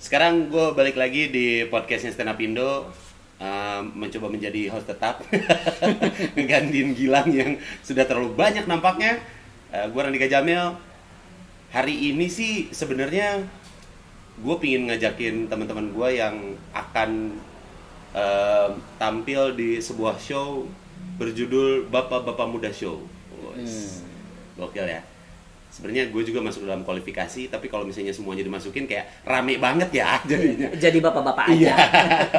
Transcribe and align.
Sekarang 0.00 0.48
gue 0.48 0.72
balik 0.72 0.96
lagi 0.96 1.28
di 1.28 1.68
podcastnya 1.68 2.08
Stand 2.08 2.32
Up 2.32 2.40
Indo. 2.40 2.88
Uh, 3.36 3.84
Mencoba 3.92 4.32
menjadi 4.32 4.72
host 4.72 4.88
tetap. 4.88 5.20
Ngegantiin 6.40 6.96
Gilang 6.96 7.28
yang 7.28 7.60
sudah 7.84 8.08
terlalu 8.08 8.32
banyak 8.32 8.64
nampaknya. 8.64 9.20
Uh, 9.68 9.84
Gue 9.92 10.00
Randika 10.00 10.24
Jamil. 10.24 10.72
Hari 11.68 12.16
ini 12.16 12.32
sih 12.32 12.72
sebenarnya 12.72 13.44
gue 14.40 14.56
pingin 14.56 14.88
ngajakin 14.88 15.52
teman-teman 15.52 15.92
gue 15.92 16.08
yang 16.16 16.56
akan 16.72 17.36
uh, 18.16 18.72
tampil 18.96 19.52
di 19.52 19.84
sebuah 19.84 20.16
show 20.16 20.64
berjudul 21.20 21.92
Bapak-Bapak 21.92 22.48
Muda 22.48 22.72
Show. 22.72 23.04
Wes, 23.52 24.00
Gokil 24.56 24.96
ya. 24.96 25.04
Sebenarnya 25.80 26.12
gue 26.12 26.22
juga 26.28 26.44
masuk 26.44 26.68
dalam 26.68 26.84
kualifikasi, 26.84 27.48
tapi 27.48 27.72
kalau 27.72 27.88
misalnya 27.88 28.12
semuanya 28.12 28.44
dimasukin 28.44 28.84
kayak 28.84 29.24
rame 29.24 29.56
banget 29.56 29.88
ya 29.96 30.20
jadinya. 30.28 30.68
Jadi 30.76 31.00
bapak-bapak 31.00 31.56
aja. 31.56 31.56
Iya, 31.56 31.76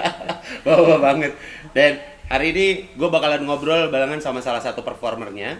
bapak 0.70 1.00
banget. 1.02 1.32
Dan 1.74 1.98
hari 2.30 2.54
ini 2.54 2.66
gue 2.94 3.10
bakalan 3.10 3.42
ngobrol 3.42 3.90
barengan 3.90 4.22
sama 4.22 4.46
salah 4.46 4.62
satu 4.62 4.86
performernya. 4.86 5.58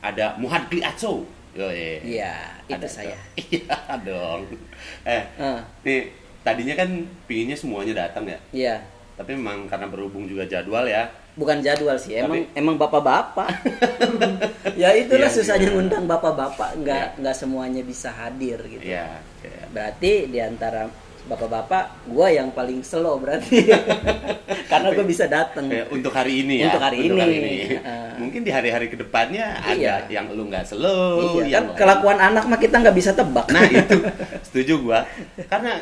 Ada 0.00 0.40
Muhad 0.40 0.72
Aco. 0.80 1.28
Yoi. 1.52 2.00
Iya, 2.16 2.64
itu 2.64 2.80
Ada 2.80 2.88
saya. 2.88 3.16
Iya 3.52 3.76
dong. 4.00 4.48
Eh, 5.04 5.20
Eh, 5.36 5.60
nih 5.84 6.00
tadinya 6.40 6.74
kan 6.80 6.88
pinginnya 7.28 7.60
semuanya 7.60 8.08
datang 8.08 8.24
ya. 8.24 8.40
Iya. 8.56 8.74
Tapi 9.12 9.30
memang 9.36 9.68
karena 9.68 9.86
berhubung 9.86 10.24
juga 10.24 10.44
jadwal 10.44 10.84
ya. 10.84 11.06
Bukan 11.32 11.60
jadwal 11.60 11.96
sih, 11.96 12.16
emang 12.16 12.44
Tapi- 12.44 12.52
emang 12.54 12.76
bapak-bapak. 12.76 13.48
ya 14.80 14.92
itulah 14.92 15.28
Iya, 15.28 15.32
susahnya 15.32 15.68
iya. 15.68 15.72
ngundang 15.72 16.04
bapak-bapak, 16.04 16.76
nggak 16.76 17.04
Iya. 17.08 17.18
nggak 17.20 17.36
semuanya 17.36 17.82
bisa 17.82 18.08
hadir 18.10 18.60
gitu. 18.62 18.84
Iya. 18.84 19.20
iya. 19.40 19.64
Berarti 19.68 20.28
di 20.28 20.38
antara 20.38 20.88
bapak-bapak, 21.22 22.10
gua 22.10 22.28
yang 22.28 22.50
paling 22.50 22.82
slow 22.82 23.16
berarti. 23.16 23.64
Karena 24.70 24.88
gue 24.90 25.04
bisa 25.04 25.24
datang. 25.24 25.68
Eh, 25.68 25.84
untuk 25.88 26.10
hari 26.10 26.42
ini 26.42 26.60
ya. 26.60 26.68
Untuk 26.68 26.82
hari 26.82 26.98
ini. 27.06 27.24
Heeh. 27.70 28.08
Mungkin 28.18 28.40
di 28.42 28.50
hari-hari 28.50 28.88
ke 28.88 28.96
depannya 28.96 29.56
Iya. 29.62 30.02
ada 30.02 30.10
yang 30.10 30.26
lu 30.28 30.48
nggak 30.48 30.64
slow. 30.66 31.20
Iya, 31.20 31.28
kan 31.32 31.44
yang 31.48 31.66
kelakuan 31.72 32.18
anak 32.18 32.44
mah 32.44 32.58
kita 32.58 32.76
nggak 32.76 32.96
bisa 32.96 33.12
tebak. 33.12 33.46
Nah 33.48 33.64
itu 33.64 33.96
setuju 34.48 34.74
gua. 34.82 35.00
Karena 35.46 35.80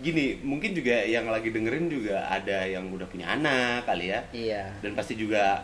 gini, 0.00 0.40
mungkin 0.40 0.72
juga 0.72 1.04
yang 1.04 1.28
lagi 1.28 1.52
dengerin 1.52 1.86
juga 1.86 2.24
ada 2.24 2.64
yang 2.64 2.88
udah 2.88 3.04
punya 3.04 3.28
anak 3.28 3.84
kali 3.84 4.08
ya. 4.08 4.20
iya. 4.32 4.64
Dan 4.80 4.96
pasti 4.96 5.12
juga 5.12 5.60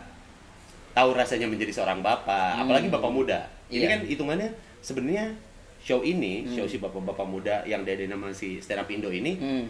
tahu 0.93 1.13
rasanya 1.13 1.49
menjadi 1.49 1.73
seorang 1.73 2.01
bapak, 2.01 2.53
Hmm. 2.55 2.61
apalagi 2.65 2.87
bapak 2.87 3.09
muda. 3.09 3.39
Ini 3.69 3.81
Iya. 3.81 3.89
kan 3.89 3.99
hitungannya 4.05 4.49
sebenarnya 4.79 5.25
show 5.81 6.01
ini, 6.01 6.45
Hmm. 6.45 6.53
show 6.53 6.65
si 6.65 6.77
bapak-bapak 6.77 7.25
muda 7.25 7.55
yang 7.65 7.81
dari 7.81 8.05
nama 8.05 8.29
si 8.29 8.61
Stand 8.61 8.83
Up 8.83 8.89
Indo 8.89 9.09
ini 9.09 9.33
Hmm. 9.37 9.65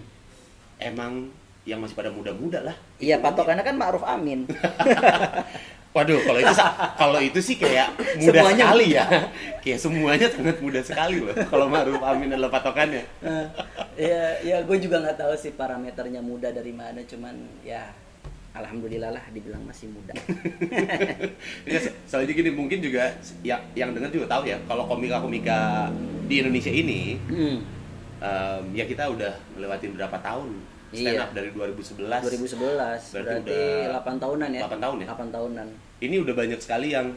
emang 0.79 1.31
yang 1.63 1.79
masih 1.79 1.93
pada 1.93 2.09
muda-muda 2.09 2.63
lah. 2.65 2.75
Iya, 2.97 3.19
patokannya 3.19 3.61
kan 3.61 3.75
Ma'ruf 3.77 4.01
Amin. 4.01 4.47
Waduh, 5.89 6.21
kalau 6.21 6.39
itu 6.39 6.53
kalau 7.01 7.19
itu 7.19 7.39
sih 7.41 7.55
kayak 7.57 7.97
mudah 8.21 8.45
Semuanya 8.45 8.63
sekali 8.69 8.85
ya. 8.93 9.05
Kayak 9.65 9.79
semuanya 9.81 10.27
sangat 10.29 10.57
mudah 10.61 10.83
sekali 10.85 11.17
loh. 11.19 11.35
Kalau 11.35 11.67
Ma'ruf 11.67 11.99
Amin 11.99 12.29
adalah 12.29 12.47
patokannya. 12.47 13.03
Eh, 13.19 13.45
ya 13.97 14.23
ya 14.39 14.57
gue 14.63 14.77
juga 14.79 15.01
nggak 15.01 15.17
tahu 15.19 15.33
sih 15.35 15.51
parameternya 15.51 16.21
muda 16.23 16.53
dari 16.53 16.71
mana 16.71 17.03
cuman 17.03 17.35
ya 17.59 17.89
alhamdulillah 18.49 19.11
lah 19.11 19.23
dibilang 19.29 19.61
masih 19.61 19.91
muda 19.91 20.15
Ya, 21.69 21.79
so- 21.79 21.95
soalnya 22.07 22.33
gini 22.33 22.49
mungkin 22.49 22.79
juga 22.79 23.13
yang 23.43 23.61
yang 23.75 23.91
dengar 23.91 24.09
juga 24.09 24.25
tahu 24.25 24.47
ya 24.47 24.57
kalau 24.65 24.87
komika-komika 24.87 25.91
di 26.25 26.41
Indonesia 26.41 26.71
ini 26.71 27.19
hmm, 27.29 27.57
em, 28.19 28.63
ya 28.73 28.87
kita 28.87 29.05
udah 29.05 29.35
ngelewatin 29.53 29.93
berapa 29.93 30.17
tahun 30.19 30.49
stand 30.89 31.15
Iya. 31.15 31.23
up 31.23 31.31
dari 31.37 31.49
2011 31.53 32.21
2011 32.25 33.13
Berarti 33.13 33.13
berarti, 33.13 33.51
udah 33.53 34.01
8 34.01 34.23
tahunan 34.23 34.49
ya? 34.49 34.61
8 34.65 34.83
tahun 34.83 34.95
ya? 34.99 35.07
8 35.13 35.35
tahunan. 35.35 35.67
Ini 35.99 36.15
udah 36.23 36.33
banyak 36.35 36.59
sekali 36.59 36.87
yang 36.91 37.07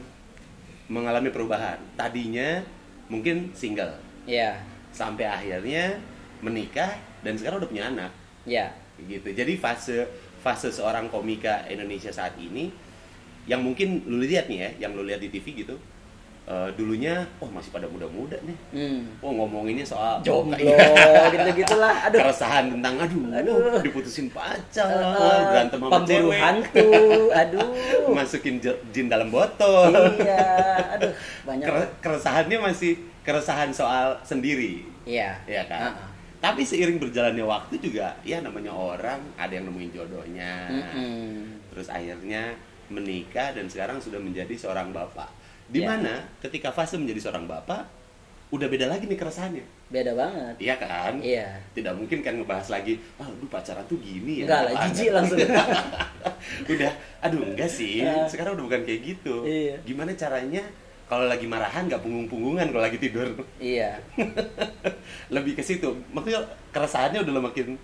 mengalami 0.91 1.29
perubahan. 1.33 1.79
Tadinya 1.95 2.61
mungkin 3.09 3.49
single. 3.55 3.93
Ya 4.29 4.61
sampai 4.93 5.25
akhirnya 5.25 5.97
menikah 6.45 6.93
dan 7.25 7.33
sekarang 7.33 7.63
udah 7.63 7.69
punya 7.71 7.85
anak. 7.89 8.11
Ya 8.45 8.71
gitu. 8.99 9.33
Jadi 9.33 9.57
fase 9.57 10.05
fase 10.43 10.69
seorang 10.69 11.09
komika 11.09 11.65
Indonesia 11.65 12.13
saat 12.13 12.35
ini 12.37 12.69
yang 13.43 13.59
mungkin 13.63 14.03
lu 14.07 14.23
lihat 14.23 14.47
nih 14.47 14.59
ya 14.59 14.69
yang 14.87 14.91
lu 14.95 15.03
lihat 15.03 15.19
di 15.19 15.27
TV 15.27 15.65
gitu 15.65 15.75
eh, 16.43 16.69
dulunya 16.73 17.23
oh 17.37 17.47
masih 17.47 17.69
pada 17.69 17.85
muda-muda 17.85 18.35
nih. 18.41 18.57
Hmm. 18.71 18.99
oh 19.19 19.31
ngomonginnya 19.31 19.83
soal 19.83 20.19
jomblo 20.19 20.55
Iya. 20.55 20.75
gitu 21.33 21.49
gitulah 21.57 21.95
aduh. 22.03 22.19
Keresahan 22.19 22.65
tentang 22.69 22.95
aduh, 22.97 23.23
Aduh. 23.33 23.79
diputusin 23.79 24.27
pacar 24.27 24.91
Eh, 24.91 25.41
berantem 25.45 25.77
sama 25.77 25.91
pemburu 25.93 26.09
cewek. 26.29 26.39
hantu 26.39 26.89
aduh. 27.41 27.69
Masukin 28.09 28.55
jin 28.89 29.07
dalam 29.07 29.27
botol. 29.27 29.91
Iya 30.17 30.51
aduh 30.91 31.13
banyak. 31.47 31.65
Kere- 31.65 31.93
keresahannya 31.99 32.57
masih 32.61 32.93
keresahan 33.21 33.71
soal 33.71 34.19
sendiri. 34.21 34.83
Iya. 35.03 35.39
Ya 35.43 35.63
kan? 35.63 35.91
Ah, 35.91 35.95
ah. 35.97 36.07
tapi 36.39 36.59
seiring 36.61 36.99
berjalannya 36.99 37.39
waktu 37.41 37.79
juga 37.79 38.11
ya 38.21 38.39
namanya 38.39 38.69
orang 38.69 39.19
ada 39.33 39.47
yang 39.49 39.63
nemuin 39.65 39.91
jodohnya. 39.91 40.67
Mm-mm. 40.67 41.55
terus 41.71 41.87
akhirnya 41.87 42.51
menikah 42.85 43.49
dan 43.49 43.65
sekarang 43.65 43.97
sudah 43.97 44.19
menjadi 44.19 44.51
seorang 44.53 44.91
bapak 44.91 45.25
di 45.73 45.81
Ya. 45.81 45.89
mana 45.89 46.13
ketika 46.39 46.69
fase 46.69 46.95
menjadi 46.95 47.19
seorang 47.19 47.45
bapak 47.45 47.89
udah 48.49 48.69
beda 48.69 48.85
lagi 48.85 49.09
nih 49.09 49.17
keresahannya. 49.17 49.65
Beda 49.89 50.13
banget. 50.13 50.53
Iya 50.61 50.75
kan? 50.77 51.17
Iya. 51.17 51.57
Tidak 51.73 51.89
mungkin 51.91 52.21
kan 52.21 52.37
ngebahas 52.37 52.69
lagi 52.69 53.01
ah 53.17 53.25
lu 53.25 53.49
pacaran 53.49 53.81
tuh 53.83 53.97
gini 53.97 54.41
ya 54.41 54.45
enggak 54.45 54.61
lah 54.61 54.71
apaan?" 54.71 54.85
jijik 54.87 55.09
langsung. 55.11 55.39
Udah 56.69 56.91
aduh 57.19 57.41
enggak 57.43 57.65
sih 57.67 58.05
Ah. 58.05 58.29
sekarang 58.29 58.53
udah 58.53 58.63
bukan 58.63 58.81
kayak 58.83 59.01
gitu. 59.03 59.41
Iya. 59.43 59.81
gimana 59.81 60.13
caranya 60.13 60.61
kalau 61.03 61.25
lagi 61.25 61.45
marahan 61.45 61.85
nggak 61.85 61.99
punggung-punggungan 61.99 62.69
kalau 62.69 62.83
lagi 62.83 62.97
tidur? 62.97 63.25
Iya. 63.57 63.97
Lebih 65.35 65.53
ke 65.55 65.63
situ. 65.63 65.89
Maksudnya 66.09 66.41
keresahannya 66.69 67.21
udah 67.21 67.33
makin 67.41 67.75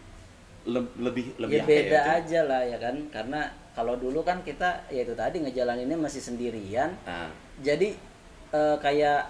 le- 0.65 0.93
lebih 0.97 1.33
lebih 1.39 1.55
ya 1.55 1.63
apa 1.63 1.71
beda 1.71 1.97
Cuk? 1.97 2.15
aja 2.15 2.39
lah 2.45 2.61
ya 2.63 2.77
kan? 2.77 2.95
Karena 3.09 3.41
kalau 3.73 3.95
dulu 3.95 4.21
kan 4.21 4.43
kita 4.43 4.85
ya 4.87 5.01
itu 5.01 5.13
tadi 5.13 5.39
ngejalaninnya 5.39 5.97
masih 5.97 6.19
sendirian. 6.19 6.93
Nah, 7.05 7.31
jadi 7.59 7.95
eh, 8.49 8.77
kayak 8.79 9.29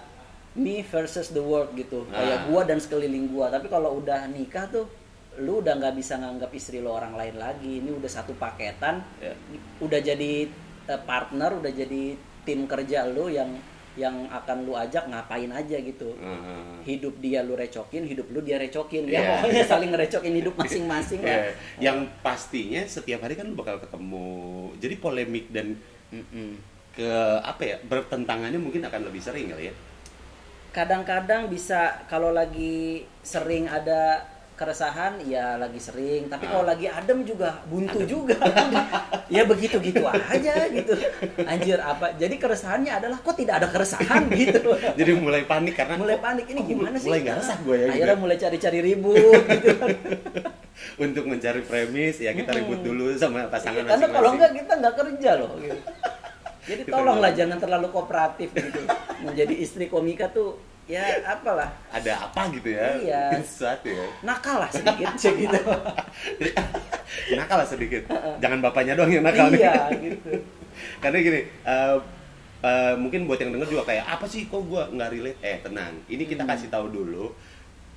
me 0.52 0.82
versus 0.82 1.28
the 1.28 1.40
world 1.40 1.70
gitu 1.74 2.06
Ah. 2.08 2.18
kayak 2.18 2.38
gua 2.46 2.62
dan 2.64 2.78
sekeliling 2.78 3.28
gua 3.28 3.48
tapi 3.48 3.66
kalau 3.66 3.96
udah 3.96 4.26
nikah 4.26 4.66
tuh 4.66 4.86
lu 5.36 5.58
udah 5.58 5.74
nggak 5.74 5.94
bisa 5.94 6.16
nganggap 6.16 6.50
istri 6.50 6.78
lo 6.78 6.90
orang 6.92 7.14
lain 7.14 7.36
lagi 7.36 7.78
ini 7.78 7.90
udah 7.92 8.10
satu 8.10 8.34
paketan 8.34 8.98
ya. 9.18 9.30
udah 9.78 10.00
jadi 10.00 10.50
eh, 10.84 11.00
partner 11.00 11.54
udah 11.54 11.70
jadi 11.70 12.02
tim 12.40 12.66
kerja 12.66 13.06
lu 13.06 13.28
yang 13.28 13.54
yang 13.94 14.26
akan 14.28 14.64
lu 14.64 14.74
ajak 14.74 15.06
ngapain 15.06 15.50
aja 15.50 15.76
gitu 15.76 16.14
Ah. 16.16 16.78
hidup 16.82 17.14
dia 17.18 17.42
lu 17.42 17.54
recokin 17.54 18.02
hidup 18.04 18.26
lu 18.28 18.40
dia 18.40 18.56
recokin 18.56 19.04
ya 19.04 19.18
Iya. 19.20 19.30
pokoknya 19.36 19.64
saling 19.64 19.90
ngerecokin 19.90 20.34
hidup 20.34 20.54
masing-masing 20.56 21.20
lah 21.20 21.30
Ya, 21.40 21.54
yang 21.80 21.98
pastinya 22.20 22.82
setiap 22.84 23.20
hari 23.20 23.34
kan 23.34 23.46
lu 23.46 23.54
bakal 23.54 23.78
ketemu 23.78 24.26
jadi 24.76 24.94
polemik 24.96 25.46
dan 25.48 25.78
Mm-mm. 26.08 26.58
Ke 27.00 27.12
apa 27.40 27.62
ya 27.64 27.76
bertentangannya 27.82 28.60
mungkin 28.60 28.84
akan 28.84 29.08
lebih 29.08 29.24
sering 29.24 29.48
kali 29.48 29.72
ya. 29.72 29.74
Kadang-kadang 30.70 31.48
bisa 31.48 32.04
kalau 32.06 32.30
lagi 32.30 33.02
sering 33.20 33.66
ada 33.66 34.22
keresahan 34.54 35.18
ya 35.24 35.56
lagi 35.56 35.80
sering. 35.80 36.28
Tapi 36.28 36.44
Ah. 36.44 36.50
kalau 36.52 36.64
lagi 36.68 36.86
adem 36.86 37.24
juga 37.24 37.64
buntu 37.64 38.04
juga. 38.04 38.36
Ya 39.30 39.46
begitu 39.46 39.78
gitu 39.78 40.02
aja 40.04 40.66
gitu. 40.68 40.90
Anjir 41.46 41.78
apa? 41.78 42.10
Jadi 42.18 42.34
keresahannya 42.34 42.90
adalah 42.92 43.14
kok 43.16 43.38
tidak 43.38 43.62
ada 43.62 43.70
keresahan? 43.70 44.26
Gitu. 44.34 44.58
Jadi 44.74 45.10
mulai 45.14 45.46
panik 45.46 45.78
karena 45.78 45.94
mulai 45.94 46.18
panik 46.18 46.50
ini 46.50 46.58
Oh, 46.58 46.66
gimana 46.66 46.98
sih? 46.98 47.06
mulai 47.06 47.22
nggak 47.22 47.36
resah 47.38 47.58
gue 47.60 47.70
ya 47.72 47.86
gitu. 47.86 47.94
akhirnya 47.94 48.18
mulai 48.18 48.36
cari-cari 48.36 48.78
ribut 48.82 49.42
gitu. 49.46 49.70
Untuk 51.04 51.24
mencari 51.24 51.62
premis 51.62 52.18
ya 52.18 52.34
kita 52.34 52.50
ribut 52.52 52.82
dulu 52.82 53.14
sama 53.14 53.46
pasangan 53.46 53.80
karena 53.80 53.94
masing-masing. 53.94 54.12
kalau 54.12 54.30
enggak 54.34 54.50
kita 54.52 54.72
nggak 54.76 54.94
kerja 54.98 55.30
loh 55.38 55.52
gitu. 55.56 55.78
Jadi 56.70 56.82
tolonglah 56.86 57.32
jangan 57.34 57.58
terlalu 57.58 57.90
kooperatif 57.90 58.48
gitu 58.50 58.80
menjadi 59.26 59.54
istri 59.54 59.86
komika 59.86 60.30
tuh 60.30 60.54
ya 60.86 61.02
apalah. 61.24 61.70
Ada 61.88 62.18
apa 62.20 62.50
gitu 62.50 62.70
ya? 62.70 62.98
Iya. 62.98 63.22
sesuatu 63.40 63.86
ya. 63.86 64.06
Nakal 64.22 64.58
lah 64.58 64.70
sedikit 64.70 65.10
sih 65.14 65.34
gitu. 65.42 65.54
Nakal 67.38 67.56
lah 67.62 67.68
sedikit 67.68 68.02
jangan 68.38 68.58
bapaknya 68.58 68.94
doang 68.94 69.10
yang 69.10 69.22
nakal 69.22 69.50
nih. 69.50 69.60
iya 69.60 69.86
gitu. 69.92 70.30
Karena 70.98 71.18
gini 71.20 71.40
eh, 71.46 71.96
eh, 72.60 72.94
mungkin 72.96 73.26
buat 73.26 73.38
yang 73.38 73.54
denger 73.54 73.68
juga 73.70 73.84
kayak 73.86 74.06
apa 74.08 74.26
sih 74.26 74.46
kok 74.46 74.62
gua 74.64 74.86
nggak 74.88 75.10
relate? 75.10 75.38
Eh 75.42 75.58
tenang. 75.60 75.94
Ini 76.06 76.22
kita 76.24 76.42
Hmm. 76.42 76.50
kasih 76.50 76.68
tahu 76.68 76.86
dulu 76.88 77.34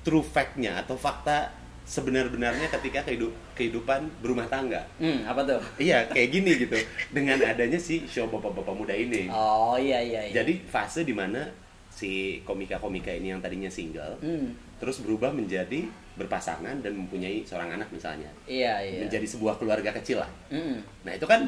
true 0.04 0.22
fact-nya 0.22 0.78
atau 0.78 0.94
fakta 0.94 1.50
sebenar-benarnya 1.84 2.72
ketika 2.72 3.04
kehidu- 3.04 3.36
kehidupan 3.52 4.08
berumah 4.24 4.48
tangga. 4.48 4.80
Hmm 4.96 5.20
apa 5.28 5.44
tuh? 5.44 5.60
Iya 5.76 6.08
kayak 6.08 6.28
gini 6.32 6.50
gitu. 6.56 6.76
Dengan 7.12 7.36
adanya 7.44 7.76
si 7.76 8.08
show 8.08 8.24
bapak-bapak 8.32 8.72
muda 8.72 8.96
ini. 8.96 9.28
Oh 9.28 9.76
iya 9.76 10.00
iya, 10.00 10.20
iya. 10.28 10.32
jadi 10.42 10.64
fase 10.64 11.04
di 11.04 11.12
mana 11.12 11.44
si 11.92 12.42
komika-komika 12.42 13.12
ini 13.12 13.30
yang 13.30 13.38
tadinya 13.38 13.70
single 13.70 14.18
hmm. 14.18 14.82
terus 14.82 14.98
berubah 14.98 15.30
menjadi 15.30 15.86
berpasangan 16.18 16.82
dan 16.82 16.92
mempunyai 16.98 17.44
seorang 17.46 17.76
anak 17.76 17.86
misalnya. 17.92 18.32
Iya 18.48 18.80
iya. 18.82 19.00
Menjadi 19.06 19.26
sebuah 19.28 19.60
keluarga 19.60 19.94
kecil 19.94 20.24
lah. 20.24 20.30
Mm-mm. 20.50 20.80
nah 21.06 21.12
itu 21.14 21.26
kan 21.28 21.46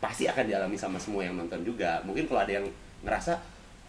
pasti 0.00 0.24
akan 0.30 0.48
dialami 0.48 0.78
sama 0.78 0.96
semua 0.96 1.26
yang 1.26 1.36
nonton 1.36 1.60
juga. 1.66 2.00
Mungkin 2.06 2.30
kalau 2.30 2.40
ada 2.46 2.62
yang 2.62 2.66
ngerasa 3.02 3.34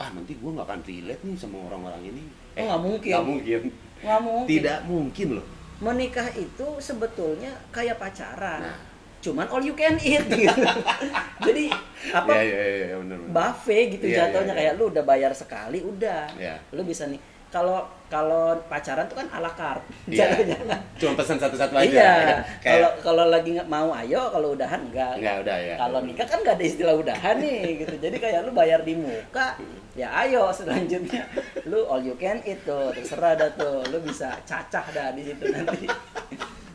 ah 0.01 0.09
nanti 0.09 0.33
gue 0.35 0.49
nggak 0.49 0.65
akan 0.67 0.81
relate 0.83 1.21
nih 1.21 1.37
sama 1.37 1.57
orang-orang 1.69 2.01
ini. 2.09 2.23
Oh, 2.59 2.65
nggak 2.65 2.81
mungkin. 2.81 3.11
nggak 3.13 3.27
mungkin. 3.29 3.61
Nggak 4.03 4.21
mungkin. 4.25 4.47
Tidak 4.49 4.79
mungkin 4.89 5.27
loh 5.39 5.47
menikah 5.79 6.29
itu 6.35 6.67
sebetulnya 6.77 7.53
kayak 7.71 7.97
pacaran. 7.97 8.61
Nah. 8.65 8.79
cuman 9.23 9.47
all 9.47 9.63
you 9.63 9.71
can 9.71 9.95
eat 10.03 10.19
gitu. 10.27 10.67
Jadi 11.47 11.71
apa? 12.11 12.27
Ya 12.35 12.43
ya 12.43 12.59
ya, 12.59 12.85
ya 12.91 12.95
benar 12.99 13.17
benar 13.23 13.31
buffet 13.31 13.83
gitu 13.95 14.05
Iya, 14.11 14.27
jatuhnya 14.27 14.51
iya, 14.51 14.59
kayak 14.59 14.73
lu 14.75 14.83
udah 14.91 15.03
bayar 15.07 15.31
sekali 15.31 15.79
udah. 15.79 16.27
Iya. 16.35 16.59
lu 16.75 16.83
bisa 16.83 17.07
nih 17.07 17.23
kalau 17.53 17.85
kalau 18.09 18.57
pacaran 18.65 19.05
tuh 19.05 19.21
kan 19.21 19.29
ala 19.29 19.53
carte. 19.53 19.85
Iya. 20.09 20.25
kan. 20.41 20.81
cuma 20.97 21.13
pesan 21.13 21.37
satu-satu 21.37 21.77
aja 21.77 21.85
iya. 21.85 22.01
ya. 22.01 22.37
kalau 22.65 22.89
kayak 22.89 23.05
kalau 23.05 23.25
lagi 23.29 23.49
nggak 23.53 23.69
mau 23.69 23.93
ayo. 23.93 24.33
Kalau 24.33 24.57
udahan 24.57 24.81
enggak 24.89 25.13
nggak 25.21 25.35
udah 25.45 25.57
ya. 25.61 25.75
Kalau 25.77 25.99
nikah 26.01 26.25
kan 26.25 26.39
nggak 26.41 26.55
ada 26.57 26.65
istilah 26.65 26.95
udahan 26.97 27.35
nih 27.37 27.61
gitu. 27.85 27.95
Jadi 28.01 28.17
kayak 28.17 28.49
lu 28.49 28.51
bayar 28.57 28.81
di 28.81 28.97
muka 28.97 29.61
ya 29.93 30.09
ayo 30.25 30.49
selanjutnya. 30.49 31.29
Lu 31.69 31.85
all 31.85 32.01
you 32.01 32.17
can 32.17 32.41
eat 32.41 32.65
tuh 32.65 32.89
terserah 32.97 33.37
dah 33.37 33.53
tuh. 33.53 33.85
Lu 33.93 34.01
bisa 34.01 34.33
cacah 34.49 34.85
dah 34.89 35.13
di 35.13 35.21
situ 35.29 35.45
nanti. 35.53 35.85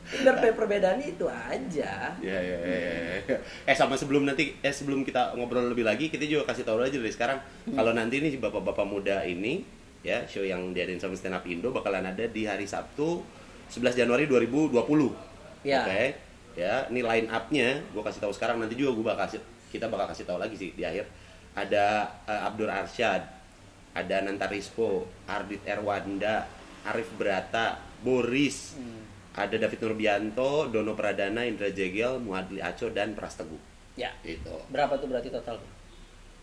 Biar 0.08 0.40
per- 0.40 0.56
perbedaannya 0.56 1.20
itu 1.20 1.28
aja. 1.28 2.16
Ya, 2.16 2.38
ya, 2.40 2.56
ya, 2.64 2.76
ya, 2.80 2.92
ya. 3.28 3.36
Eh 3.68 3.76
sama 3.76 3.92
sebelum 3.92 4.24
nanti 4.24 4.56
eh 4.64 4.72
sebelum 4.72 5.04
kita 5.04 5.36
ngobrol 5.36 5.68
lebih 5.68 5.84
lagi, 5.84 6.08
kita 6.08 6.24
juga 6.24 6.48
kasih 6.48 6.64
tahu 6.64 6.80
aja 6.80 6.96
dari 6.96 7.12
sekarang. 7.12 7.38
Kalau 7.68 7.92
nanti 7.92 8.24
nih 8.24 8.40
bapak-bapak 8.40 8.88
muda 8.88 9.20
ini 9.28 9.77
ya 10.02 10.22
show 10.30 10.46
yang 10.46 10.70
diadain 10.72 11.00
sama 11.02 11.18
Stand 11.18 11.36
Up 11.38 11.44
Indo 11.46 11.74
bakalan 11.74 12.06
ada 12.06 12.24
di 12.30 12.46
hari 12.46 12.64
Sabtu 12.64 13.22
11 13.68 13.98
Januari 14.04 14.24
2020. 14.24 14.78
Ya. 15.66 15.84
Oke. 15.84 16.02
Ya, 16.58 16.90
ini 16.90 17.06
line 17.06 17.28
up-nya 17.30 17.78
gue 17.94 18.02
kasih 18.02 18.18
tahu 18.18 18.34
sekarang 18.34 18.58
nanti 18.58 18.74
juga 18.74 18.98
gue 18.98 19.04
bakal 19.06 19.30
kasih 19.30 19.40
kita 19.70 19.86
bakal 19.86 20.10
kasih 20.10 20.26
tahu 20.26 20.38
lagi 20.42 20.58
sih 20.58 20.74
di 20.74 20.82
akhir. 20.82 21.06
Ada 21.54 22.08
eh, 22.26 22.46
Abdur 22.50 22.66
Arsyad, 22.66 23.22
ada 23.94 24.16
Nanta 24.26 24.50
Rispo, 24.50 25.06
Ardit 25.30 25.62
Erwanda, 25.68 26.50
Arif 26.82 27.10
Brata, 27.14 27.78
Boris, 28.02 28.74
ada 29.38 29.54
David 29.54 29.78
Nurbianto, 29.86 30.66
Dono 30.66 30.98
Pradana, 30.98 31.46
Indra 31.46 31.70
Jegel, 31.70 32.18
Muadli 32.18 32.58
Aco, 32.58 32.90
dan 32.90 33.14
Pras 33.14 33.38
Teguh. 33.38 33.60
ya 33.98 34.14
Itu. 34.22 34.54
berapa 34.70 34.94
tuh 34.98 35.10
berarti 35.10 35.26
total 35.30 35.58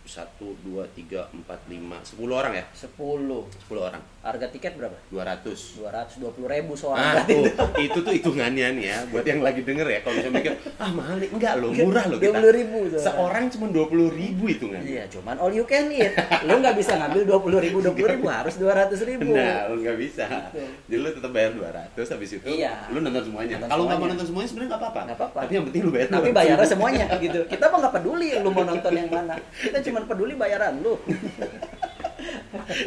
Satu, 0.05 0.53
dua, 0.61 0.85
tiga, 0.87 1.25
empat, 1.29 1.65
lima, 1.65 1.97
sepuluh 1.99 2.37
orang 2.37 2.53
ya? 2.53 2.65
10 2.71 2.93
Sepuluh 3.51 3.81
orang. 3.83 4.01
harga 4.21 4.49
tiket 4.49 4.73
berapa 4.73 4.93
Dua 5.07 5.21
ratus. 5.23 5.77
220 5.77 6.45
ribu 6.47 6.73
seorang 6.73 6.97
Ah, 6.97 7.21
tuh, 7.29 7.45
itu 7.75 7.99
tuh 7.99 8.09
hitungannya 8.11 8.73
nih 8.73 8.85
ya, 8.85 8.97
buat 9.09 9.21
yang 9.21 9.41
lagi 9.41 9.61
denger 9.61 9.85
ya. 9.85 9.99
Kalau 10.01 10.13
misalnya 10.15 10.33
mikir, 10.35 10.53
ah 10.75 10.89
mahal 10.89 11.15
nih, 11.15 11.29
enggak 11.29 11.53
loh, 11.57 11.69
murah 11.69 12.05
loh 12.05 12.17
kita. 12.17 12.37
20.000 12.37 12.93
tuh. 12.93 13.01
Seorang 13.01 13.43
cuma 13.47 13.65
dua 13.67 13.85
puluh 13.85 14.09
ribu 14.09 14.45
hitungannya. 14.45 14.85
Iya, 14.87 15.03
cuman 15.09 15.37
all 15.37 15.53
you 15.53 15.61
can 15.63 15.89
eat. 15.89 16.13
Lu 16.41 16.57
nggak 16.57 16.73
bisa 16.75 16.97
ngambil 16.97 17.21
20 17.21 17.65
ribu, 17.65 17.77
20 17.83 18.13
ribu, 18.15 18.25
harus 18.27 18.55
200 18.55 18.97
ribu. 19.03 19.29
Nah, 19.31 19.69
lu 19.69 19.81
nggak 19.81 19.97
bisa. 19.99 20.25
Gitu. 20.25 20.61
Jadi 20.87 20.97
lu 20.97 21.09
tetap 21.11 21.29
bayar 21.29 21.51
200 21.53 21.93
habis 22.09 22.29
itu 22.31 22.45
Iya. 22.47 22.73
lu 22.89 22.97
nonton 22.99 23.23
semuanya. 23.23 23.55
Kalau 23.63 23.83
nggak 23.85 23.97
mau 23.99 24.07
nonton 24.07 24.25
semuanya 24.25 24.49
sebenarnya 24.49 24.69
nggak 24.69 24.81
apa-apa. 24.81 24.99
Nggak 25.03 25.17
apa-apa. 25.17 25.39
Tapi 25.41 25.53
yang 25.53 25.65
penting 25.65 25.81
lu 25.81 25.91
bayar. 25.91 26.07
Tapi 26.07 26.29
200 26.29 26.33
bayarnya 26.35 26.57
ribu. 26.59 26.73
semuanya 26.73 27.05
gitu. 27.19 27.39
Kita 27.45 27.65
mah 27.67 27.77
nggak 27.77 27.93
peduli 27.95 28.29
lu 28.35 28.49
mau 28.49 28.63
nonton 28.63 28.91
yang 28.91 29.09
mana. 29.11 29.35
Kita 29.55 29.77
cuma 29.81 29.94
peduli 30.03 30.35
bayaran 30.35 30.83
lu. 30.83 30.99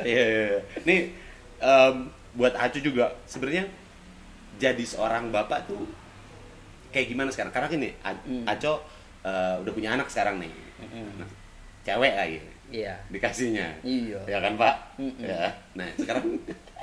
Iya, 0.03 0.25
iya, 0.25 0.45
iya. 0.49 0.61
Nih 0.85 1.01
em, 1.61 1.95
buat 2.35 2.55
Acu 2.55 2.81
juga 2.81 3.13
sebenarnya 3.25 3.69
jadi 4.57 4.81
seorang 4.81 5.31
bapak 5.31 5.65
tuh 5.65 5.87
kayak 6.91 7.09
gimana 7.09 7.29
sekarang? 7.31 7.53
Karena 7.53 7.69
gini, 7.69 7.91
A- 8.01 8.17
Hmm. 8.25 8.45
Aco 8.45 8.83
eh, 9.21 9.55
udah 9.61 9.73
punya 9.73 9.93
anak 9.93 10.09
sekarang 10.09 10.41
nih. 10.41 10.53
Mm-mm. 10.79 11.21
Nah, 11.21 11.29
cewek 11.83 12.15
lagi 12.15 12.39
Iya. 12.69 12.95
dikasihnya. 13.09 13.81
Iya. 13.83 14.21
Ya 14.25 14.39
kan, 14.41 14.55
Pak? 14.57 14.75
Mm-mm. 14.97 15.25
Ya. 15.25 15.53
Nah, 15.75 15.89
sekarang 15.95 16.25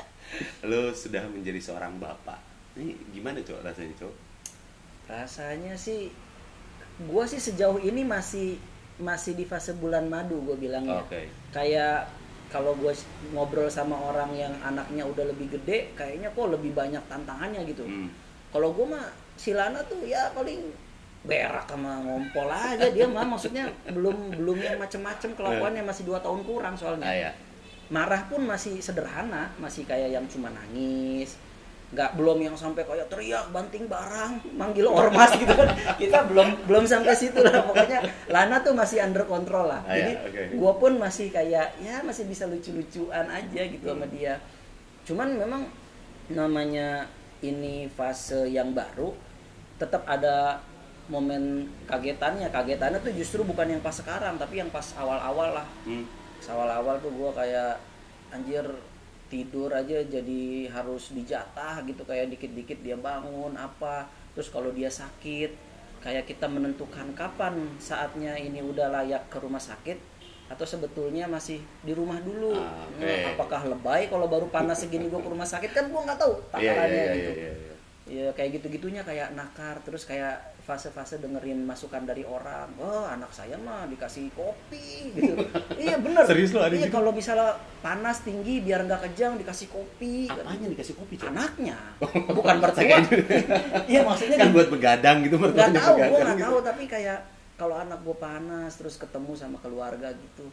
lu 0.70 0.92
sudah 0.92 1.24
menjadi 1.26 1.58
seorang 1.58 1.96
bapak. 1.98 2.38
Ini 2.76 2.92
gimana, 3.12 3.40
Cok, 3.40 3.64
rasanya, 3.64 3.94
Cok? 3.98 4.14
Rasanya 5.08 5.74
sih 5.76 6.12
gua 7.08 7.24
sih 7.24 7.40
sejauh 7.40 7.78
ini 7.78 8.04
masih 8.04 8.56
masih 8.98 9.36
di 9.36 9.44
fase 9.44 9.76
bulan 9.76 10.08
madu 10.08 10.40
gue 10.44 10.56
bilangnya. 10.56 11.04
Oke. 11.04 11.28
Kayak 11.52 12.08
kalau 12.48 12.78
gue 12.78 12.94
ngobrol 13.34 13.68
sama 13.68 13.98
orang 13.98 14.32
yang 14.32 14.54
anaknya 14.64 15.04
udah 15.04 15.28
lebih 15.28 15.52
gede, 15.60 15.92
kayaknya 15.94 16.32
kok 16.32 16.48
lebih 16.48 16.72
banyak 16.72 17.02
tantangannya 17.12 17.68
gitu. 17.68 17.84
Hmm. 17.84 18.08
Kalau 18.54 18.72
gue 18.72 18.88
mah 18.88 19.04
si 19.36 19.52
Lana 19.52 19.84
tuh 19.84 20.00
ya 20.08 20.32
paling 20.32 20.72
berak 21.26 21.66
sama 21.66 22.06
ngompol 22.06 22.46
aja 22.48 22.86
dia 22.94 23.10
mah 23.10 23.26
maksudnya 23.26 23.66
belum 23.90 24.38
belum 24.38 24.62
yang 24.62 24.78
macem-macem 24.78 25.34
kelakuannya 25.34 25.82
masih 25.82 26.06
dua 26.06 26.22
tahun 26.22 26.46
kurang 26.46 26.78
soalnya 26.78 27.02
Ah, 27.10 27.18
ya. 27.18 27.32
marah 27.90 28.30
pun 28.30 28.46
masih 28.46 28.78
sederhana 28.78 29.50
masih 29.58 29.90
kayak 29.90 30.14
yang 30.14 30.22
cuma 30.30 30.54
nangis 30.54 31.34
nggak 31.94 32.18
belum 32.18 32.42
yang 32.42 32.56
sampai 32.58 32.82
kayak 32.82 33.08
teriak 33.14 33.46
banting 33.54 33.86
barang 33.86 34.42
manggil 34.58 34.90
ormas 34.90 35.32
gitu 35.38 35.54
kan. 35.54 35.70
Kita 36.02 36.26
belum 36.26 36.66
belum 36.66 36.84
sampai 36.90 37.14
situ 37.14 37.40
lah. 37.46 37.62
Pokoknya 37.62 38.02
Lana 38.32 38.60
tuh 38.66 38.74
masih 38.74 39.06
under 39.06 39.24
control 39.30 39.70
lah. 39.70 39.86
Ah, 39.86 39.94
ya, 39.94 40.18
jadi 40.26 40.58
gue 40.58 40.74
pun 40.82 40.98
masih 40.98 41.30
kayak 41.30 41.78
ya 41.80 42.02
masih 42.02 42.26
bisa 42.26 42.50
lucu-lucuan 42.50 43.30
aja 43.30 43.62
gitu 43.70 43.86
sama 43.86 44.10
dia. 44.10 44.42
Cuman 45.06 45.38
memang 45.38 45.70
namanya 46.34 47.06
ini 47.46 47.86
fase 47.94 48.50
yang 48.50 48.74
baru 48.74 49.14
tetap 49.78 50.04
ada 50.10 50.60
momen 51.06 51.70
kagetannya. 51.86 52.50
Kagetannya 52.50 53.00
tuh 53.06 53.14
justru 53.14 53.46
bukan 53.46 53.78
yang 53.78 53.82
pas 53.86 53.94
sekarang 53.94 54.42
tapi 54.42 54.58
yang 54.58 54.74
pas 54.74 54.90
awal-awal 54.98 55.62
lah. 55.62 55.68
Hmm. 55.86 56.10
Awal-awal 56.46 57.02
tuh 57.02 57.10
gue 57.10 57.32
kayak 57.34 57.78
anjir 58.34 58.66
tidur 59.36 59.68
aja 59.76 60.00
jadi 60.00 60.72
harus 60.72 61.12
dijatah 61.12 61.84
gitu 61.84 62.08
kayak 62.08 62.32
dikit-dikit 62.32 62.80
dia 62.80 62.96
bangun 62.96 63.52
apa 63.60 64.08
terus 64.32 64.48
kalau 64.48 64.72
dia 64.72 64.88
sakit 64.88 65.52
kayak 66.00 66.24
kita 66.24 66.48
menentukan 66.48 67.12
kapan 67.12 67.68
saatnya 67.76 68.40
ini 68.40 68.64
udah 68.64 68.96
layak 68.96 69.28
ke 69.28 69.44
rumah 69.44 69.60
sakit 69.60 70.00
atau 70.46 70.64
sebetulnya 70.64 71.26
masih 71.26 71.58
di 71.82 71.92
rumah 71.92 72.22
dulu 72.22 72.54
oke. 72.54 73.02
Nah, 73.02 73.34
apakah 73.34 73.66
lebay 73.66 74.08
kalau 74.08 74.30
baru 74.30 74.48
panas 74.48 74.86
segini 74.86 75.10
gue 75.10 75.18
ke 75.18 75.28
rumah 75.28 75.50
sakit 75.50 75.74
kan 75.74 75.90
gue 75.90 76.02
nggak 76.06 76.20
tahu 76.22 76.38
Iya, 76.38 76.62
iya, 76.62 76.72
takarannya 76.72 77.02
iya, 77.02 77.14
gitu 77.18 77.32
iya, 77.34 77.52
iya. 77.52 77.76
ya 78.06 78.28
kayak 78.38 78.50
gitu-gitunya 78.62 79.02
kayak 79.02 79.34
nakar 79.34 79.82
terus 79.82 80.06
kayak 80.06 80.55
fase-fase 80.66 81.22
dengerin 81.22 81.62
masukan 81.62 82.02
dari 82.02 82.26
orang 82.26 82.74
oh 82.82 83.06
anak 83.06 83.30
saya 83.30 83.54
mah 83.62 83.86
dikasih 83.86 84.34
kopi 84.34 85.14
gitu. 85.14 85.38
Iya 85.86 86.02
bener. 86.02 86.26
Serius 86.26 86.52
lo 86.58 86.66
ada 86.66 86.74
iya 86.74 86.90
gitu? 86.90 86.98
kalau 86.98 87.14
misalnya 87.14 87.54
panas 87.86 88.26
tinggi 88.26 88.66
biar 88.66 88.82
nggak 88.90 89.02
kejang 89.12 89.38
dikasih 89.38 89.70
kopi. 89.70 90.26
Apanya 90.26 90.68
dikasih 90.74 90.98
kopi, 90.98 91.14
Cok? 91.22 91.30
anaknya. 91.30 91.78
Bukan 92.34 92.56
mertua. 92.62 92.82
Saya 92.82 92.98
iya 93.92 94.02
maksudnya 94.02 94.38
kan 94.42 94.50
buat 94.50 94.70
begadang 94.74 95.18
gitu 95.22 95.36
nggak 95.38 95.72
tahu 95.78 95.96
gue 96.02 96.10
nggak 96.18 96.38
gitu. 96.38 96.46
tahu 96.50 96.58
tapi 96.66 96.84
kayak 96.90 97.20
kalau 97.56 97.76
anak 97.80 98.00
gue 98.04 98.16
panas 98.18 98.72
terus 98.76 98.98
ketemu 98.98 99.32
sama 99.38 99.58
keluarga 99.62 100.12
gitu 100.12 100.50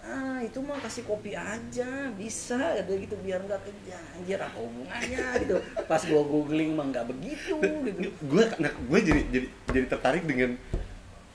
ah 0.00 0.40
itu 0.40 0.58
mah 0.64 0.80
kasih 0.80 1.04
kopi 1.04 1.36
aja 1.36 2.08
bisa 2.16 2.56
ada 2.56 2.88
gitu 2.88 3.12
biar 3.20 3.44
nggak 3.44 3.60
kejang 3.68 4.04
anjir 4.16 4.40
apa 4.40 4.56
hubungannya 4.56 5.26
gitu. 5.44 5.56
Pas 5.84 6.00
gue 6.00 6.22
googling 6.24 6.72
mah 6.72 6.88
nggak 6.88 7.06
begitu 7.12 7.56
gitu. 7.60 8.08
gue 8.08 8.44
nah, 8.56 8.72
gue 8.72 8.98
jadi 9.04 9.20
jadi 9.28 9.46
jadi 9.68 9.86
tertarik 9.92 10.24
dengan 10.24 10.56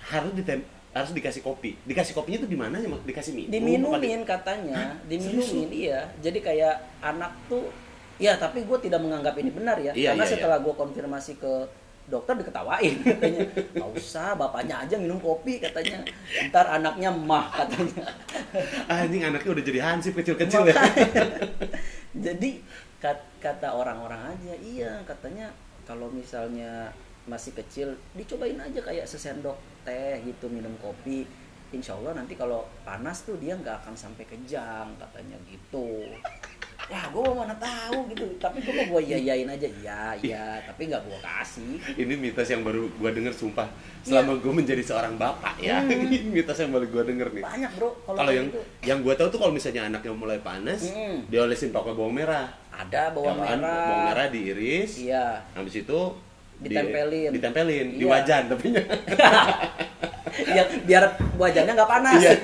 harus 0.09 0.33
ditem 0.33 0.65
harus 0.95 1.11
dikasih 1.13 1.43
kopi. 1.45 1.77
Dikasih 1.85 2.17
kopinya 2.17 2.41
tuh 2.41 2.49
di 2.49 2.57
mana 2.57 2.81
ya 2.81 2.87
dikasih 2.87 3.31
minum 3.35 3.45
apa 3.45 3.51
di- 3.51 3.59
diminumin 3.59 4.21
katanya. 4.25 4.81
Diminumin 5.05 5.69
iya. 5.69 6.01
Jadi 6.23 6.39
kayak 6.41 6.75
anak 7.03 7.35
tuh 7.51 7.69
ya 8.15 8.39
tapi 8.39 8.63
gue 8.63 8.77
tidak 8.79 9.03
menganggap 9.03 9.35
ini 9.37 9.51
benar 9.51 9.77
ya. 9.77 9.91
Iya, 9.91 10.15
karena 10.15 10.25
iya, 10.25 10.31
setelah 10.31 10.57
gue 10.63 10.73
konfirmasi 10.73 11.37
ke 11.37 11.53
dokter 12.05 12.37
diketawain 12.37 13.01
katanya. 13.01 13.41
Nggak 13.73 13.91
usah 13.97 14.37
bapaknya 14.37 14.85
aja 14.85 14.95
minum 14.97 15.17
kopi 15.17 15.57
katanya. 15.57 16.05
Ntar 16.49 16.65
anaknya 16.81 17.09
mah 17.09 17.49
katanya. 17.49 18.05
Ah 18.85 19.05
ini 19.05 19.25
anaknya 19.25 19.49
udah 19.55 19.63
jadi 19.65 19.79
hansip 19.81 20.13
kecil-kecil 20.17 20.69
ya. 20.69 20.75
Jadi 22.15 22.61
kat- 23.01 23.29
kata 23.41 23.73
orang-orang 23.73 24.37
aja 24.37 24.53
iya 24.61 25.01
katanya 25.03 25.51
kalau 25.85 26.09
misalnya 26.09 26.89
masih 27.25 27.57
kecil 27.57 27.97
dicobain 28.13 28.57
aja 28.61 28.79
kayak 28.85 29.09
sesendok 29.09 29.57
teh 29.81 30.21
gitu 30.25 30.45
minum 30.49 30.73
kopi. 30.77 31.25
Insya 31.73 31.97
Allah 31.97 32.21
nanti 32.21 32.37
kalau 32.37 32.63
panas 32.85 33.25
tuh 33.25 33.35
dia 33.41 33.57
nggak 33.57 33.83
akan 33.83 33.97
sampai 33.97 34.23
kejang 34.29 34.93
katanya 35.01 35.35
gitu 35.49 36.07
ya 36.85 37.01
gue 37.07 37.23
mana 37.25 37.55
tahu 37.55 37.97
gitu 38.09 38.25
tapi 38.37 38.59
gue 38.59 38.69
mau 38.71 38.85
gue 38.91 39.01
yayain 39.07 39.47
aja 39.47 39.67
iya 39.73 40.01
iya 40.15 40.45
tapi 40.61 40.85
nggak 40.85 41.01
gue 41.01 41.17
kasih 41.17 41.81
ini 41.95 42.13
mitos 42.13 42.45
yang 42.45 42.61
baru 42.61 42.85
gue 42.87 43.09
denger 43.11 43.33
sumpah 43.33 43.65
selama 44.01 44.37
gue 44.37 44.53
menjadi 44.53 44.83
seorang 44.83 45.15
bapak 45.15 45.57
ya 45.57 45.81
Hmm. 45.81 45.89
ini 46.05 46.29
mitos 46.31 46.53
yang 46.55 46.69
baru 46.69 46.85
gue 46.85 47.03
denger 47.05 47.27
nih 47.31 47.43
banyak 47.43 47.71
bro 47.73 47.89
kalau 48.05 48.29
yang 48.29 48.47
gitu. 48.47 48.61
yang 48.83 48.99
gue 48.99 49.13
tahu 49.13 49.27
tuh 49.27 49.39
kalau 49.39 49.49
misalnya 49.51 49.87
anaknya 49.87 50.13
mulai 50.13 50.37
panas 50.39 50.85
Hmm. 50.87 51.25
diolesin 51.25 51.69
pakai 51.69 51.91
bawang 51.91 52.13
merah 52.15 52.45
ada 52.69 53.09
bawang 53.09 53.33
Ya 53.39 53.55
merah 53.55 53.81
Bawang 53.81 54.03
merah 54.05 54.27
diiris. 54.29 54.91
iya 54.99 55.41
Habis 55.51 55.81
itu 55.81 55.99
di- 56.55 56.69
Ditempelin. 56.69 57.29
ditempelin 57.31 57.87
di 57.93 57.99
Iya. 57.99 58.11
wajan 58.13 58.43
tapi 58.47 58.67
ya 60.51 60.63
biar 60.81 61.03
wajahnya 61.33 61.71
nggak 61.73 61.89
panas 61.89 62.19
Iya. 62.19 62.31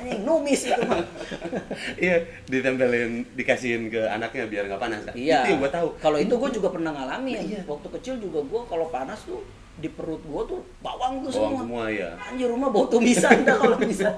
anjing 0.00 0.22
numis 0.22 0.60
itu 0.64 0.80
mah. 0.82 1.04
Iya 2.02 2.16
ditempelin 2.46 3.28
dikasihin 3.32 3.86
ke 3.86 4.02
anaknya 4.02 4.44
biar 4.44 4.64
nggak 4.66 4.80
panas. 4.80 5.00
Kan 5.04 5.14
iya. 5.14 5.44
Itu 5.44 5.50
yang 5.52 5.60
gue 5.60 5.72
tahu. 5.72 5.88
Kalau 5.96 6.16
itu 6.16 6.34
gue 6.34 6.50
juga 6.50 6.68
pernah 6.68 6.90
ngalamin. 6.90 7.36
Iya. 7.44 7.60
waktu 7.64 7.88
kecil 7.94 8.14
juga 8.18 8.40
gue 8.40 8.60
kalau 8.64 8.88
panas 8.88 9.20
tuh 9.22 9.44
di 9.76 9.88
perut 9.88 10.20
gue 10.20 10.42
tuh 10.44 10.60
bawang 10.80 11.24
tuh 11.24 11.32
bawang 11.32 11.56
semua. 11.56 11.60
semua 11.64 11.84
ya 11.88 12.10
anjir 12.20 12.52
rumah 12.52 12.68
bau 12.68 12.84
tumisan 12.84 13.44
dah 13.44 13.56
kalau 13.56 13.80
bisa. 13.88 14.12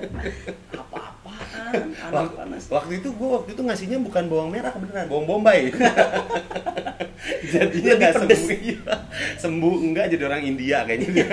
Apa-apaan 0.75 1.75
anak 1.95 2.11
Waktu, 2.11 2.35
panas. 2.35 2.63
waktu 2.67 2.93
itu 2.99 3.09
gue 3.11 3.29
waktu 3.31 3.51
itu 3.55 3.63
ngasihnya 3.63 3.99
bukan 4.03 4.25
bawang 4.27 4.51
merah 4.51 4.75
beneran 4.75 5.07
bawang 5.07 5.27
bombay. 5.29 5.71
Jadinya 7.53 7.93
nggak 7.95 8.13
sembuh. 8.17 8.41
iya. 8.59 8.95
sembuh 9.39 9.75
enggak 9.83 10.07
jadi 10.11 10.23
orang 10.27 10.43
India 10.43 10.83
kayaknya 10.83 11.09
dia. 11.13 11.29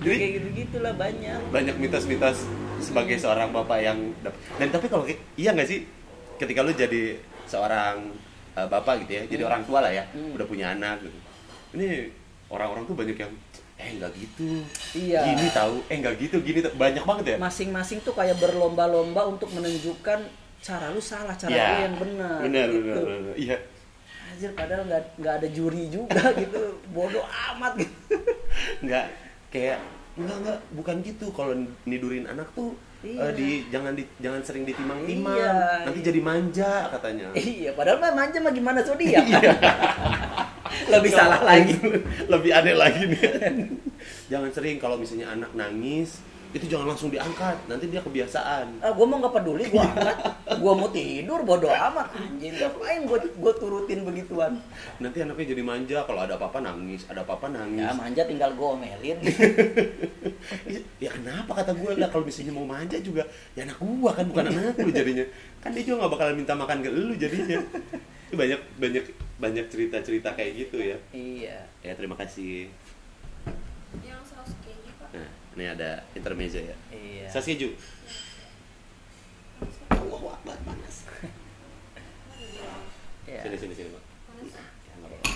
Jadi 0.00 0.16
kayak 0.16 0.32
gitu 0.36 0.48
gitulah 0.58 0.92
banyak. 0.92 1.38
Banyak 1.48 1.76
mitos-mitos 1.76 2.44
sebagai 2.80 3.16
seorang 3.16 3.48
bapak 3.50 3.78
yang 3.78 3.98
dan 4.56 4.68
tapi 4.68 4.86
kalau 4.86 5.04
iya 5.34 5.52
nggak 5.52 5.66
sih 5.66 5.84
ketika 6.36 6.60
lu 6.60 6.72
jadi 6.72 7.16
seorang 7.44 8.08
uh, 8.52 8.66
bapak 8.66 9.04
gitu 9.04 9.12
ya 9.14 9.22
jadi 9.26 9.42
orang 9.44 9.62
tua 9.62 9.80
lah 9.80 9.92
ya 9.92 10.04
Hmm. 10.10 10.32
udah 10.32 10.44
punya 10.44 10.72
anak 10.72 11.00
gitu 11.00 11.18
ini 11.72 12.08
orang-orang 12.48 12.82
tuh 12.82 12.94
banyak 12.94 13.14
yang 13.14 13.32
eh 13.76 13.90
nggak 13.94 14.12
gitu 14.14 14.60
Iya. 14.92 15.20
gini 15.26 15.46
tahu 15.50 15.80
eh 15.86 15.96
nggak 15.96 16.14
gitu 16.18 16.36
gini 16.40 16.60
tahu. 16.60 16.72
banyak 16.74 17.00
banget 17.00 17.24
ya 17.26 17.36
masing-masing 17.38 18.00
tuh 18.00 18.12
kayak 18.12 18.36
berlomba-lomba 18.36 19.24
untuk 19.26 19.48
menunjukkan 19.50 20.20
cara 20.58 20.86
lu 20.88 21.00
salah 21.00 21.32
cara 21.32 21.48
Iya. 21.48 21.64
lu 21.66 21.76
yang 21.80 21.96
benar 21.96 22.38
benar 22.42 22.66
gitu. 22.68 22.80
benar 22.82 23.18
benar. 23.18 23.34
iya 23.36 23.56
Anjir 24.26 24.50
padahal 24.52 24.82
nggak 24.84 25.02
nggak 25.16 25.34
ada 25.36 25.48
juri 25.48 25.88
juga 25.88 26.22
gitu 26.40 26.60
bodoh 26.90 27.24
amat 27.24 27.72
gitu 27.76 28.16
nggak 28.80 29.06
kayak 29.48 29.78
nggak 30.18 30.36
nggak 30.42 30.58
bukan 30.74 30.96
gitu. 31.06 31.26
Kalau 31.34 31.52
nidurin 31.86 32.26
anak 32.26 32.50
tuh 32.54 32.74
Iya. 33.00 33.16
eh, 33.16 33.32
di 33.32 33.48
jangan 33.72 33.96
di 33.96 34.04
jangan 34.20 34.44
sering 34.44 34.68
ditimang-timang. 34.68 35.32
Iya, 35.40 35.88
nanti 35.88 36.00
iya. 36.04 36.08
jadi 36.12 36.20
manja 36.20 36.72
katanya. 36.92 37.26
Iya 37.56 37.70
padahal 37.72 37.96
mah 37.96 38.12
manja 38.12 38.38
mah 38.44 38.52
gimana 38.52 38.84
zodiak 38.84 39.24
lebih 40.92 41.10
salah 41.10 41.40
lagi. 41.42 41.74
Lebih 42.32 42.50
aneh 42.54 42.74
lagi 42.78 43.02
nih. 43.10 43.20
Jangan 44.30 44.50
sering 44.54 44.76
kalau 44.78 45.00
misalnya 45.00 45.32
anak 45.34 45.50
nangis 45.56 46.22
itu 46.50 46.66
jangan 46.66 46.90
langsung 46.90 47.14
diangkat 47.14 47.56
nanti 47.70 47.86
dia 47.86 48.02
kebiasaan. 48.02 48.82
Ah 48.82 48.90
gue 48.90 49.06
mau 49.06 49.22
nggak 49.22 49.34
peduli 49.38 49.70
gue 49.70 49.78
angkat. 49.78 50.16
Gue 50.58 50.72
mau 50.74 50.90
tidur 50.90 51.40
bodoh 51.46 51.70
amat 51.70 52.10
anjing. 52.10 52.58
Ngapain 52.58 53.06
gue 53.06 53.18
gue 53.38 53.52
turutin 53.54 54.02
begituan? 54.02 54.58
Nanti 54.98 55.22
anaknya 55.22 55.54
jadi 55.54 55.62
manja 55.62 55.98
kalau 56.02 56.26
ada 56.26 56.34
apa-apa 56.34 56.58
nangis 56.58 57.06
ada 57.06 57.22
apa-apa 57.22 57.54
nangis. 57.54 57.86
Ya 57.86 57.94
manja 57.94 58.22
tinggal 58.26 58.50
gue 58.58 58.66
omelin. 58.66 59.18
Ya 61.00 61.12
kenapa 61.12 61.52
kata 61.64 61.72
gue 61.76 61.96
lah 61.96 62.08
kalau 62.12 62.24
misalnya 62.24 62.52
mau 62.52 62.64
manja 62.64 62.96
juga 63.00 63.24
ya 63.56 63.64
anak 63.64 63.80
gua 63.80 64.12
kan 64.12 64.24
bukan 64.28 64.52
anak 64.52 64.76
lu 64.76 64.92
jadinya. 64.92 65.24
Kan 65.60 65.70
dia 65.72 65.82
juga 65.84 66.04
nggak 66.04 66.12
bakal 66.12 66.26
minta 66.36 66.54
makan 66.56 66.78
ke 66.84 66.90
lu 66.92 67.14
jadinya. 67.16 67.60
Itu 68.28 68.36
banyak 68.36 68.60
banyak 68.76 69.04
banyak 69.40 69.66
cerita 69.72 69.96
cerita 70.04 70.28
kayak 70.36 70.52
gitu 70.66 70.76
ya. 70.80 70.96
Iya. 71.12 71.58
Ya 71.80 71.92
terima 71.96 72.16
kasih. 72.20 72.68
Yang 74.04 74.19
ini 75.60 75.68
ada 75.68 76.00
intermezzo 76.16 76.56
ya? 76.56 76.72
Iya. 76.88 77.28
Keju 77.28 77.76
wah 79.92 80.20
wah 80.24 80.40
wah, 80.40 80.56
panas. 80.64 81.04
Iya. 83.28 83.40
Sini 83.44 83.56
sini 83.60 83.74
sini 83.76 83.88
pak. 83.92 84.02
Panas 84.32 84.52
Ya, 84.56 84.92
apa-apa. 84.96 85.30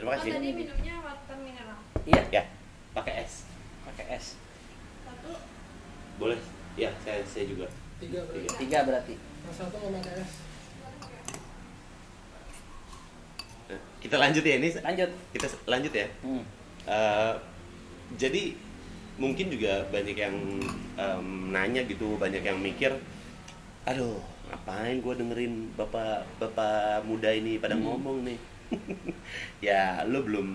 terima 0.00 0.10
oh 0.10 0.14
kasih. 0.16 0.30
tadi 0.32 0.48
minumnya 0.56 0.94
water 1.04 1.36
mineral. 1.44 1.78
Iya. 2.08 2.22
Ya 2.32 2.42
pakai 2.96 3.14
es. 3.20 3.44
Pakai 3.84 4.06
es. 4.16 4.40
Satu. 5.04 5.36
Boleh? 6.16 6.40
Ya 6.80 6.88
saya 7.04 7.20
saya 7.28 7.44
juga. 7.44 7.68
Tiga 8.00 8.24
berarti. 8.24 8.48
Tiga. 8.48 8.56
tiga 8.64 8.78
berarti. 8.88 9.14
Satu 9.52 9.76
mau 9.76 9.92
pakai 10.00 10.24
es. 10.24 10.32
Kita 14.00 14.16
lanjut 14.16 14.40
ya 14.42 14.54
ini. 14.56 14.68
Lanjut. 14.80 15.10
Kita 15.36 15.46
lanjut 15.68 15.92
ya. 15.92 16.08
Hmm. 16.24 16.42
Eh, 16.88 17.34
jadi 18.16 18.56
mungkin 19.22 19.46
juga 19.54 19.72
banyak 19.94 20.16
yang 20.24 20.36
em, 20.96 21.26
nanya 21.54 21.82
gitu, 21.92 22.16
banyak 22.22 22.42
yang 22.48 22.58
mikir, 22.68 22.92
aduh 23.90 24.18
ngapain 24.48 24.96
gue 25.04 25.14
dengerin 25.20 25.54
bapak 25.78 26.26
bapak 26.40 27.04
muda 27.08 27.30
ini 27.40 27.52
pada 27.62 27.76
Hmm. 27.76 27.84
ngomong 27.84 28.18
nih. 28.28 28.38
ya 29.68 29.82
lu 30.10 30.18
belum 30.28 30.48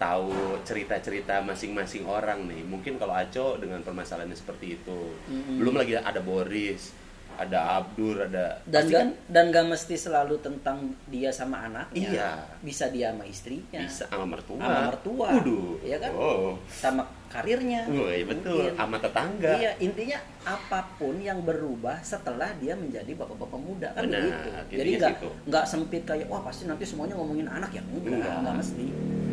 tahu 0.00 0.56
cerita-cerita 0.64 1.44
masing-masing 1.44 2.04
orang 2.08 2.48
nih. 2.48 2.64
Mungkin 2.64 2.96
kalau 2.96 3.12
Aco 3.12 3.60
dengan 3.60 3.84
permasalahannya 3.84 4.36
seperti 4.36 4.80
itu, 4.80 5.00
Mm-mm. 5.28 5.60
belum 5.60 5.76
lagi 5.76 5.92
ada 6.00 6.20
Boris, 6.24 6.96
ada 7.40 7.58
Abdur, 7.78 8.16
ada 8.20 8.60
dan 8.62 8.72
pasti 8.78 8.92
gak, 8.92 9.00
kan 9.00 9.08
dan 9.26 9.44
gak 9.48 9.66
mesti 9.66 9.94
selalu 9.96 10.34
tentang 10.38 10.76
dia 11.06 11.30
sama 11.30 11.64
anaknya 11.64 12.08
Iya. 12.10 12.30
bisa 12.60 12.88
dia 12.88 13.10
sama 13.10 13.24
istrinya 13.24 13.80
bisa 13.80 14.04
sama 14.06 14.26
mertua. 14.28 14.58
sama 14.58 14.80
mertua 14.86 15.28
Waduh. 15.34 15.80
iya 15.80 15.96
kan 15.96 16.12
Oh. 16.12 16.52
sama 16.68 17.02
karirnya 17.26 17.86
iya 17.86 18.24
betul, 18.24 18.58
Mungkin. 18.60 18.76
sama 18.76 18.96
tetangga. 18.98 19.52
iya 19.56 19.70
intinya 19.78 20.18
apa 20.42 20.80
pun 20.94 21.16
yang 21.16 21.40
berubah 21.40 21.96
setelah 22.00 22.50
dia 22.56 22.74
menjadi 22.74 23.12
bapak-bapak 23.14 23.58
muda 23.58 23.88
kan 23.90 24.02
Benar, 24.04 24.20
begitu 24.20 24.48
jadi 24.72 24.90
nggak 24.98 25.12
nggak 25.46 25.64
sempit 25.64 26.02
kayak 26.02 26.26
wah 26.26 26.40
pasti 26.40 26.64
nanti 26.64 26.82
semuanya 26.82 27.14
ngomongin 27.14 27.46
anak 27.46 27.70
ya 27.70 27.82
enggak 27.82 28.18
Enggak. 28.18 28.36
nggak 28.40 28.54
mesti 28.56 28.86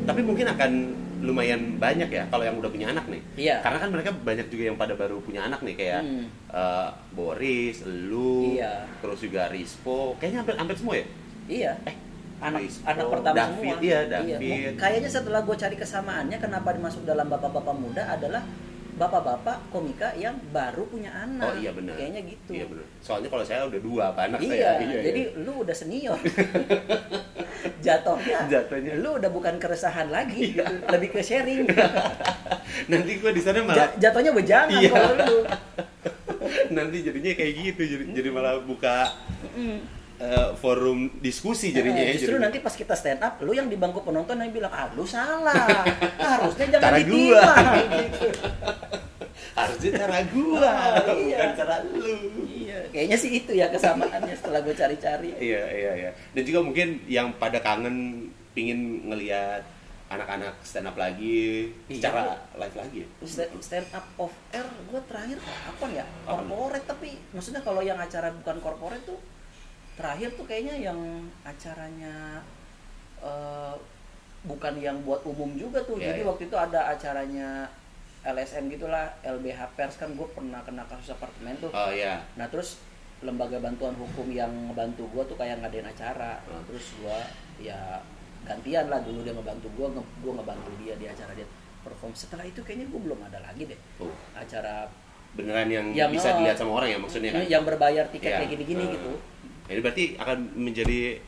Tapi 0.08 0.22
mungkin 0.24 0.48
akan 0.48 0.72
lumayan 1.20 1.76
banyak 1.76 2.08
ya 2.08 2.24
kalau 2.28 2.42
yang 2.42 2.56
udah 2.56 2.70
punya 2.70 2.88
anak 2.88 3.04
nih. 3.06 3.22
Iya. 3.36 3.56
Karena 3.60 3.78
kan 3.78 3.90
mereka 3.90 4.10
banyak 4.16 4.48
juga 4.48 4.64
yang 4.66 4.78
pada 4.78 4.94
baru 4.94 5.20
punya 5.20 5.44
anak 5.44 5.60
nih 5.60 5.76
kayak 5.76 6.02
Hmm. 6.02 6.26
eh, 6.48 6.90
Boris, 7.12 7.84
lu, 7.84 8.56
Iya. 8.56 8.88
terus 8.98 9.20
juga 9.20 9.50
Rispo. 9.50 10.16
Kayaknya 10.16 10.38
hampir 10.40 10.56
hampir 10.56 10.76
semua 10.76 10.96
ya. 10.96 11.08
iya 11.48 11.72
Eh, 11.84 11.96
anak 12.40 12.60
Rispo, 12.62 12.84
anak 12.86 13.06
pertama 13.10 13.36
David, 13.36 13.56
semua 13.58 13.76
iya, 13.82 14.00
David. 14.06 14.38
Mau- 14.38 14.78
kayaknya 14.78 15.10
setelah 15.10 15.42
gue 15.42 15.56
cari 15.58 15.76
kesamaannya 15.76 16.38
kenapa 16.38 16.70
dimasuk 16.72 17.02
dalam 17.04 17.28
bapak-bapak 17.28 17.76
muda 17.76 18.04
adalah 18.06 18.44
bapak-bapak 18.98 19.70
komika 19.70 20.10
yang 20.14 20.34
baru 20.50 20.84
punya 20.84 21.14
anak 21.14 21.46
Oh 21.46 21.56
iya 21.56 21.70
benar. 21.70 21.94
kayaknya 21.94 22.22
gitu 22.26 22.50
Iya 22.52 22.66
benar. 22.66 22.86
Soalnya 22.98 23.30
kalau 23.30 23.46
saya 23.46 23.62
udah 23.64 23.78
dua 23.80 24.04
apa 24.10 24.26
anak 24.26 24.40
iya, 24.42 24.74
saya. 24.76 25.00
jadi 25.02 25.22
lu 25.38 25.62
udah 25.62 25.72
senior 25.72 26.18
jatuhnya 27.80 28.38
Jatuhnya. 28.48 28.92
lu 28.98 29.10
udah 29.16 29.30
bukan 29.30 29.56
keresahan 29.56 30.10
lagi 30.10 30.52
Iya. 30.52 30.66
gitu. 30.66 30.86
lebih 30.88 31.10
ke 31.12 31.22
sharing 31.22 31.62
nanti 32.92 33.12
gua 33.18 33.32
di 33.32 33.40
sana 33.40 33.58
Ja- 33.58 33.66
malah 33.66 33.90
jatuhnya 33.96 34.32
bejangan 34.34 34.70
Iya. 34.76 34.90
kalau 34.92 35.12
lu 35.16 35.38
nanti 36.78 36.98
jadinya 37.02 37.32
kayak 37.34 37.54
gitu 37.56 37.82
jadi 37.86 38.04
jadi 38.14 38.30
malah 38.30 38.60
buka 38.60 39.14
Mm. 39.54 39.80
Eh, 40.18 40.50
forum 40.56 41.00
diskusi 41.18 41.70
jadinya 41.70 42.00
Nah, 42.00 42.08
ya. 42.08 42.14
justru 42.14 42.34
Jadi- 42.34 42.44
nanti 42.44 42.58
pas 42.60 42.74
kita 42.74 42.94
stand 42.94 43.20
up 43.20 43.38
lu 43.40 43.52
yang 43.52 43.66
di 43.66 43.76
bangku 43.76 44.02
penonton 44.02 44.36
yang 44.36 44.50
bilang 44.50 44.72
ah 44.72 44.90
lu 44.92 45.04
salah 45.04 45.86
harusnya 46.34 46.66
jangan 46.72 46.84
Cara 46.84 47.00
gua. 47.04 47.44
gitu. 47.94 48.28
harusnya 49.54 49.92
cara 49.96 50.20
gua 50.28 50.72
Oh, 51.04 51.18
iya. 51.20 51.38
bukan 51.40 51.52
cara 51.56 51.76
lu. 51.84 52.16
iya 52.48 52.78
kayaknya 52.90 53.18
sih 53.18 53.32
itu 53.36 53.52
ya 53.54 53.68
kesamaannya 53.68 54.34
setelah 54.34 54.60
gue 54.60 54.74
cari-cari 54.74 55.30
Iya 55.36 55.64
iya 55.72 55.92
iya. 55.98 56.12
Dan 56.32 56.44
juga 56.44 56.60
mungkin 56.62 56.88
yang 57.08 57.34
pada 57.36 57.58
kangen 57.60 58.30
pingin 58.52 58.80
ngelihat 59.04 59.62
anak-anak 60.08 60.56
stand 60.62 60.88
up 60.88 60.96
lagi 60.96 61.68
Iya. 61.86 62.00
secara 62.00 62.22
live 62.56 62.76
lagi 62.76 62.98
ya. 63.02 63.08
stand, 63.24 63.52
stand 63.60 63.88
up 63.92 64.06
of 64.18 64.32
air 64.50 64.64
gue 64.64 65.02
terakhir 65.06 65.38
kapan 65.38 65.90
ya 65.96 66.06
Kapan? 66.24 66.46
corporate 66.48 66.88
tapi 66.88 67.10
maksudnya 67.30 67.62
kalau 67.62 67.82
yang 67.82 67.98
acara 67.98 68.32
bukan 68.32 68.58
corporate 68.58 69.04
tuh 69.04 69.20
terakhir 69.98 70.30
tuh 70.32 70.46
kayaknya 70.46 70.76
yang 70.84 71.00
acaranya 71.42 72.46
eh, 73.20 73.74
bukan 74.44 74.74
yang 74.78 75.02
buat 75.02 75.26
umum 75.26 75.52
juga 75.54 75.82
tuh 75.82 75.98
Iya, 75.98 76.14
jadi 76.14 76.22
iya. 76.22 76.28
waktu 76.28 76.44
itu 76.46 76.56
ada 76.56 76.80
acaranya 76.88 77.66
LSM 78.24 78.70
gitulah 78.70 79.10
LBH 79.22 79.62
Pers 79.74 79.96
kan 79.96 80.12
gue 80.12 80.28
pernah 80.30 80.62
kena 80.62 80.86
kasus 80.86 81.12
apartemen 81.12 81.58
tuh 81.58 81.70
Oh 81.70 81.90
iya. 81.90 82.22
nah 82.34 82.46
terus 82.46 82.78
lembaga 83.18 83.58
bantuan 83.58 83.94
hukum 83.94 84.30
yang 84.30 84.50
ngebantu 84.70 85.10
gue 85.10 85.24
tuh 85.26 85.36
kayak 85.36 85.58
ngadain 85.58 85.88
acara 85.88 86.38
Hmm. 86.44 86.62
terus 86.64 86.94
gue 86.96 87.18
ya 87.60 87.98
gantian 88.44 88.88
lah 88.88 89.02
dulu 89.02 89.20
dia 89.22 89.34
ngebantu 89.34 89.68
gue 89.68 89.88
nge 89.90 90.04
gue 90.22 90.32
ngebantu 90.32 90.70
dia 90.78 90.94
di 90.96 91.06
acara 91.06 91.34
dia 91.34 91.48
perform 91.82 92.14
setelah 92.14 92.46
itu 92.46 92.62
kayaknya 92.62 92.86
gue 92.86 93.00
belum 93.02 93.20
ada 93.24 93.42
lagi 93.42 93.66
deh 93.66 93.80
Oh, 93.98 94.14
acara 94.32 94.86
beneran 95.34 95.68
yang, 95.68 95.86
Yang, 95.92 96.10
bisa 96.14 96.30
dilihat 96.36 96.56
sama 96.56 96.72
orang 96.76 96.90
ya 96.90 96.98
maksudnya 96.98 97.30
kan. 97.32 97.42
yang 97.44 97.64
berbayar 97.64 98.06
tiket 98.08 98.28
Iya. 98.28 98.38
kayak 98.40 98.50
gini-gini 98.54 98.84
Hmm. 98.86 98.94
gitu 98.94 99.12
Jadi 99.68 99.80
berarti 99.80 100.04
akan 100.16 100.38
menjadi 100.56 101.20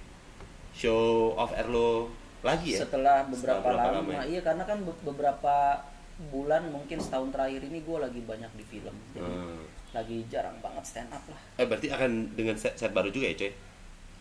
show 0.71 0.99
of 1.33 1.51
air 1.51 1.67
lo 1.67 2.07
lagi 2.39 2.71
ya? 2.71 2.79
setelah 2.81 3.27
beberapa 3.27 3.59
berapa 3.59 3.91
lama, 3.91 3.99
lama 3.99 4.11
ya? 4.15 4.21
iya 4.25 4.41
karena 4.41 4.63
kan 4.63 4.79
be- 4.79 4.95
beberapa 5.03 5.83
bulan 6.25 6.63
mungkin 6.65 6.95
setahun 6.95 7.29
terakhir 7.29 7.59
ini 7.61 7.79
gue 7.79 7.97
lagi 7.97 8.21
banyak 8.21 8.47
di 8.53 8.63
film 8.65 8.95
jadi 9.11 9.27
Hmm. 9.27 9.67
lagi 9.91 10.23
jarang 10.25 10.55
banget 10.57 10.83
stand 10.85 11.09
up 11.09 11.19
lah 11.25 11.41
Eh 11.57 11.67
berarti 11.67 11.87
akan 11.89 12.31
dengan 12.33 12.55
set, 12.55 12.75
set 12.75 12.91
baru 12.91 13.07
juga 13.07 13.27
ya 13.27 13.35
coy? 13.37 13.51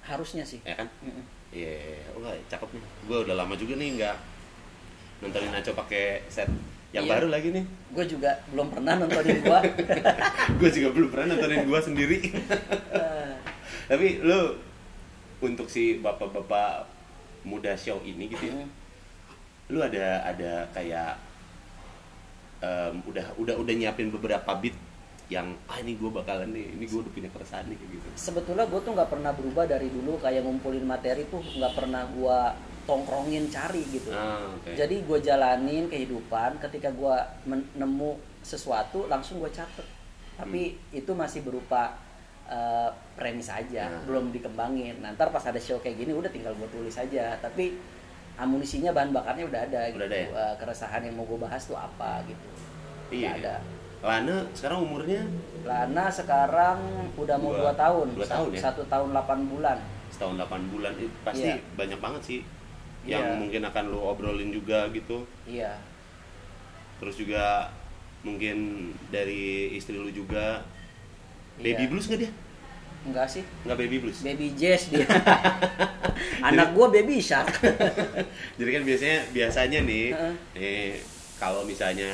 harusnya 0.01 0.43
sih 0.43 0.59
Ya 0.63 0.75
kan? 0.75 0.91
Iya, 1.49 1.79
oh 2.11 2.21
enggak, 2.21 2.43
cakep 2.49 2.69
nih. 2.71 2.83
Gue 3.05 3.19
udah 3.23 3.35
lama 3.35 3.55
juga 3.55 3.75
nih 3.75 3.89
nggak 3.95 4.17
nontonin 5.21 5.55
Aco 5.55 5.71
pakai 5.77 6.05
set 6.27 6.51
yang 6.89 7.05
Iya. 7.05 7.13
baru 7.15 7.27
lagi 7.29 7.49
nih. 7.51 7.65
gue 7.89 8.05
juga 8.09 8.31
belum 8.49 8.67
pernah 8.69 8.93
nontonin 8.97 9.39
gua 9.41 9.61
gue 10.59 10.71
juga 10.73 10.89
belum 10.91 11.09
pernah 11.09 11.27
nontonin 11.31 11.63
gue 11.63 11.81
sendiri. 11.81 12.19
Tapi 13.89 14.21
lu 14.21 14.55
untuk 15.41 15.67
si 15.67 15.97
bapak-bapak 15.99 16.85
muda 17.49 17.73
show 17.75 17.99
ini 18.05 18.29
gitu 18.29 18.45
ya, 18.51 18.55
mm. 18.61 18.69
lu 19.73 19.81
ada 19.81 20.07
ada 20.29 20.53
kayak 20.75 21.17
em, 22.61 22.95
udah 23.07 23.27
udah 23.39 23.55
udah 23.57 23.75
nyiapin 23.75 24.11
beberapa 24.11 24.51
beat 24.59 24.75
yang 25.29 25.53
ah 25.69 25.77
ini 25.81 25.93
gue 25.97 26.09
bakalan 26.09 26.49
nih, 26.57 26.73
ini 26.73 26.85
gue 26.89 27.01
udah 27.05 27.13
punya 27.13 27.29
keresahan 27.29 27.69
nih 27.69 27.77
gitu. 27.77 28.09
sebetulnya 28.17 28.65
gue 28.65 28.81
tuh 28.81 28.97
nggak 28.97 29.13
pernah 29.13 29.33
berubah 29.37 29.69
dari 29.69 29.93
dulu 29.93 30.17
kayak 30.25 30.41
ngumpulin 30.41 30.89
materi 30.89 31.29
tuh 31.29 31.45
nggak 31.45 31.73
pernah 31.77 32.09
gua 32.17 32.57
tongkrongin 32.89 33.53
cari 33.53 33.85
gitu 33.93 34.09
Ah, 34.09 34.41
oke. 34.57 34.73
jadi 34.73 35.05
gue 35.05 35.19
jalanin 35.21 35.93
kehidupan 35.93 36.57
ketika 36.65 36.89
gue 36.89 37.17
nemu 37.77 38.17
sesuatu 38.41 39.05
langsung 39.13 39.45
gue 39.45 39.53
catet 39.53 39.85
tapi 40.41 40.81
itu 40.97 41.13
masih 41.13 41.45
berupa 41.45 41.93
eh, 42.49 42.89
premis 43.15 43.47
aja 43.47 43.85
Hmm. 43.87 44.05
belum 44.05 44.25
dikembangin 44.31 44.99
nah, 44.99 45.13
ntar 45.13 45.29
pas 45.29 45.43
ada 45.43 45.57
show 45.57 45.77
kayak 45.77 45.99
gini 45.99 46.13
udah 46.13 46.29
tinggal 46.29 46.53
gue 46.53 46.69
tulis 46.69 46.95
aja 46.95 47.37
tapi 47.37 47.77
amunisinya 48.35 48.91
bahan 48.91 49.11
bakarnya 49.11 49.45
udah 49.45 49.61
ada 49.63 49.81
Udah 49.87 49.91
gitu 49.91 50.05
ada 50.07 50.17
ya? 50.17 50.29
Eh, 50.31 50.55
keresahan 50.57 51.03
yang 51.03 51.15
mau 51.15 51.25
gue 51.25 51.37
bahas 51.37 51.63
tuh 51.63 51.75
apa 51.75 52.25
gitu 52.25 52.49
Iya. 53.11 53.29
Nggak 53.31 53.41
ada 53.43 53.55
Lana 53.99 54.37
sekarang 54.53 54.79
umurnya 54.81 55.23
Lana 55.63 56.07
sekarang 56.09 56.79
udah 57.15 57.37
mau 57.37 57.51
Dua- 57.51 57.61
dua 57.61 57.73
tahun 57.75 58.07
dua 58.15 58.27
tahun 58.27 58.49
ya? 58.53 58.61
satu 58.63 58.83
tahun 58.87 59.09
8 59.13 59.51
bulan 59.51 59.79
setahun 60.09 60.35
8 60.39 60.71
bulan 60.71 60.93
itu 60.95 61.11
pasti 61.21 61.51
Iya. 61.51 61.59
banyak 61.75 61.99
banget 61.99 62.23
sih 62.25 62.41
yang 63.05 63.25
Iya. 63.25 63.37
mungkin 63.37 63.63
akan 63.65 63.85
lu 63.87 64.01
obrolin 64.01 64.51
juga 64.51 64.87
gitu 64.89 65.27
iya 65.45 65.75
terus 66.97 67.15
juga 67.17 67.71
mungkin 68.21 68.59
dari 69.09 69.73
istri 69.73 69.95
lu 69.95 70.09
juga 70.09 70.63
baby 71.59 71.83
Iya. 71.83 71.91
blues 71.91 72.07
nggak 72.07 72.21
dia? 72.21 72.33
Enggak 73.01 73.27
sih. 73.29 73.43
Nggak 73.63 73.79
baby 73.79 73.97
blues? 73.99 74.19
Baby 74.21 74.47
jazz 74.53 74.83
dia. 74.89 75.07
Anak 76.49 76.73
gue 76.73 76.87
baby 76.93 77.19
shark. 77.19 77.51
Jadi 78.59 78.71
kan 78.71 78.83
biasanya 78.83 79.19
biasanya 79.31 79.79
nih 79.83 80.07
Heeh. 80.11 80.35
nih 80.55 80.83
kalau 81.37 81.63
misalnya 81.63 82.11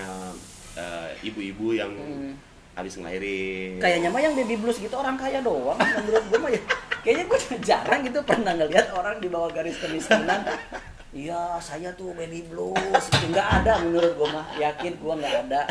eh, 0.74 1.10
ibu-ibu 1.22 1.72
yang 1.72 1.92
Hmm. 1.94 2.34
habis 2.74 2.98
ngelahirin. 2.98 3.78
Kayaknya 3.78 4.08
mah 4.08 4.20
yang 4.20 4.34
baby 4.34 4.56
blues 4.56 4.76
gitu 4.76 4.92
orang 4.92 5.14
kaya 5.14 5.38
doang 5.40 5.78
menurut 5.78 6.24
gue 6.26 6.38
mah 6.38 6.50
ya. 6.50 6.60
Kayaknya 7.00 7.24
gue 7.26 7.38
jarang 7.60 8.00
gitu 8.02 8.18
pernah 8.20 8.52
ngeliat 8.52 8.88
orang 8.90 9.16
di 9.18 9.28
bawah 9.28 9.48
garis 9.48 9.76
kemiskinan 9.76 10.40
iya 11.14 11.56
saya 11.62 11.94
tuh 11.94 12.10
baby 12.12 12.42
blues. 12.44 13.04
Itu 13.08 13.26
nggak 13.30 13.62
ada 13.62 13.78
menurut 13.80 14.12
gue 14.12 14.28
mah. 14.28 14.46
Yakin 14.58 14.92
gue 14.98 15.14
nggak 15.14 15.36
ada. 15.46 15.62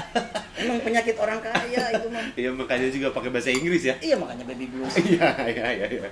Emang 0.56 0.80
penyakit 0.80 1.20
orang 1.20 1.38
kaya 1.38 1.84
itu 1.92 2.08
mah. 2.08 2.24
Iya 2.34 2.50
makanya 2.50 2.88
juga 2.88 3.12
pakai 3.12 3.30
bahasa 3.30 3.52
Inggris 3.52 3.84
ya. 3.84 3.96
Iya 4.00 4.16
makanya 4.16 4.48
baby 4.48 4.72
blues. 4.72 4.96
Iya 4.96 5.28
iya 5.46 5.68
iya 5.76 5.88
iya. 6.00 6.10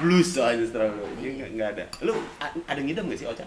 blues 0.00 0.32
soalnya 0.32 0.64
terlalu 0.66 1.04
Ini 1.20 1.28
nggak- 1.36 1.52
nggak 1.54 1.68
ada. 1.76 1.84
Lu 2.00 2.16
ada 2.64 2.80
ngidam 2.80 3.04
nggak 3.04 3.20
sih 3.20 3.28
Ocha? 3.28 3.44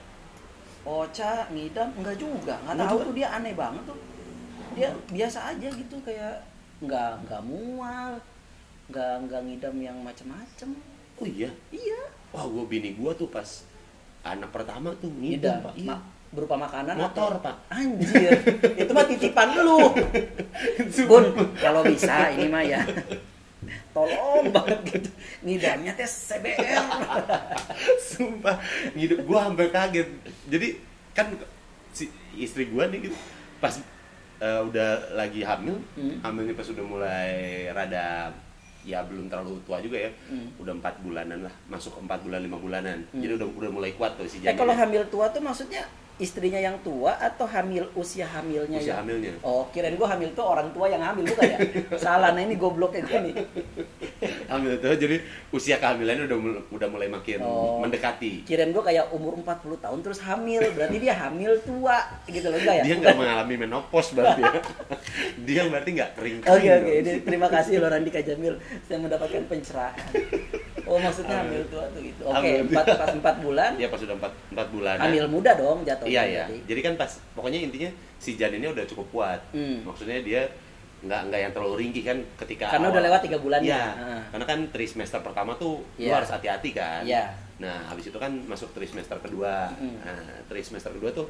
Ocha 0.86 1.50
ngidam? 1.50 1.90
Enggak 1.98 2.16
juga. 2.22 2.54
Nggak 2.62 2.74
Enggak 2.78 2.88
tahu 2.94 2.98
tuh 3.10 3.14
dia 3.18 3.28
aneh 3.34 3.54
banget 3.58 3.84
tuh. 3.90 3.98
Dia 4.78 4.90
biasa 5.10 5.40
aja 5.50 5.68
gitu 5.68 5.96
kayak 6.06 6.46
nggak 6.80 7.12
nggak 7.26 7.42
mual. 7.42 8.12
Nggak 8.94 9.14
nggak 9.26 9.42
ngidam 9.50 9.76
yang 9.82 9.98
macem-macem. 9.98 10.78
Oh 11.18 11.26
iya? 11.26 11.50
Iya. 11.74 12.02
Wah 12.30 12.46
gua 12.46 12.66
bini 12.66 12.94
gua 12.94 13.14
tuh 13.14 13.30
pas 13.30 13.66
anak 14.24 14.50
pertama 14.50 14.92
tuh 14.96 15.12
ngidam 15.12 15.60
ngidam 15.60 15.62
pak 15.62 15.74
iya 15.76 15.88
Ma- 15.90 16.04
berupa 16.30 16.56
makanan 16.58 16.98
Motor, 16.98 17.38
atau- 17.38 17.46
Pak. 17.46 17.56
anjir 17.70 18.34
itu 18.74 18.90
mah 18.90 19.06
titipan 19.06 19.50
lu 19.54 19.94
bun 21.08 21.26
kalau 21.56 21.82
bisa 21.84 22.32
ini 22.32 22.50
mah 22.50 22.64
ya 22.64 22.82
tolong 23.90 24.50
banget 24.50 24.80
gitu 24.88 25.10
ngidamnya 25.42 25.94
teh 25.94 26.04
CBR 26.04 26.82
Sumpah, 28.00 28.58
ngidam 28.92 29.24
gua 29.24 29.46
hampir 29.46 29.70
kaget. 29.70 30.10
Jadi 30.46 30.68
kan 31.12 31.30
si 31.90 32.10
istri 32.36 32.68
gua 32.68 32.88
nih 32.88 33.06
gitu 33.06 33.18
pas 33.58 33.78
eh, 34.36 34.62
udah 34.64 35.14
lagi 35.14 35.40
hamil, 35.42 35.78
Hmm. 35.94 36.18
hamilnya 36.22 36.52
pas 36.52 36.66
udah 36.66 36.84
mulai 36.84 37.32
rada 37.70 38.34
ya 38.84 39.02
belum 39.02 39.28
terlalu 39.28 39.60
tua 39.64 39.80
juga 39.80 39.98
ya, 39.98 40.12
Hmm. 40.28 40.52
udah 40.58 40.74
empat 40.74 41.00
bulanan 41.00 41.40
lah, 41.42 41.54
masuk 41.68 41.96
empat 41.98 42.20
bulan 42.22 42.40
lima 42.40 42.58
bulanan. 42.58 43.00
Hmm. 43.10 43.20
Jadi 43.20 43.34
udah 43.36 43.48
udah 43.50 43.70
mulai 43.72 43.92
kuat 43.92 44.14
tuh 44.14 44.24
si 44.24 44.38
eh 44.38 44.42
janinnya. 44.44 44.58
kalau 44.58 44.74
hamil 44.74 45.04
tua 45.08 45.26
tuh 45.28 45.40
maksudnya 45.40 45.84
istrinya 46.16 46.60
yang 46.60 46.78
tua 46.80 47.18
atau 47.18 47.44
hamil 47.44 47.90
usia 47.94 48.24
hamilnya 48.24 48.76
usia 48.76 48.94
yang- 48.94 49.00
hamilnya. 49.02 49.34
Oh, 49.42 49.66
kirain 49.68 49.96
gua 49.96 50.08
hamil 50.10 50.30
tuh 50.32 50.46
orang 50.46 50.70
tua 50.70 50.86
yang 50.86 51.02
hamil 51.02 51.26
bukan 51.26 51.48
ya? 51.48 51.60
Salah, 52.00 52.32
nah 52.32 52.40
ini 52.40 52.54
gobloknya 52.54 53.02
gue 53.02 53.20
nih. 53.24 53.36
Hamil 54.52 54.74
tuh 54.78 54.94
jadi 54.94 55.18
usia 55.50 55.76
kehamilannya 55.78 56.26
udah 56.26 56.38
udah 56.70 56.88
mulai 56.88 57.08
makin 57.08 57.40
Oh. 57.40 57.80
mendekati. 57.80 58.44
Kirain 58.44 58.70
gua 58.70 58.84
kayak 58.84 59.10
umur 59.10 59.36
40 59.36 59.78
tahun 59.78 60.00
terus 60.00 60.20
hamil, 60.20 60.64
berarti 60.72 60.98
dia 60.98 61.14
hamil 61.14 61.52
tua 61.60 61.98
gitu 62.26 62.48
loh 62.48 62.58
enggak 62.58 62.76
ya? 62.80 62.84
Dia 62.84 62.96
nggak 62.98 63.16
mengalami 63.16 63.56
menopause 63.58 64.14
berarti 64.14 64.42
ya. 64.42 64.54
Dia 65.46 65.62
berarti 65.68 65.90
nggak 65.92 66.12
kering. 66.14 66.36
Oke 66.42 66.70
oke, 66.70 66.92
ini 67.00 67.12
terima 67.22 67.48
kasih 67.48 67.78
loh 67.78 67.90
Randi 67.90 68.10
Kajamil 68.10 68.56
saya 68.84 68.98
mendapatkan 68.98 69.44
pencerahan. 69.46 69.96
Oh 70.84 71.00
maksudnya 71.00 71.40
hamil 71.40 71.64
tua 71.68 71.88
tuh 71.90 72.02
gitu. 72.02 72.22
Oke, 72.24 72.36
Hamil. 72.36 72.68
empat 72.68 72.86
pas 72.94 73.10
empat 73.10 73.36
bulan, 73.40 73.72
Dia 73.76 73.88
pas 73.88 74.00
udah 74.00 74.16
empat 74.16 74.34
empat 74.52 74.68
bulan. 74.70 74.96
hamil 75.00 75.26
muda 75.28 75.52
dong 75.54 75.82
jatuhnya. 75.82 76.12
Iya 76.12 76.24
iya. 76.26 76.44
Jadi 76.64 76.80
kan 76.82 76.94
pas 76.96 77.08
pokoknya 77.32 77.60
intinya 77.62 77.90
si 78.18 78.36
janinnya 78.36 78.72
udah 78.72 78.86
cukup 78.86 79.08
kuat. 79.10 79.40
Hmm. 79.52 79.84
Maksudnya 79.84 80.20
dia 80.20 80.42
nggak 81.04 81.22
nggak 81.28 81.40
yang 81.42 81.52
terlalu 81.52 81.76
ringkih 81.80 82.04
kan 82.04 82.18
ketika 82.38 82.66
Karena 82.70 82.88
awal. 82.88 82.96
udah 82.96 83.04
lewat 83.04 83.22
tiga 83.22 83.38
bulannya. 83.38 83.68
Iya. 83.70 83.86
Heeh. 83.94 84.22
Karena 84.30 84.46
kan 84.46 84.60
trimester 84.70 85.20
pertama 85.20 85.52
tuh 85.54 85.74
lu 85.94 86.02
Iya. 86.02 86.16
harus 86.16 86.30
hati-hati 86.30 86.70
kan. 86.72 87.04
Iya. 87.04 87.36
Nah 87.56 87.86
habis 87.86 88.06
itu 88.06 88.16
kan 88.16 88.32
masuk 88.44 88.72
trimester 88.72 89.20
kedua. 89.20 89.68
Hmm. 89.74 90.00
Nah 90.00 90.20
trimester 90.46 90.90
kedua 90.90 91.12
tuh 91.12 91.28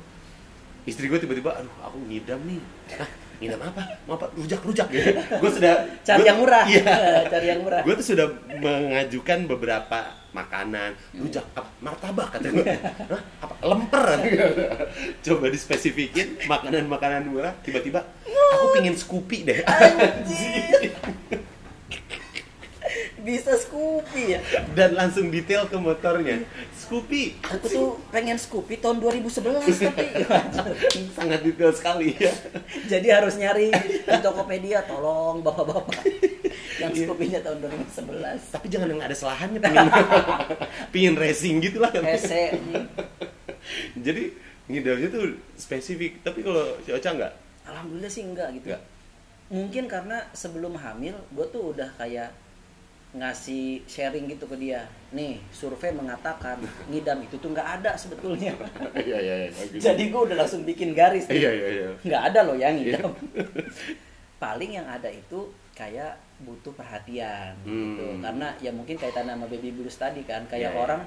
istri 0.83 1.07
gue 1.07 1.17
tiba-tiba 1.17 1.53
aduh 1.53 1.73
aku 1.81 1.97
ngidam 2.03 2.43
nih. 2.43 2.61
Hah, 2.93 3.09
ngidam 3.37 3.61
apa? 3.63 3.81
Mau 4.03 4.13
apa? 4.13 4.27
Rujak-rujak 4.33 4.87
gitu. 4.89 5.09
gue 5.15 5.51
sudah 5.51 5.73
Cari 6.01 6.17
gua- 6.17 6.27
yang 6.27 6.37
murah. 6.37 6.65
Iya. 6.65 6.83
Cari 7.33 7.45
yang 7.49 7.61
murah. 7.61 7.81
Gue 7.81 7.93
tuh 7.95 8.07
sudah 8.09 8.27
mengajukan 8.53 9.39
beberapa 9.47 9.99
makanan, 10.33 10.97
rujak, 11.13 11.45
apa, 11.53 11.69
martabak 11.79 12.27
kata 12.33 12.49
gue. 12.49 12.65
Hah? 12.65 13.21
Apa? 13.45 13.53
Lemper. 13.61 14.07
Coba 15.25 15.45
dispesifikin 15.53 16.41
makanan-makanan 16.49 17.29
murah, 17.29 17.53
tiba-tiba 17.61 18.01
aku 18.57 18.65
pingin 18.75 18.97
Scoopy 18.97 19.37
deh. 19.45 19.61
Anjir. 19.63 20.91
Bisa 23.23 23.55
Scoopy 23.55 24.35
ya. 24.35 24.39
Dan 24.75 24.99
langsung 24.99 25.31
detail 25.31 25.63
ke 25.71 25.77
motornya. 25.79 26.43
Scoopy. 26.75 27.39
Aku 27.39 27.65
tuh 27.71 27.89
pengen 28.11 28.35
Scoopy 28.35 28.83
tahun 28.83 28.99
2011 28.99 29.63
tapi 29.87 30.05
sangat 31.15 31.39
detail 31.39 31.71
sekali 31.71 32.19
ya. 32.19 32.33
jadi 32.91 33.23
harus 33.23 33.39
nyari 33.39 33.71
di 34.03 34.19
Tokopedia 34.19 34.83
tolong 34.83 35.39
bapak-bapak 35.39 36.03
yang 36.95 37.17
Iya. 37.17 37.39
Tahun 37.41 37.57
2011. 37.59 38.53
Tapi 38.53 38.65
jangan 38.69 38.87
yang 38.93 39.01
ada 39.01 39.15
selahannya 39.15 39.59
pingin, 39.59 39.87
pingin 40.93 41.15
racing 41.17 41.55
gitu 41.59 41.77
lah. 41.81 41.91
Hese. 41.91 42.55
Jadi 44.05 44.23
ngidamnya 44.69 45.07
tuh 45.11 45.35
spesifik. 45.57 46.21
Tapi 46.23 46.39
kalau 46.45 46.77
si 46.85 46.89
Ocha 46.93 47.11
enggak? 47.11 47.33
Alhamdulillah 47.67 48.11
sih 48.11 48.23
enggak 48.23 48.49
gitu. 48.59 48.71
Enggak. 48.71 48.83
Mungkin 49.53 49.83
karena 49.85 50.17
sebelum 50.33 50.73
hamil 50.79 51.13
gue 51.35 51.45
tuh 51.51 51.75
udah 51.75 51.89
kayak 51.99 52.31
ngasih 53.13 53.85
sharing 53.85 54.25
gitu 54.25 54.49
ke 54.49 54.57
dia. 54.57 54.89
Nih, 55.13 55.37
survei 55.53 55.93
mengatakan 55.93 56.57
ngidam 56.89 57.21
itu 57.21 57.37
tuh 57.37 57.53
nggak 57.53 57.69
ada 57.81 57.93
sebetulnya. 57.93 58.57
Iya 58.97 59.17
iya 59.21 59.35
iya. 59.45 59.49
Jadi 59.77 60.09
gue 60.09 60.21
udah 60.25 60.37
langsung 60.41 60.65
bikin 60.65 60.97
garis. 60.97 61.29
Iya 61.29 61.51
iya 61.53 61.67
iya. 61.69 61.89
nggak 62.01 62.23
ada 62.33 62.39
loh 62.49 62.57
yang 62.57 62.73
ngidam. 62.73 63.13
Paling 64.41 64.71
yang 64.81 64.87
ada 64.89 65.07
itu 65.13 65.53
kayak 65.77 66.17
butuh 66.43 66.75
perhatian 66.75 67.55
gitu. 67.63 68.05
Hmm. 68.05 68.21
Karena 68.21 68.51
ya 68.59 68.69
mungkin 68.69 68.95
kaitan 68.95 69.25
sama 69.25 69.47
baby 69.47 69.71
blues 69.71 69.95
tadi 69.95 70.21
kan, 70.23 70.43
kayak 70.45 70.69
Iya, 70.69 70.75
iya. 70.75 70.83
orang 70.83 71.01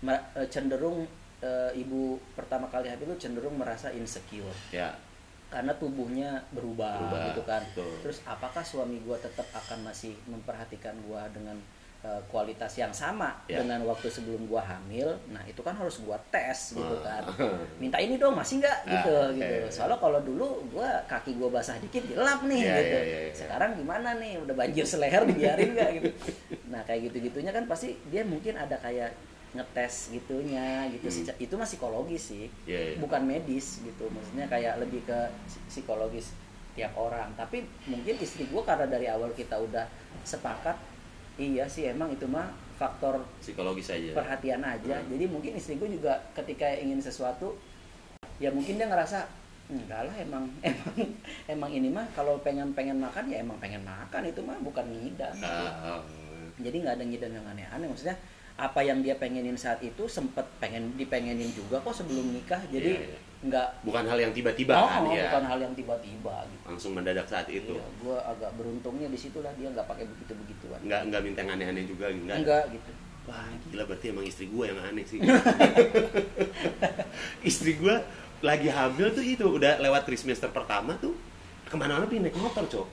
ma- 0.00 0.26
eh, 0.34 0.46
cenderung 0.46 1.04
eh, 1.40 1.70
ibu 1.74 2.14
pertama 2.32 2.70
kali 2.70 2.86
hamil 2.86 3.10
itu 3.10 3.26
cenderung 3.26 3.58
merasa 3.58 3.90
insecure 3.90 4.54
Ya. 4.70 4.94
karena 5.50 5.74
tubuhnya 5.74 6.38
berubah, 6.48 7.02
Berubah, 7.02 7.22
gitu 7.28 7.42
kan. 7.42 7.60
betul. 7.74 7.92
Terus 8.00 8.18
apakah 8.24 8.62
suami 8.62 9.02
gua 9.02 9.18
tetap 9.18 9.44
akan 9.50 9.84
masih 9.84 10.14
memperhatikan 10.24 10.94
gua 11.02 11.26
dengan 11.28 11.58
kualitas 12.26 12.74
yang 12.74 12.90
sama 12.90 13.30
Ya. 13.46 13.62
dengan 13.62 13.78
waktu 13.84 14.06
sebelum 14.06 14.44
gua 14.44 14.58
hamil 14.60 15.06
nah 15.28 15.38
itu 15.42 15.58
kan 15.58 15.70
harus 15.72 16.02
gua 16.02 16.18
tes 16.28 16.74
gitu 16.74 16.96
kan. 16.98 17.22
Minta 17.78 17.94
ini 17.96 18.16
dong 18.16 18.34
masih 18.34 18.58
nggak? 18.58 18.78
Gitu 18.84 19.12
Ah, 19.12 19.30
gitu 19.30 19.54
oke. 19.62 19.70
soalnya 19.70 19.96
kalau 19.96 20.18
dulu 20.18 20.46
gua 20.68 20.88
kaki 21.06 21.34
gua 21.34 21.52
basah 21.52 21.78
dikit 21.78 22.02
gelap 22.04 22.42
nih 22.42 22.58
Ya, 22.60 22.74
gitu. 22.76 22.96
ya, 22.96 23.02
ya, 23.02 23.18
ya. 23.22 23.32
sekarang 23.32 23.70
gimana 23.76 24.18
nih? 24.18 24.34
Udah 24.36 24.50
banjir 24.52 24.82
seleher 24.82 25.22
dibiarin 25.22 25.70
nggak 25.72 25.90
gitu. 25.96 26.08
Nah 26.66 26.82
kayak 26.82 27.00
gitu 27.06 27.30
gitunya 27.30 27.50
kan 27.50 27.64
pasti 27.64 27.94
dia 28.08 28.22
mungkin 28.22 28.54
ada 28.54 28.74
kayak 28.76 29.14
ngetes 29.52 30.10
gitunya 30.10 30.90
gitu. 30.90 31.06
Hmm. 31.06 31.38
Itu 31.38 31.54
mah 31.54 31.68
psikologis 31.68 32.22
sih. 32.26 32.46
Iya, 32.64 32.80
iya. 32.82 32.96
bukan 32.98 33.22
medis 33.22 33.78
gitu. 33.78 34.08
Maksudnya 34.08 34.48
kayak 34.48 34.80
lebih 34.80 35.04
ke 35.04 35.18
psi- 35.46 35.62
psikologis 35.70 36.34
tiap 36.72 36.96
orang. 36.96 37.30
Tapi 37.32 37.62
mungkin 37.84 38.16
istri 38.16 38.48
gua 38.48 38.64
karena 38.64 38.88
dari 38.88 39.06
awal 39.06 39.30
kita 39.30 39.54
udah 39.54 39.84
sepakat 40.24 40.74
iya 41.34 41.64
sih 41.64 41.86
emang 41.86 42.10
itu 42.10 42.24
mah 42.24 42.48
faktor 42.74 43.22
psikologis 43.38 43.88
aja 43.88 44.12
perhatian 44.12 44.60
aja 44.60 44.98
Hmm. 44.98 45.08
jadi 45.08 45.24
mungkin 45.26 45.52
istri 45.54 45.76
gue 45.76 45.88
juga 45.88 46.18
ketika 46.32 46.66
ingin 46.68 46.98
sesuatu 46.98 47.56
ya 48.36 48.50
mungkin 48.50 48.74
dia 48.74 48.86
ngerasa 48.86 49.24
enggak 49.68 50.04
lah 50.04 50.16
emang 50.18 50.44
emang 50.66 50.96
emang 51.46 51.70
ini 51.70 51.88
mah 51.88 52.04
kalau 52.12 52.36
pengen 52.38 52.72
pengen 52.72 52.98
makan 52.98 53.24
ya 53.26 53.40
emang 53.40 53.56
pengen 53.56 53.80
makan 53.82 54.22
itu 54.24 54.40
mah 54.40 54.58
bukan 54.58 54.84
ngidam 54.84 55.32
Ah, 55.40 55.96
oh. 55.96 56.02
jadi 56.58 56.76
nggak 56.76 56.94
ada 56.96 57.04
ngidam 57.04 57.32
yang 57.32 57.46
aneh-aneh 57.46 57.86
maksudnya 57.86 58.18
apa 58.52 58.84
yang 58.84 59.00
dia 59.00 59.16
pengenin 59.16 59.56
saat 59.56 59.80
itu 59.80 60.04
sempet 60.04 60.44
pengen 60.58 60.92
dipengenin 60.94 61.48
juga 61.52 61.80
kok 61.80 61.94
sebelum 61.94 62.30
nikah 62.30 62.60
jadi 62.68 62.92
Iya, 62.92 63.08
iya. 63.08 63.18
Nggak. 63.42 63.68
Bukan 63.82 64.04
hal 64.06 64.18
yang 64.22 64.32
tiba-tiba 64.32 64.72
oh, 64.78 64.86
kan 64.86 65.02
ya 65.10 65.34
bukan 65.34 65.44
hal 65.50 65.58
yang 65.58 65.74
tiba-tiba 65.74 66.34
gitu. 66.46 66.64
Langsung 66.70 66.92
mendadak 66.94 67.26
saat 67.26 67.50
itu. 67.50 67.74
Iya, 67.74 67.86
gue 67.98 68.16
agak 68.22 68.50
beruntungnya 68.54 69.10
di 69.10 69.18
situlah 69.18 69.50
dia 69.58 69.68
nggak 69.74 69.86
pakai 69.90 70.06
begitu 70.06 70.32
begituan. 70.38 70.78
Nggak 70.86 71.00
nggak 71.10 71.20
minta 71.26 71.38
yang 71.42 71.52
aneh-aneh 71.58 71.84
juga 71.84 72.06
enggak 72.08 72.38
enggak 72.46 72.64
gitu. 72.70 72.92
Wah 73.22 73.46
gila 73.70 73.86
berarti 73.86 74.06
emang 74.10 74.26
istri 74.26 74.46
gue 74.46 74.64
yang 74.66 74.78
aneh 74.78 75.04
sih. 75.06 75.18
Istri 77.50 77.78
gue 77.78 77.94
lagi 78.42 78.68
hamil 78.70 79.14
tuh 79.14 79.22
itu 79.22 79.46
udah 79.46 79.78
lewat 79.78 80.06
trimester 80.06 80.50
pertama 80.50 80.98
tuh 80.98 81.14
ke 81.66 81.74
mana-mana 81.78 82.06
pengen 82.06 82.30
naik 82.30 82.38
motor 82.38 82.66
cok. 82.66 82.88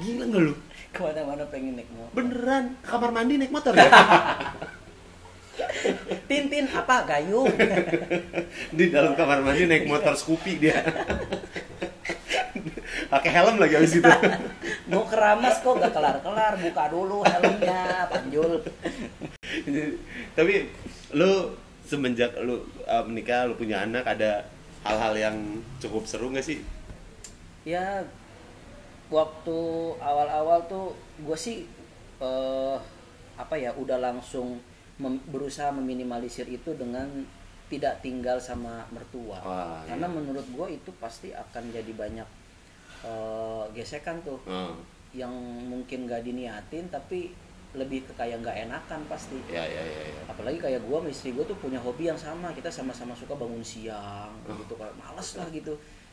Gila 0.00 0.24
nggak 0.28 0.40
lu? 0.40 0.54
Ke 0.92 1.00
mana-mana 1.04 1.44
pengen 1.48 1.80
naik 1.80 1.88
motor. 1.92 2.12
Beneran 2.16 2.64
kamar 2.84 3.10
mandi 3.12 3.34
naik 3.40 3.52
motor 3.52 3.72
ya 3.76 3.88
Tintin 6.28 6.66
apa? 6.70 7.06
Gayung. 7.06 7.50
Di 8.76 8.84
dalam 8.90 9.12
kamar 9.18 9.42
mandi 9.42 9.66
naik 9.66 9.86
motor 9.88 10.14
Scoopy 10.14 10.62
dia. 10.62 10.78
Pakai 13.08 13.30
helm 13.32 13.60
lagi 13.60 13.74
habis 13.76 13.98
itu. 13.98 14.12
Mau 14.90 15.04
keramas 15.08 15.60
kok 15.60 15.76
gak 15.78 15.92
kelar-kelar. 15.92 16.56
Buka 16.60 16.84
dulu 16.88 17.24
helmnya 17.26 18.08
panjul. 18.08 18.60
Tapi 20.32 20.54
lu 21.12 21.32
semenjak 21.84 22.32
lu 22.40 22.64
uh, 22.88 23.04
menikah 23.04 23.44
lu 23.44 23.54
punya 23.58 23.84
anak 23.84 24.08
ada 24.08 24.48
hal-hal 24.86 25.14
yang 25.14 25.36
cukup 25.78 26.08
seru 26.08 26.32
nggak 26.32 26.46
sih? 26.46 26.58
Ya 27.62 28.02
waktu 29.12 29.58
awal-awal 30.00 30.64
tuh 30.66 30.96
gue 31.20 31.36
sih 31.36 31.68
eh, 32.18 32.76
apa 33.36 33.54
ya 33.60 33.76
udah 33.76 34.00
langsung 34.00 34.56
mem- 35.02 35.24
berusaha 35.26 35.74
meminimalisir 35.74 36.46
itu 36.46 36.70
dengan 36.72 37.10
tidak 37.66 37.98
tinggal 37.98 38.38
sama 38.38 38.84
mertua 38.92 39.40
Wah, 39.42 39.80
karena 39.82 40.06
iya. 40.06 40.14
menurut 40.14 40.46
gue 40.46 40.66
itu 40.76 40.90
pasti 40.96 41.32
akan 41.34 41.72
jadi 41.72 41.90
banyak 41.92 42.28
eh, 43.02 43.64
gesekan 43.74 44.22
tuh 44.22 44.38
oh, 44.46 44.76
yang 45.12 45.32
mungkin 45.66 46.06
gak 46.06 46.22
diniatin 46.22 46.86
tapi 46.88 47.34
lebih 47.72 48.04
ke 48.04 48.12
kayak 48.12 48.44
nggak 48.44 48.68
enakan 48.68 49.00
pasti 49.08 49.40
ya 49.48 49.64
ya 49.64 49.80
ya, 49.80 50.02
ya. 50.04 50.22
apalagi 50.28 50.60
kayak 50.60 50.84
gue 50.84 50.98
istri 51.08 51.32
gue 51.32 51.40
tuh 51.40 51.56
punya 51.56 51.80
hobi 51.80 52.04
yang 52.04 52.20
sama 52.20 52.52
kita 52.52 52.68
sama-sama 52.68 53.16
suka 53.16 53.32
bangun 53.32 53.64
siang 53.64 54.28
Oh. 54.44 54.52
gitu 54.60 54.76
kalau 54.76 54.92
males 54.92 55.28
lah 55.40 55.48
gitu 55.48 55.72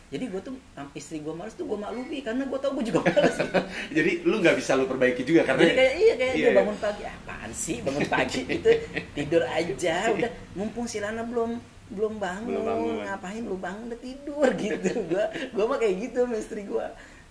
jadi 0.09 0.25
gue 0.25 0.41
tuh 0.41 0.55
istri 0.91 1.17
gue 1.19 1.31
males 1.31 1.53
tuh 1.53 1.63
gue 1.63 1.75
maklumi 1.75 2.19
karena 2.19 2.43
gue 2.43 2.57
tau 2.57 2.71
gue 2.71 2.81
juga 2.83 2.99
males 3.03 3.35
gitu. 3.35 3.59
jadi 3.97 4.11
lu 4.23 4.35
nggak 4.37 4.55
bisa 4.55 4.71
lu 4.73 4.85
perbaiki 4.85 5.21
juga 5.21 5.41
karena 5.43 5.61
jadi 5.63 5.75
kayak 5.75 5.93
iya 5.95 6.13
kayak 6.15 6.31
Iya, 6.31 6.35
dia 6.35 6.45
iya. 6.45 6.57
bangun 6.57 6.77
pagi 6.77 7.03
apaan 7.05 7.51
sih 7.51 7.77
bangun 7.79 8.05
pagi 8.07 8.41
gitu 8.51 8.69
tidur 9.11 9.43
aja 9.45 9.95
udah 10.09 10.31
mumpung 10.53 10.85
si 10.85 10.97
Lana 10.97 11.21
belum 11.21 11.61
belum 11.89 12.13
bangun, 12.15 12.53
Belum 12.53 12.65
bangun. 12.67 12.95
ngapain 13.03 13.41
lu 13.41 13.57
bangun 13.57 13.83
udah 13.87 13.99
tidur 13.99 14.47
gitu 14.61 14.89
gue 15.05 15.25
gue 15.49 15.65
mah 15.65 15.77
kayak 15.77 15.95
gitu 15.99 16.19
sama 16.21 16.35
istri 16.35 16.61
gue 16.63 16.85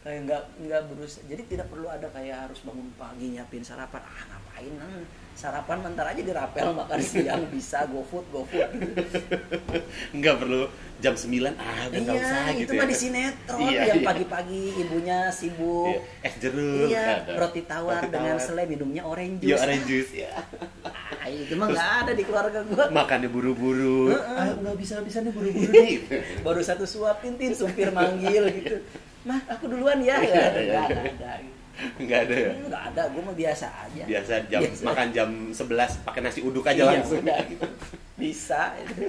kayak 0.09 0.21
nggak 0.25 0.43
nggak 0.65 0.83
berusaha 0.89 1.21
jadi 1.29 1.43
tidak 1.45 1.67
perlu 1.69 1.85
ada 1.85 2.09
kayak 2.09 2.49
harus 2.49 2.65
bangun 2.65 2.89
pagi 2.97 3.29
nyiapin 3.29 3.61
sarapan 3.61 4.01
ah 4.01 4.23
ngapain 4.25 4.73
ah, 4.81 5.05
sarapan 5.37 5.85
bentar 5.85 6.09
aja 6.09 6.19
dirapel 6.19 6.73
makan 6.73 6.99
siang 6.99 7.45
bisa 7.47 7.85
go 7.87 8.01
food 8.03 8.25
go 8.33 8.41
food 8.43 8.65
gitu. 8.73 9.05
nggak 10.17 10.35
perlu 10.35 10.65
jam 10.99 11.13
9 11.13 11.29
ah 11.53 11.83
udah 11.87 12.01
iya 12.01 12.13
usah 12.17 12.43
itu 12.49 12.59
gitu 12.59 12.73
mah 12.73 12.83
ya. 12.83 12.89
di 12.89 12.97
sinetron 12.97 13.59
Iya, 13.61 13.81
yang 13.87 14.01
iya. 14.01 14.09
pagi-pagi 14.09 14.63
ibunya 14.81 15.19
sibuk 15.29 15.93
Iya, 15.93 16.27
es 16.27 16.35
jeruk 16.41 16.89
iya 16.89 17.05
ada. 17.23 17.33
roti 17.39 17.63
tawar 17.63 18.01
Roti 18.01 18.11
dengan 18.11 18.35
tawar. 18.35 18.47
selai 18.49 18.65
minumnya 18.67 19.03
orange 19.05 19.39
Iya, 19.39 19.55
juice 19.55 19.63
orange 19.63 19.85
juice 19.87 20.13
ya. 20.17 20.33
Ah, 21.19 21.27
itu 21.29 21.53
mah 21.53 21.69
nggak 21.69 21.91
ada 22.03 22.13
di 22.15 22.23
keluarga 22.23 22.63
gua 22.65 22.89
Makannya 22.89 23.29
buru-buru. 23.29 24.09
Heeh. 24.09 24.39
Ah, 24.39 24.49
nggak 24.55 24.77
bisa 24.81 25.03
bisa 25.03 25.19
nih 25.21 25.29
buru-buru 25.29 25.69
nih. 25.69 25.99
baru 26.47 26.63
satu 26.63 26.83
suap 26.83 27.21
tintin 27.21 27.53
supir 27.53 27.93
manggil 27.93 28.49
gitu 28.49 28.81
mah 29.21 29.41
aku 29.47 29.65
duluan 29.67 29.99
ya 29.99 30.17
Iya, 30.21 30.29
nggak 30.29 30.45
ada 30.45 30.61
iya, 30.61 30.81
nggak 30.81 30.89
iya. 30.89 31.33
ada 31.33 31.57
Nggak 31.97 32.21
ada 32.21 32.35
ya. 32.37 32.51
nggak 32.61 32.83
ada 32.89 33.03
gue 33.07 33.23
mah 33.23 33.37
biasa 33.37 33.67
aja 33.87 34.03
Biasa 34.05 34.33
jam 34.49 34.61
Biasa. 34.61 34.83
makan 34.83 35.09
jam 35.09 35.29
11 35.49 36.03
pakai 36.03 36.21
nasi 36.21 36.41
uduk 36.41 36.65
aja 36.65 36.75
iya, 36.77 36.91
langsung. 36.93 37.23
udah 37.23 37.39
gitu 37.45 37.67
bisa 38.17 38.63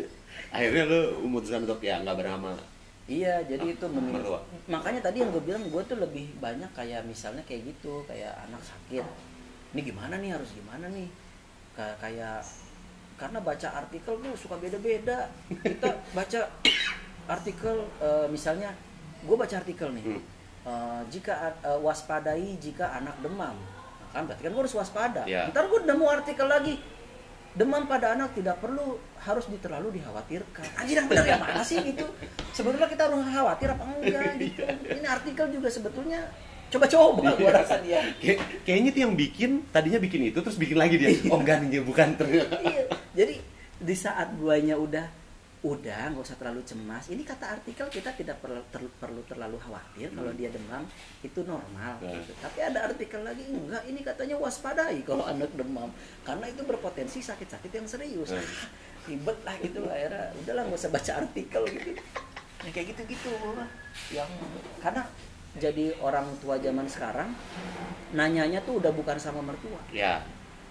Akhirnya 0.50 0.84
lu 0.84 1.00
memutuskan 1.24 1.62
untuk 1.62 1.78
ya 1.80 1.98
nggak 2.00 2.16
beramal. 2.16 2.58
iya 3.06 3.42
jadi 3.44 3.74
itu 3.74 3.86
memin- 3.88 4.14
mertua. 4.16 4.38
makanya 4.66 5.02
tadi 5.04 5.18
yang 5.20 5.30
gue 5.30 5.42
bilang 5.44 5.62
gue 5.64 5.82
tuh 5.84 5.98
lebih 5.98 6.30
banyak 6.36 6.70
kayak 6.72 7.02
misalnya 7.04 7.42
kayak 7.44 7.66
gitu 7.68 8.02
kayak 8.04 8.34
anak 8.44 8.62
sakit 8.62 9.02
ini 9.70 9.82
gimana 9.84 10.18
nih 10.18 10.30
harus 10.32 10.50
gimana 10.52 10.86
nih 10.90 11.10
kayak 11.72 11.98
kayak 11.98 12.42
karena 13.16 13.40
baca 13.40 13.68
artikel 13.76 14.14
tuh 14.16 14.34
suka 14.36 14.56
beda-beda 14.56 15.26
kita 15.60 15.90
baca 16.12 16.40
artikel 17.28 17.76
eh, 18.00 18.26
misalnya 18.28 18.70
gue 19.24 19.36
baca 19.36 19.56
artikel 19.56 19.90
nih. 19.92 20.04
Hmm. 20.06 20.22
Eh, 20.70 21.02
jika 21.10 21.56
eh, 21.64 21.80
waspadai 21.80 22.60
jika 22.60 22.92
anak 22.94 23.16
demam. 23.24 23.56
Nah, 23.56 24.10
kan 24.12 24.24
berarti 24.28 24.42
kan 24.44 24.52
gue 24.52 24.62
harus 24.68 24.76
waspada. 24.76 25.24
Ya. 25.26 25.48
ntar 25.50 25.66
gue 25.66 25.80
nemu 25.88 26.06
artikel 26.08 26.48
lagi. 26.48 26.76
Demam 27.50 27.90
pada 27.90 28.14
anak 28.14 28.38
tidak 28.38 28.62
perlu 28.62 29.02
harus 29.18 29.50
terlalu 29.58 29.98
dikhawatirkan. 29.98 30.66
Anjir 30.78 31.02
yang 31.02 31.10
benar 31.10 31.26
yang 31.26 31.42
mana 31.42 31.66
sih 31.66 31.82
gitu 31.82 32.06
sebetulnya 32.54 32.86
kita 32.86 33.10
harus 33.10 33.26
khawatir 33.26 33.68
apa 33.74 33.84
enggak 33.90 34.38
gitu? 34.38 34.62
Ini 34.86 35.08
artikel 35.10 35.46
juga 35.50 35.68
sebetulnya 35.74 36.30
coba-coba 36.70 37.34
gue 37.34 37.50
rasa 37.50 37.82
dia. 37.82 38.06
Kayak- 38.22 38.42
kayaknya 38.62 38.90
tuh 38.94 39.02
yang 39.02 39.14
bikin 39.18 39.52
tadinya 39.74 39.98
bikin 39.98 40.30
itu 40.30 40.40
terus 40.46 40.62
bikin 40.62 40.78
lagi 40.78 41.02
dia. 41.02 41.10
Oh 41.34 41.42
enggak 41.42 41.66
nih 41.66 41.82
bukan. 41.82 42.14
Ternyata. 42.14 42.62
iya. 42.62 42.84
Jadi 43.18 43.36
di 43.82 43.96
saat 43.98 44.30
guanya 44.38 44.78
udah 44.78 45.19
udah 45.60 46.16
nggak 46.16 46.24
usah 46.24 46.40
terlalu 46.40 46.64
cemas. 46.64 47.12
Ini 47.12 47.20
kata 47.22 47.52
artikel 47.52 47.84
kita 47.92 48.16
tidak 48.16 48.40
perlu 48.40 48.64
ter- 48.72 48.96
perlu 48.96 49.20
terlalu 49.28 49.60
khawatir 49.60 50.08
kalau 50.16 50.32
dia 50.32 50.48
demam 50.48 50.88
itu 51.20 51.44
normal 51.44 52.00
Nah. 52.00 52.16
gitu. 52.16 52.32
tapi 52.40 52.60
ada 52.64 52.88
artikel 52.88 53.20
lagi 53.20 53.44
enggak 53.44 53.84
ini 53.84 54.00
katanya 54.00 54.40
waspadai 54.40 55.04
kalau 55.10 55.28
anak 55.28 55.52
demam. 55.52 55.92
Karena 56.24 56.48
itu 56.48 56.64
berpotensi 56.64 57.20
sakit-sakit 57.20 57.72
yang 57.72 57.84
serius. 57.84 58.32
Nah. 58.32 58.40
Ah, 58.40 58.72
ribet 59.04 59.38
lah 59.44 59.56
gitu 59.60 59.80
akhirnya 59.84 60.32
udahlah 60.38 60.64
nggak 60.64 60.80
usah 60.80 60.92
baca 60.92 61.12
artikel 61.20 61.62
gitu. 61.68 61.92
Yang 62.64 62.72
kayak 62.72 62.88
gitu-gitu. 62.96 63.32
Yang 64.16 64.30
karena 64.80 65.04
jadi 65.60 65.86
orang 66.00 66.30
tua 66.40 66.56
zaman 66.56 66.88
sekarang 66.88 67.36
nanyanya 68.12 68.64
tuh 68.64 68.80
udah 68.80 68.96
bukan 68.96 69.20
sama 69.20 69.44
mertua. 69.44 69.82
Ya, 69.92 70.24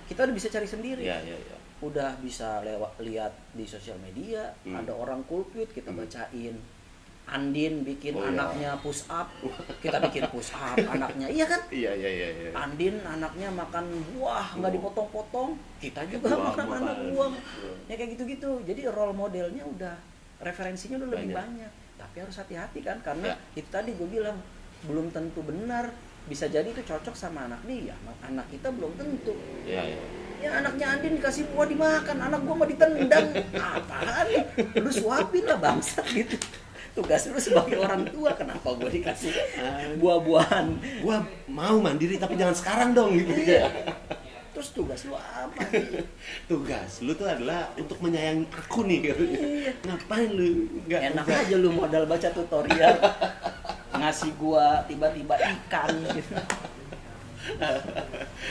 kita 0.08 0.24
udah 0.24 0.34
bisa 0.34 0.48
cari 0.48 0.64
sendiri 0.64 1.02
ya, 1.02 1.20
ya, 1.20 1.36
ya. 1.36 1.56
udah 1.78 2.16
bisa 2.18 2.60
lewat 2.60 2.96
lihat 2.98 3.30
di 3.52 3.64
sosial 3.64 3.94
media 3.98 4.50
Hmm. 4.60 4.74
ada 4.74 4.90
orang 4.90 5.20
kulkut 5.22 5.68
kita 5.68 5.88
Hmm. 5.88 6.00
bacain 6.00 6.56
Andin 7.28 7.84
bikin 7.84 8.16
Oh, 8.16 8.24
iya. 8.24 8.32
anaknya 8.32 8.70
push 8.80 9.04
up 9.06 9.28
kita 9.84 10.00
bikin 10.00 10.24
push 10.28 10.48
up 10.50 10.80
anaknya 10.80 11.28
iya 11.28 11.44
kan 11.44 11.60
Iya, 11.68 11.92
iya, 11.92 12.08
iya, 12.10 12.28
iya. 12.32 12.50
Andin 12.56 12.96
anaknya 12.98 13.52
makan 13.52 13.84
buah 14.08 14.56
nggak 14.56 14.64
Oh. 14.64 14.76
dipotong-potong 14.80 15.50
kita 15.78 16.08
juga 16.08 16.32
Buah, 16.32 16.44
makan 16.48 16.64
buah. 16.64 16.78
anak 16.80 16.96
buah 17.06 17.30
ya 17.84 17.94
kayak 17.94 18.10
gitu-gitu 18.16 18.64
jadi 18.64 18.88
role 18.88 19.12
modelnya 19.12 19.60
udah 19.62 19.92
referensinya 20.40 20.96
udah 20.96 21.08
lebih 21.10 21.30
Banyak. 21.30 21.68
banyak 21.68 21.72
tapi 21.98 22.16
harus 22.18 22.32
hati-hati 22.34 22.80
kan 22.80 22.96
karena 23.02 23.28
Ya. 23.28 23.36
itu 23.54 23.68
tadi 23.68 23.92
gue 23.92 24.08
bilang 24.08 24.40
belum 24.80 25.10
tentu 25.10 25.44
benar 25.44 25.92
bisa 26.28 26.44
jadi 26.46 26.68
itu 26.68 26.84
cocok 26.84 27.16
sama 27.16 27.48
anak 27.48 27.64
ya 27.66 27.96
anak 28.22 28.46
kita 28.52 28.68
belum 28.70 28.92
tentu 28.94 29.32
Iya, 29.64 29.82
iya. 29.82 30.00
ya 30.38 30.50
anaknya 30.62 30.86
Andin 30.94 31.16
dikasih 31.18 31.48
buah 31.50 31.66
dimakan 31.66 32.16
anak 32.20 32.40
gua 32.44 32.54
mau 32.54 32.68
ditendang 32.68 33.26
apaan 33.56 34.26
lu 34.78 34.90
suapin 34.92 35.42
lah 35.42 35.58
bangsat 35.58 36.04
gitu 36.12 36.36
tugas 36.92 37.26
lu 37.26 37.38
sebagai 37.38 37.78
orang 37.80 38.04
tua 38.12 38.36
kenapa 38.36 38.68
gua 38.76 38.90
dikasih 38.90 39.32
buah-buahan 39.98 40.66
Gua 41.02 41.24
mau 41.48 41.80
mandiri 41.80 42.20
tapi 42.20 42.36
jangan 42.36 42.54
sekarang 42.54 42.88
dong 42.92 43.16
gitu. 43.16 43.32
iya 43.34 43.66
terus 44.48 44.74
tugas 44.74 45.06
lu 45.06 45.14
apa 45.14 45.62
sih? 45.70 46.02
tugas 46.50 46.98
lu 47.06 47.14
tuh 47.14 47.30
adalah 47.30 47.70
untuk 47.78 47.94
menyayangi 48.02 48.42
aku 48.50 48.82
nih 48.90 48.98
katanya. 49.06 49.38
Iya. 49.38 49.72
ngapain 49.86 50.28
lu 50.34 50.46
nggak 50.82 51.02
enak 51.14 51.26
aja 51.30 51.54
lu 51.54 51.70
modal 51.70 52.04
baca 52.10 52.28
tutorial 52.34 52.96
ngasih 53.98 54.30
gua 54.38 54.82
tiba-tiba 54.86 55.34
ikan. 55.36 55.90
Gitu 56.14 56.34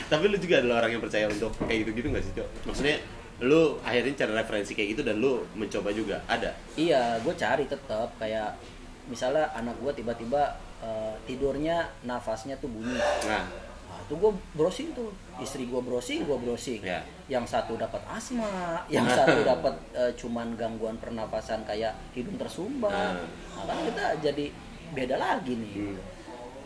tapi 0.08 0.24
lu 0.28 0.36
juga 0.40 0.54
adalah 0.60 0.76
orang 0.84 0.98
yang 0.98 1.02
percaya 1.02 1.26
untuk 1.30 1.52
kayak 1.64 1.78
gitu 1.86 1.90
gitu 2.02 2.06
nggak 2.10 2.24
sih 2.24 2.32
cok? 2.34 2.48
Maksudnya 2.66 2.96
lu 3.38 3.78
akhirnya 3.86 4.12
cari 4.18 4.32
referensi 4.34 4.72
kayak 4.74 4.88
gitu 4.98 5.02
dan 5.06 5.16
lu 5.22 5.46
mencoba 5.54 5.90
juga 5.94 6.16
ada? 6.26 6.50
Iya 6.74 7.22
gue 7.22 7.34
cari 7.38 7.64
tetap 7.70 8.10
kayak 8.18 8.58
misalnya 9.06 9.48
anak 9.54 9.78
gua 9.78 9.94
tiba-tiba 9.94 10.58
eh, 10.82 11.14
tidurnya 11.28 11.86
nafasnya 12.04 12.58
tuh 12.58 12.70
bunyi. 12.70 12.98
Nah. 13.28 13.46
Nah, 13.88 14.04
itu 14.04 14.20
gue 14.20 14.32
browsing 14.52 14.92
tuh 14.92 15.08
istri 15.40 15.64
gue 15.64 15.80
browsing 15.80 16.28
gue 16.28 16.38
browsing. 16.38 16.80
Ya. 16.84 17.00
yang 17.28 17.44
satu 17.44 17.76
dapat 17.76 18.00
asma 18.08 18.48
yang 18.94 19.04
satu 19.04 19.44
dapat 19.44 19.74
eh, 19.96 20.12
cuman 20.16 20.56
gangguan 20.56 20.96
pernafasan 21.00 21.64
kayak 21.64 21.94
hidung 22.12 22.36
tersumbat. 22.36 22.92
Ah. 22.92 23.20
nah 23.58 23.64
kan 23.64 23.78
kita 23.84 24.04
jadi 24.20 24.46
beda 24.94 25.16
lagi 25.16 25.52
nih. 25.56 25.72
Hmm. 25.74 25.98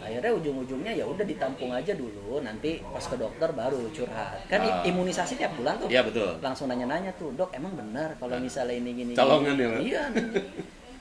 akhirnya 0.02 0.34
ujung-ujungnya 0.34 0.98
ya 0.98 1.06
udah 1.06 1.22
ditampung 1.22 1.70
aja 1.70 1.94
dulu 1.94 2.42
nanti 2.42 2.82
pas 2.82 3.06
ke 3.06 3.14
dokter 3.14 3.46
baru 3.54 3.86
curhat. 3.94 4.50
Kan 4.50 4.66
Ah. 4.66 4.82
imunisasi 4.82 5.38
tiap 5.38 5.54
bulan 5.54 5.78
tuh. 5.78 5.86
Iya, 5.86 6.02
betul. 6.02 6.42
langsung 6.42 6.66
nanya-nanya 6.66 7.14
tuh 7.14 7.30
dok 7.38 7.54
emang 7.54 7.78
benar 7.78 8.18
kalau 8.18 8.34
misalnya 8.42 8.74
ini 8.82 8.90
gini 8.98 9.12
Colongan 9.14 9.54
ya, 9.54 9.70
iya 9.78 10.02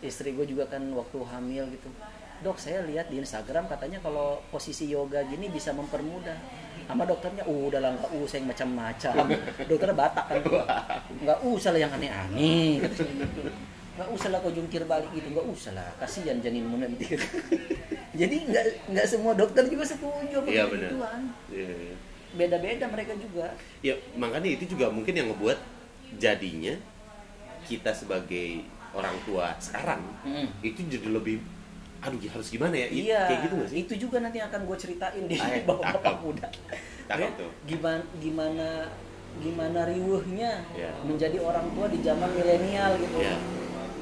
istri 0.05 0.38
gue 0.38 0.45
juga 0.45 0.69
kan 0.69 0.86
waktu 0.93 1.17
hamil 1.17 1.65
gitu. 1.73 1.89
Dok 2.41 2.57
saya 2.57 2.86
lihat 2.86 3.10
di 3.10 3.17
Instagram 3.21 3.69
katanya 3.69 4.01
kalau 4.05 4.41
posisi 4.53 4.86
yoga 4.89 5.25
gini 5.25 5.49
bisa 5.49 5.73
mempermudah. 5.73 6.38
Sama 6.86 7.01
dokternya 7.05 7.41
uh 7.49 7.62
udah 7.73 7.81
lah 7.81 7.97
nggak 7.97 8.12
usah 8.21 8.38
yang 8.38 8.49
macam-macam. 8.53 9.13
Dokternya 9.69 9.97
batak 9.97 10.25
kan. 10.29 10.41
Nggak 11.25 11.39
usah 11.41 11.69
lah 11.73 11.79
yang 11.86 11.93
aneh-aneh. 11.93 12.86
Gitu. 12.86 13.05
Nggak 14.02 14.10
usah 14.12 14.30
lah 14.30 14.40
kau 14.40 14.50
jungkir 14.50 14.82
balik 14.84 15.08
gitu 15.12 15.30
nggak 15.30 15.48
usah 15.48 15.72
lah 15.72 15.86
kasihan 15.96 16.36
janinmu 16.36 16.76
nanti 16.76 17.06
jadi 18.20 18.36
nggak 18.44 18.66
nggak 18.90 19.06
semua 19.06 19.32
dokter 19.34 19.64
juga 19.64 19.86
setuju 19.86 20.36
apa 20.36 20.50
Iya, 20.50 20.64
benar. 20.66 20.90
Iya. 21.48 21.94
beda-beda 22.32 22.86
mereka 22.88 23.14
juga 23.14 23.54
ya 23.80 23.94
makanya 24.14 24.50
itu 24.52 24.66
juga 24.68 24.90
mungkin 24.90 25.14
yang 25.14 25.30
ngebuat 25.30 25.60
jadinya 26.18 26.74
kita 27.62 27.92
sebagai 27.92 28.66
orang 28.92 29.16
tua 29.22 29.54
sekarang 29.58 30.02
Hmm. 30.22 30.50
itu 30.60 30.82
jadi 30.84 31.08
lebih 31.08 31.40
aduh 32.02 32.18
harus 32.18 32.50
gimana 32.50 32.74
ya 32.74 32.88
Iya, 32.90 33.22
kayak 33.26 33.40
gitu 33.46 33.54
nggak 33.56 33.70
sih 33.70 33.80
itu 33.80 33.94
juga 34.00 34.18
nanti 34.20 34.42
akan 34.42 34.66
gue 34.66 34.74
ceritain 34.76 35.24
di 35.24 35.38
ya. 35.38 35.62
bapak-bapak 35.62 36.16
muda. 36.20 36.48
Ya. 37.08 37.30
Gimana 37.64 38.02
gimana 38.18 38.68
gimana 39.38 39.80
riuhnya 39.86 40.66
Ya. 40.74 40.90
menjadi 41.02 41.38
orang 41.38 41.70
tua 41.72 41.88
di 41.88 42.02
zaman 42.02 42.30
milenial 42.32 42.98
gitu. 42.98 43.22
ya 43.22 43.38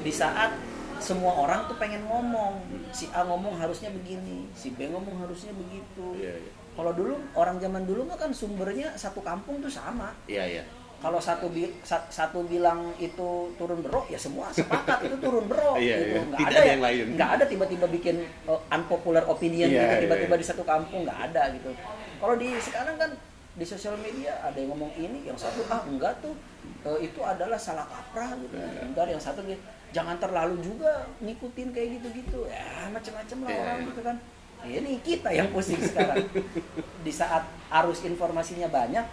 Di 0.00 0.10
saat 0.10 0.52
semua 0.98 1.32
orang 1.34 1.64
tuh 1.64 1.76
pengen 1.76 2.04
ngomong, 2.04 2.60
si 2.90 3.08
A 3.10 3.22
ngomong 3.22 3.54
harusnya 3.54 3.88
begini, 3.90 4.44
si 4.52 4.70
B 4.70 4.84
ngomong 4.86 5.16
harusnya 5.18 5.52
begitu. 5.52 6.06
Iya, 6.14 6.36
iya. 6.36 6.52
Kalau 6.70 6.92
dulu 6.92 7.16
orang 7.34 7.56
zaman 7.56 7.84
dulu 7.84 8.04
mah 8.04 8.16
kan 8.16 8.30
sumbernya 8.30 8.92
satu 8.94 9.20
kampung 9.20 9.58
tuh 9.58 9.68
sama. 9.68 10.12
iya 10.26 10.44
iya 10.46 10.64
Kalau 11.00 11.16
satu 11.16 11.48
bi- 11.48 11.72
sa- 11.80 12.04
satu 12.06 12.44
bilang 12.44 12.92
itu 12.94 13.24
turun 13.56 13.80
berok 13.80 14.04
ya 14.06 14.16
semua 14.16 14.52
sepakat 14.52 15.00
itu 15.02 15.16
turun 15.16 15.48
berok 15.48 15.80
Iya, 15.80 15.96
gitu. 15.96 16.04
iya. 16.06 16.20
Nggak 16.22 16.36
Tidak 16.36 16.44
ada 16.46 16.52
ada 16.52 16.60
ya- 16.60 16.70
yang 16.70 16.82
lain. 16.82 17.04
nggak 17.16 17.30
ada 17.32 17.44
tiba-tiba 17.46 17.86
bikin 17.88 18.16
uh, 18.44 18.60
unpopular 18.70 19.24
opinion 19.24 19.64
Iya, 19.66 19.80
gitu 19.80 19.88
iya, 19.90 20.00
tiba-tiba 20.04 20.34
iya. 20.36 20.40
di 20.40 20.46
satu 20.46 20.62
kampung 20.62 21.00
nggak 21.02 21.20
ada 21.26 21.42
gitu. 21.50 21.72
Kalau 22.16 22.34
di 22.36 22.48
sekarang 22.54 22.96
kan 22.96 23.10
di 23.50 23.64
sosial 23.66 23.96
media 23.96 24.36
ada 24.38 24.54
yang 24.54 24.70
ngomong 24.70 24.92
ini, 24.94 25.24
yang 25.24 25.34
satu 25.34 25.64
ah 25.66 25.80
enggak 25.82 26.20
tuh 26.20 26.36
uh, 26.84 26.96
itu 26.96 27.18
adalah 27.18 27.56
salah 27.56 27.84
kaprah 27.84 28.36
gitu. 28.36 28.54
Iya. 28.54 28.84
Entar 28.84 29.08
yang 29.08 29.18
satu 29.18 29.40
gitu, 29.42 29.56
jangan 29.90 30.16
terlalu 30.16 30.58
juga 30.60 30.90
ngikutin 31.18 31.68
kayak 31.70 31.88
gitu-gitu. 31.98 32.46
Ya 32.46 32.88
macam-macam 32.88 33.36
lah 33.40 33.50
Iya, 33.50 33.58
orang 33.60 33.78
iya. 33.78 33.88
gitu 33.88 34.00
kan. 34.02 34.16
Ini 34.60 34.92
kita 35.00 35.28
yang 35.30 35.48
pusing 35.50 35.80
sekarang. 35.80 36.24
Di 37.06 37.12
saat 37.12 37.44
arus 37.70 38.02
informasinya 38.02 38.68
banyak, 38.68 39.04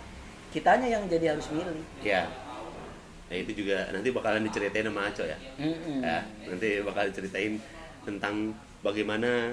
kitanya 0.47 0.87
yang 0.87 1.03
jadi 1.05 1.35
harus 1.35 1.47
milih. 1.51 1.81
ya 2.01 2.25
nah 3.27 3.35
itu 3.35 3.51
juga 3.59 3.91
nanti 3.91 4.07
bakalan 4.15 4.47
diceritain 4.47 4.87
sama 4.87 5.11
Aco 5.11 5.19
ya 5.19 5.35
Mm-mm. 5.59 5.99
ya 5.99 6.23
nanti 6.47 6.79
bakal 6.79 7.11
ceritain 7.11 7.59
tentang 8.07 8.55
bagaimana 8.79 9.51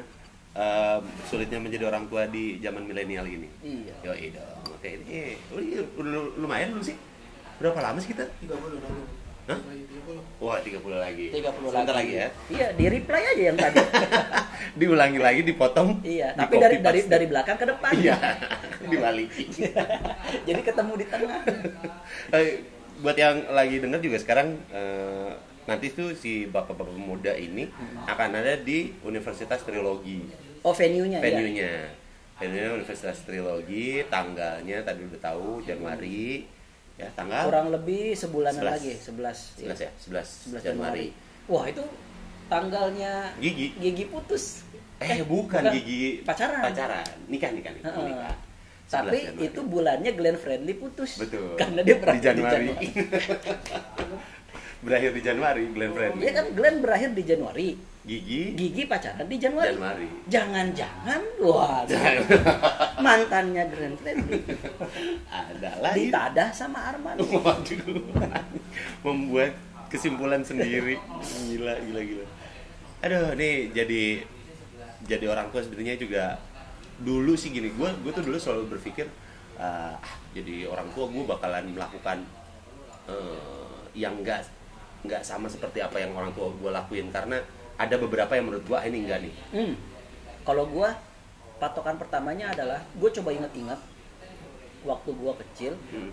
em, 0.54 1.02
sulitnya 1.26 1.58
menjadi 1.58 1.90
orang 1.90 2.06
tua 2.06 2.30
di 2.30 2.62
zaman 2.62 2.86
milenial 2.86 3.26
ini 3.26 3.50
Iya. 3.66 3.98
yo 4.06 4.14
dong 4.30 4.78
oke 4.78 4.86
ini 4.86 5.34
udah, 5.50 5.90
udah 5.98 6.22
lumayan 6.38 6.70
belum 6.70 6.86
sih 6.86 6.94
berapa 7.58 7.82
lama 7.82 7.98
sih 7.98 8.14
kita 8.14 8.22
30 8.46 8.54
lalu. 8.78 9.02
Hah? 9.44 9.60
Lagi 9.60 9.84
30. 9.84 10.40
wah 10.40 10.58
30 10.58 10.80
lagi 10.96 11.26
30 11.30 11.68
Sebentar 11.68 11.94
lagi 11.94 12.12
ya 12.14 12.28
Iya, 12.48 12.66
di 12.72 12.84
reply 12.88 13.22
aja 13.26 13.42
yang 13.44 13.56
tadi. 13.56 13.76
diulangi 14.80 15.18
lagi 15.18 15.40
dipotong 15.42 16.00
iya, 16.02 16.32
di 16.32 16.40
tapi 16.40 16.54
dari 16.56 16.76
dari 16.78 17.00
dari 17.04 17.26
belakang 17.26 17.54
ke 17.54 17.66
depan. 17.66 17.92
iya 17.94 18.16
dibalik 18.90 19.28
Jadi 20.48 20.60
ketemu 20.60 20.92
di 20.96 21.06
tengah. 21.06 21.40
Eh, 22.30 22.50
buat 22.96 23.14
yang 23.14 23.48
lagi 23.48 23.76
denger 23.78 24.00
juga 24.00 24.18
sekarang 24.18 24.48
eh, 24.68 25.30
nanti 25.64 25.90
tuh 25.90 26.12
si 26.12 26.44
bapak-bapak 26.44 26.92
muda 26.94 27.32
ini 27.32 27.68
akan 28.04 28.30
ada 28.34 28.56
di 28.56 28.92
Universitas 29.00 29.60
Trilogi 29.60 30.24
Oh, 30.60 30.72
venue-nya 30.72 31.16
ya. 31.16 31.22
venue-nya 31.22 31.72
venue 32.34 32.68
Universitas 32.74 33.20
Trilogi 33.20 34.00
tanggalnya 34.06 34.80
tadi 34.80 35.04
udah 35.04 35.20
tahu 35.22 35.60
Januari 35.62 36.48
ya 36.94 37.08
tanggal 37.12 37.44
Kurang 37.44 37.68
lebih 37.70 38.14
sebulanan 38.14 38.62
11. 38.62 38.70
lagi, 38.70 38.92
11. 38.94 39.38
11 39.58 39.78
ya 39.78 39.90
11, 39.98 40.26
11 40.46 40.62
Januari. 40.62 41.06
Wah, 41.44 41.64
itu 41.66 41.82
tanggalnya 42.46 43.34
Gigi 43.36 43.74
Gigi 43.76 44.04
putus. 44.06 44.62
eh, 44.96 45.20
bukan, 45.20 45.62
gigi 45.70 46.22
pacaran. 46.22 46.62
pacaran 46.62 47.04
nikah 47.26 47.50
nikah 47.50 47.72
nikah, 47.72 47.90
Heeh. 47.90 48.06
nikah. 48.08 48.36
11 48.84 48.94
Tapi 48.94 49.18
Januari. 49.18 49.46
itu 49.48 49.60
bulannya 49.64 50.10
Glenn 50.12 50.36
Fredly 50.36 50.74
putus. 50.74 51.18
betul 51.18 51.56
Karena 51.56 51.80
dia 51.80 51.88
di 51.88 51.98
berakhir 51.98 52.22
Januari, 52.22 52.68
berakhir 54.84 55.10
di 55.16 55.22
Januari 55.24 55.64
Glenn 55.72 55.92
Fredly 55.96 56.20
Iya 56.20 56.32
kan 56.36 56.46
Glenn 56.52 56.76
berakhir 56.84 57.10
di 57.16 57.22
Januari. 57.24 57.68
Gigi 58.04 58.52
Gigi 58.52 58.82
pacaran 58.84 59.24
di 59.24 59.36
Januari. 59.40 59.72
Januari. 59.72 60.08
Jangan-jangan 60.28 61.22
wah 61.40 61.82
mantannya 63.04 63.64
Glenn 63.72 63.96
Fredly 63.96 64.44
ada 65.32 65.70
lagi 65.80 66.12
ditadah 66.12 66.48
sama 66.52 66.92
Arman. 66.92 67.16
Waduh, 67.16 68.04
membuat 69.00 69.56
kesimpulan 69.88 70.44
sendiri. 70.44 71.00
Gila, 71.48 71.80
gila, 71.80 72.00
gila. 72.04 72.26
Aduh, 73.08 73.32
nih 73.40 73.72
jadi 73.72 74.20
jadi 75.08 75.24
orang 75.28 75.48
tua 75.48 75.64
sebenarnya 75.64 75.96
juga 75.96 76.36
dulu 77.00 77.32
sih 77.40 77.48
gini. 77.56 77.72
Gue 77.72 77.88
gue 78.04 78.12
tuh 78.12 78.20
dulu 78.20 78.36
selalu 78.36 78.76
berpikir 78.76 79.08
ah, 79.56 79.96
jadi 80.36 80.68
orang 80.68 80.92
tua 80.92 81.08
gue 81.08 81.24
bakalan 81.24 81.72
melakukan 81.72 82.20
eh, 83.08 83.80
yang 83.96 84.20
enggak 84.20 84.44
nggak 85.04 85.22
sama 85.22 85.46
seperti 85.52 85.84
apa 85.84 86.00
yang 86.00 86.16
orang 86.16 86.32
tua 86.32 86.48
gue 86.48 86.70
lakuin 86.72 87.12
karena 87.12 87.36
ada 87.76 87.94
beberapa 88.00 88.32
yang 88.32 88.48
menurut 88.48 88.64
gue 88.64 88.78
ini 88.88 88.98
enggak 89.04 89.20
nih. 89.20 89.34
Hmm. 89.52 89.74
Kalau 90.44 90.64
gua 90.68 90.92
patokan 91.56 91.96
pertamanya 91.96 92.52
adalah 92.52 92.80
gue 92.96 93.10
coba 93.20 93.30
inget-inget 93.32 93.80
waktu 94.84 95.10
gua 95.16 95.32
kecil 95.40 95.72
Hmm. 95.88 96.12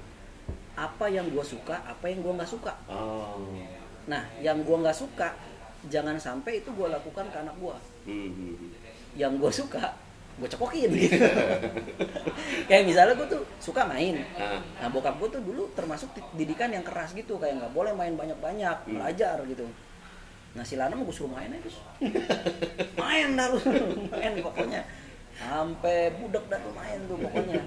apa 0.80 1.12
yang 1.12 1.28
gua 1.28 1.44
suka, 1.44 1.76
apa 1.84 2.08
yang 2.08 2.24
gua 2.24 2.40
nggak 2.40 2.52
suka. 2.52 2.74
Oh. 2.88 3.44
Nah, 4.08 4.24
yang 4.40 4.64
gua 4.64 4.88
nggak 4.88 4.96
suka 4.96 5.36
jangan 5.92 6.16
sampai 6.16 6.64
itu 6.64 6.72
gua 6.72 6.96
lakukan 6.96 7.28
ke 7.28 7.38
anak 7.38 7.56
gua. 7.60 7.76
Hmm, 8.08 8.32
hmm, 8.32 8.54
hmm. 8.56 8.72
Yang 9.20 9.34
gua 9.38 9.52
suka 9.52 9.86
gue 10.34 10.48
cekokin 10.48 10.90
gitu. 10.92 11.18
kayak 12.68 12.84
misalnya 12.84 13.14
gue 13.14 13.28
tuh 13.30 13.42
suka 13.58 13.84
main. 13.84 14.22
Ah. 14.34 14.60
Nah 14.78 14.88
bokap 14.88 15.18
gue 15.18 15.30
tuh 15.30 15.42
dulu 15.42 15.70
termasuk 15.72 16.12
di- 16.12 16.44
didikan 16.44 16.68
yang 16.68 16.82
keras 16.82 17.12
gitu 17.12 17.36
kayak 17.36 17.58
nggak 17.58 17.72
boleh 17.72 17.92
main 17.92 18.14
banyak-banyak, 18.14 18.78
Hmm. 18.82 18.92
belajar 18.92 19.38
gitu. 19.46 19.68
Nah 20.52 20.64
si 20.64 20.76
Lana 20.76 20.94
mau 20.94 21.04
gue 21.04 21.14
suruh 21.14 21.30
main 21.30 21.48
aja 21.48 21.60
terus. 21.60 21.78
main 22.96 23.28
dah 23.32 23.48
lu, 23.48 23.60
main 24.14 24.34
pokoknya. 24.38 24.82
Sampai 25.34 26.12
budek 26.14 26.46
dah 26.48 26.60
tuh 26.60 26.74
main 26.74 27.00
tuh 27.06 27.18
pokoknya. 27.18 27.60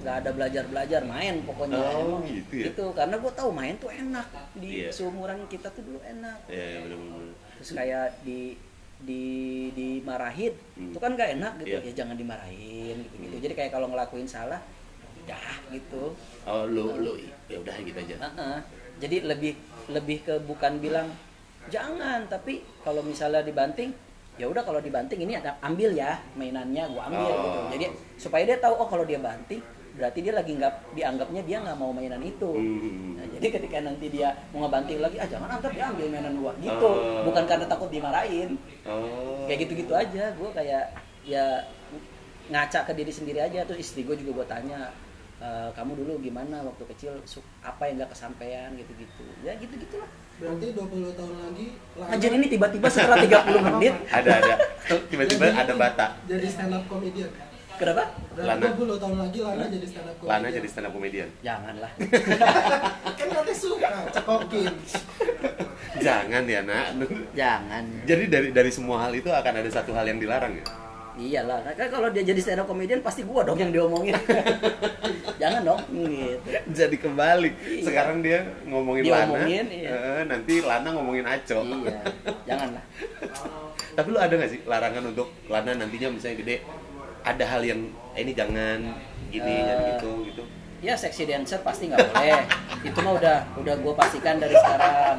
Nggak 0.00 0.16
ada 0.16 0.30
belajar-belajar, 0.32 1.02
main 1.04 1.34
pokoknya. 1.44 1.76
Oh, 1.76 2.16
Emang 2.16 2.24
gitu 2.24 2.54
ya? 2.56 2.64
Gitu, 2.72 2.84
karena 2.90 3.16
gue 3.16 3.32
tahu 3.34 3.50
main 3.52 3.74
tuh 3.76 3.90
enak. 3.90 4.26
Di 4.54 4.68
Iya. 4.80 4.88
seumuran 4.90 5.44
kita 5.44 5.68
tuh 5.68 5.84
dulu 5.84 6.00
enak. 6.00 6.48
Ya, 6.48 6.64
ya 6.72 6.78
benar-benar. 6.82 7.36
Terus 7.60 7.70
kayak 7.74 8.06
di 8.22 8.56
di 9.00 9.24
dimarahin 9.72 10.52
Hmm. 10.76 10.92
itu 10.92 10.98
kan 10.98 11.12
gak 11.14 11.30
enak 11.34 11.52
gitu 11.58 11.72
Iya. 11.74 11.80
ya 11.82 11.92
jangan 11.96 12.14
dimarahin 12.14 12.96
gitu 13.00 13.14
gitu 13.18 13.32
Hmm. 13.32 13.42
jadi 13.42 13.54
kayak 13.54 13.72
kalau 13.72 13.86
ngelakuin 13.88 14.24
salah 14.24 14.60
ya 15.22 15.38
gitu 15.70 16.12
Oh, 16.42 16.64
lu 16.66 16.98
lu 16.98 17.12
ya 17.46 17.56
udah 17.56 17.76
gitu 17.78 17.98
aja. 17.98 18.16
Heeh. 18.18 18.58
jadi 18.98 19.16
lebih 19.24 19.52
lebih 19.88 20.18
ke 20.20 20.34
bukan 20.40 20.76
bilang 20.76 21.08
jangan 21.66 22.26
tapi 22.26 22.60
kalau 22.80 23.00
misalnya 23.00 23.40
dibanting 23.40 23.92
ya 24.34 24.44
udah 24.44 24.60
kalau 24.60 24.80
dibanting 24.80 25.20
ini 25.20 25.34
ada 25.34 25.56
ambil 25.60 25.92
ya 25.92 26.16
mainannya 26.34 26.84
gua 26.88 27.06
ambil 27.06 27.24
Oh. 27.26 27.40
gitu 27.40 27.58
jadi 27.74 27.86
supaya 28.16 28.42
dia 28.44 28.58
tahu 28.58 28.74
oh 28.74 28.86
kalau 28.86 29.04
dia 29.04 29.18
banting 29.18 29.60
berarti 29.90 30.18
dia 30.20 30.32
lagi 30.32 30.52
nggak 30.54 30.94
dianggapnya 30.94 31.42
dia 31.42 31.56
nggak 31.60 31.76
mau 31.76 31.90
mainan 31.90 32.20
itu 32.20 32.50
Hmm. 32.50 33.16
Nah, 33.16 33.26
jadi 33.32 33.46
ketika 33.52 33.76
nanti 33.80 34.06
dia 34.08 34.28
mau 34.50 34.62
ngebanting 34.62 34.98
lagi 34.98 35.16
ah 35.16 35.26
jangan 35.26 35.50
antar 35.50 35.70
dia 35.70 35.86
ambil 35.86 36.06
mainan 36.08 36.34
gua 36.36 36.52
gitu 36.56 36.88
Oh. 36.88 37.22
bukan 37.24 37.44
karena 37.44 37.66
takut 37.66 37.88
dimarahin 37.88 38.54
Oh. 38.84 39.44
kayak 39.44 39.64
gitu-gitu 39.64 39.92
aja 39.92 40.30
gue 40.30 40.50
kayak 40.50 40.84
ya 41.22 41.44
ngaca 42.48 42.82
ke 42.82 42.92
diri 42.92 43.10
sendiri 43.10 43.38
aja 43.38 43.62
terus 43.62 43.82
istri 43.82 44.02
gue 44.02 44.16
juga 44.16 44.42
gue 44.42 44.46
tanya 44.48 44.90
"E, 45.36 45.48
kamu 45.70 45.94
dulu 45.96 46.18
gimana 46.18 46.60
waktu 46.60 46.82
kecil 46.90 47.12
apa 47.60 47.82
yang 47.84 47.96
nggak 47.96 48.10
kesampaian 48.10 48.70
gitu-gitu 48.74 49.24
ya 49.40 49.54
gitu-gitulah 49.56 50.08
Berarti 50.40 50.72
20 50.72 51.12
tahun 51.12 51.34
lagi 51.36 51.66
Anjir 52.00 52.32
ini 52.32 52.48
tiba-tiba 52.48 52.88
setelah 52.88 53.20
30 53.20 53.60
menit 53.60 53.92
Ada 54.16 54.30
ada. 54.40 54.54
Tiba-tiba 55.06 55.52
ada 55.52 55.72
bata. 55.76 56.06
Jadi 56.24 56.48
stand 56.48 56.72
up 56.72 56.88
comedian. 56.88 57.28
Kenapa? 57.80 58.04
Lana. 58.36 58.66
20 58.76 59.00
tahun 59.00 59.16
lagi 59.16 59.38
Lana 59.40 59.64
jadi 59.72 59.86
stand 59.88 60.08
up 60.08 60.16
comedian. 60.20 60.30
Lana 60.36 60.48
jadi 60.52 60.68
stand 60.68 60.86
up 60.86 60.92
comedian. 60.92 61.28
Janganlah. 61.40 61.90
kan 63.18 63.26
katanya 63.32 63.56
suka 63.56 63.88
cekokin. 64.12 64.74
Jangan 66.00 66.42
ya, 66.44 66.60
Nak. 66.62 66.86
Jangan. 67.32 67.84
Jadi 68.04 68.24
dari 68.28 68.48
dari 68.52 68.70
semua 68.70 69.08
hal 69.08 69.12
itu 69.16 69.32
akan 69.32 69.54
ada 69.64 69.70
satu 69.72 69.96
hal 69.96 70.04
yang 70.04 70.20
dilarang 70.20 70.60
ya. 70.60 70.64
Iyalah, 71.20 71.60
kan 71.76 71.90
kalau 71.92 72.08
dia 72.08 72.24
jadi 72.24 72.40
stand 72.40 72.64
up 72.64 72.66
comedian 72.70 73.04
pasti 73.04 73.26
gua 73.26 73.44
dong 73.44 73.60
yang 73.60 73.68
diomongin. 73.74 74.16
Jangan 75.42 75.60
dong 75.64 75.80
gitu. 75.92 76.48
Jadi 76.72 76.96
kembali. 76.96 77.50
Iya. 77.60 77.84
Sekarang 77.84 78.24
dia 78.24 78.44
ngomongin 78.64 79.04
Diomongin, 79.08 79.64
Lana. 79.68 79.74
iya. 79.74 79.90
eh, 79.90 80.22
nanti 80.28 80.54
Lana 80.64 80.88
ngomongin 80.96 81.24
Aco. 81.28 81.60
Iya, 81.60 82.00
janganlah. 82.48 82.84
Tapi 83.96 84.08
lu 84.12 84.18
ada 84.22 84.32
gak 84.32 84.50
sih 84.52 84.60
larangan 84.64 85.12
untuk 85.12 85.28
Lana 85.50 85.76
nantinya 85.76 86.08
misalnya 86.14 86.36
gede 86.40 86.56
ada 87.24 87.44
hal 87.44 87.62
yang 87.64 87.80
eh, 88.16 88.22
ini 88.24 88.32
jangan 88.32 88.78
gini 89.30 89.52
Eh, 89.52 89.62
jangan 89.66 89.86
gitu 89.96 90.10
gitu. 90.26 90.42
Ya 90.80 90.96
seksi 90.96 91.28
dancer 91.28 91.60
pasti 91.60 91.92
nggak 91.92 92.08
boleh. 92.08 92.40
Itu 92.80 92.98
mah 93.04 93.12
udah 93.20 93.36
udah 93.60 93.74
gue 93.76 93.94
pastikan 93.94 94.40
dari 94.40 94.56
sekarang. 94.56 95.16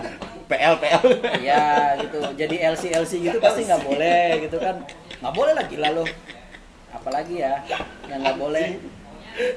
PL 0.49 0.75
PL. 0.81 1.03
Iya 1.37 1.63
gitu. 2.01 2.19
Jadi 2.33 2.55
LC 2.59 2.83
LC 2.97 3.11
gitu 3.21 3.37
pasti 3.37 3.69
nggak 3.69 3.83
boleh 3.85 4.25
gitu 4.41 4.57
kan. 4.57 4.81
Nggak 5.21 5.33
boleh 5.37 5.53
lah 5.53 5.65
gila 5.69 5.89
lo. 5.93 6.05
Apalagi 6.91 7.45
ya 7.45 7.61
yang 8.09 8.25
nggak 8.25 8.37
boleh. 8.41 8.81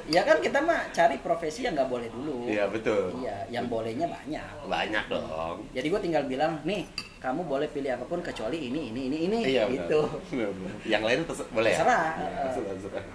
Ya 0.07 0.21
kan 0.21 0.37
kita 0.39 0.59
mah 0.61 0.89
cari 0.89 1.17
profesi 1.19 1.65
yang 1.65 1.73
nggak 1.73 1.89
boleh 1.89 2.07
dulu. 2.09 2.47
Iya 2.47 2.69
betul. 2.69 3.11
Iya, 3.21 3.45
yang 3.49 3.65
bolehnya 3.67 4.07
banyak. 4.07 4.45
Banyak 4.65 5.03
dong. 5.09 5.57
Jadi 5.71 5.87
gue 5.87 6.01
tinggal 6.01 6.23
bilang 6.25 6.61
nih, 6.63 6.85
kamu 7.17 7.41
boleh 7.43 7.67
pilih 7.69 7.91
apa 7.93 8.05
pun 8.05 8.21
kecuali 8.21 8.69
ini, 8.69 8.89
ini, 8.93 9.01
ini, 9.09 9.17
ini, 9.25 9.39
Iya 9.45 9.65
gitu. 9.69 10.05
benar. 10.29 10.51
Yang 10.85 11.03
lain 11.03 11.19
terus 11.25 11.39
boleh 11.49 11.71
ya? 11.71 11.77
Terserah. 11.81 12.07
Terserah, 12.49 12.73
terserah. 12.77 13.05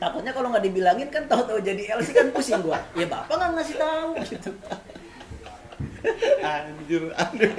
Takutnya 0.00 0.32
kalau 0.32 0.48
nggak 0.48 0.64
dibilangin 0.64 1.08
kan 1.12 1.28
tahu-tahu 1.28 1.60
jadi 1.60 1.82
LC 2.00 2.08
kan 2.16 2.26
pusing 2.32 2.60
gua. 2.64 2.80
Ya 2.96 3.04
bapak 3.04 3.36
nggak 3.36 3.50
ngasih 3.60 3.76
tahu 3.76 4.10
gitu. 4.24 4.50
Anjir, 6.40 7.02
aduh. 7.12 7.52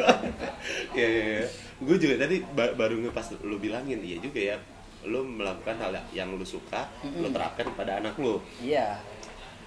ya, 0.97 1.05
ya, 1.07 1.23
ya. 1.37 1.45
Gue 1.81 1.97
juga 1.97 2.25
tadi 2.25 2.41
ba- 2.53 2.73
baru 2.73 2.97
nge 3.01 3.11
pas 3.13 3.25
lu 3.45 3.57
bilangin, 3.57 4.01
iya 4.01 4.17
juga 4.17 4.41
ya. 4.41 4.57
Lu 5.05 5.25
melakukan 5.25 5.75
hal 5.81 5.93
yang 6.13 6.37
lu 6.37 6.45
suka, 6.45 6.85
lu 7.01 7.25
Mm-mm. 7.25 7.33
terapkan 7.33 7.65
pada 7.73 7.97
anak 7.97 8.13
lu. 8.21 8.37
Iya. 8.61 9.01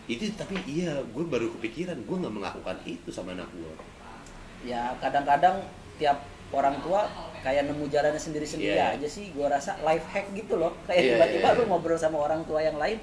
Itu 0.05 0.29
tapi 0.37 0.61
iya, 0.69 1.01
gue 1.01 1.25
baru 1.25 1.51
kepikiran, 1.59 1.97
gue 2.05 2.17
nggak 2.23 2.35
melakukan 2.35 2.77
itu 2.85 3.09
sama 3.11 3.33
anak 3.33 3.49
gue. 3.51 3.73
Ya 4.65 4.95
kadang-kadang 5.01 5.65
tiap 5.99 6.23
orang 6.55 6.77
tua 6.81 7.11
kayak 7.43 7.69
nemu 7.69 7.85
jalannya 7.91 8.21
sendiri-sendiri 8.21 8.79
Iya. 8.79 8.97
aja 8.97 9.09
sih. 9.11 9.35
Gua 9.35 9.53
rasa 9.53 9.77
life 9.85 10.07
hack 10.09 10.33
gitu 10.33 10.57
loh. 10.57 10.73
Kayak 10.87 11.03
Iya, 11.03 11.11
tiba-tiba 11.19 11.49
iya. 11.53 11.59
lu 11.59 11.63
ngobrol 11.69 11.99
sama 11.99 12.17
orang 12.25 12.41
tua 12.49 12.63
yang 12.65 12.79
lain. 12.81 12.97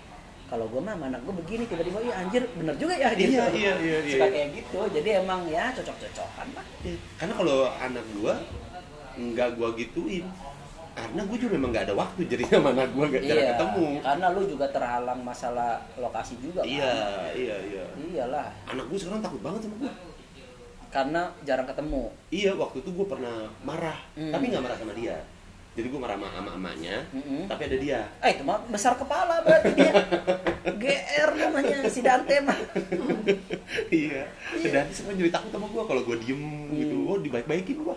Kalau 0.49 0.65
gua 0.67 0.81
mah 0.83 0.95
anak 0.97 1.21
gua 1.23 1.35
begini 1.37 1.63
tiba-tiba 1.69 2.01
ya 2.01 2.13
anjir 2.25 2.43
bener 2.57 2.75
juga 2.75 2.95
ya 2.97 3.13
gitu. 3.13 3.37
Iya, 3.37 3.45
iya, 3.53 3.73
iya, 3.77 3.97
iya. 4.01 4.13
Suka 4.17 4.27
kayak 4.31 4.49
gitu. 4.57 4.79
Jadi 4.97 5.09
emang 5.21 5.41
ya 5.45 5.63
cocok-cocokan 5.77 6.47
lah. 6.57 6.65
Karena 7.19 7.33
kalau 7.37 7.57
anak 7.69 8.05
gue 8.17 8.33
nggak 9.11 9.49
gue 9.59 9.69
gituin, 9.83 10.25
karena 10.91 11.21
gue 11.21 11.37
juga 11.37 11.51
memang 11.53 11.69
nggak 11.69 11.85
ada 11.85 11.95
waktu 11.95 12.21
jadi 12.25 12.43
sama 12.49 12.69
anak 12.71 12.91
gue 12.91 13.05
gak 13.09 13.21
jarang 13.21 13.39
Iya, 13.39 13.51
ketemu. 13.53 13.85
karena 14.01 14.25
lu 14.29 14.41
juga 14.45 14.65
terhalang 14.67 15.19
masalah 15.21 15.71
lokasi 15.95 16.33
juga 16.37 16.59
kan. 16.59 16.67
Iya, 16.67 16.93
iya, 17.33 17.55
iya. 17.63 17.85
Iyalah, 17.97 18.47
Anak 18.67 18.85
gue 18.85 18.97
sekarang 18.97 19.19
takut 19.19 19.39
banget 19.39 19.61
sama 19.61 19.75
gue. 19.77 19.91
karena 20.89 21.21
jarang 21.41 21.63
ketemu. 21.65 22.03
Iya, 22.29 22.51
waktu 22.53 22.77
itu 22.79 22.89
gue 22.91 23.05
pernah 23.05 23.35
marah, 23.61 23.95
Hmm. 24.11 24.27
tapi 24.29 24.43
nggak 24.47 24.59
marah 24.61 24.75
sama 24.75 24.91
dia. 24.91 25.15
Jadi 25.71 25.87
gue 25.87 25.95
marah 25.97 26.19
sama 26.19 26.27
ama 26.33 26.51
emaknya, 26.53 26.99
Mm-mm. 27.09 27.47
tapi 27.47 27.63
ada 27.63 27.77
dia. 27.79 27.99
Eh 28.19 28.35
itu 28.35 28.43
mah 28.43 28.59
besar 28.67 28.91
kepala 28.93 29.39
berarti 29.39 29.71
dia. 29.71 29.93
GR 30.67 31.29
namanya 31.33 31.87
si 31.87 32.03
Dante 32.03 32.43
mah. 32.43 32.59
iya. 33.89 34.27
Dan 34.53 34.83
dia 34.83 34.91
semua 34.91 35.13
jadi 35.13 35.31
takut 35.31 35.47
sama 35.49 35.65
gue 35.65 35.79
kalau 35.81 36.01
gue 36.03 36.17
diem 36.19 36.43
gitu. 36.75 36.95
Hmm. 36.97 37.07
Oh 37.07 37.17
dibaik-baikin 37.17 37.79
gue. 37.79 37.95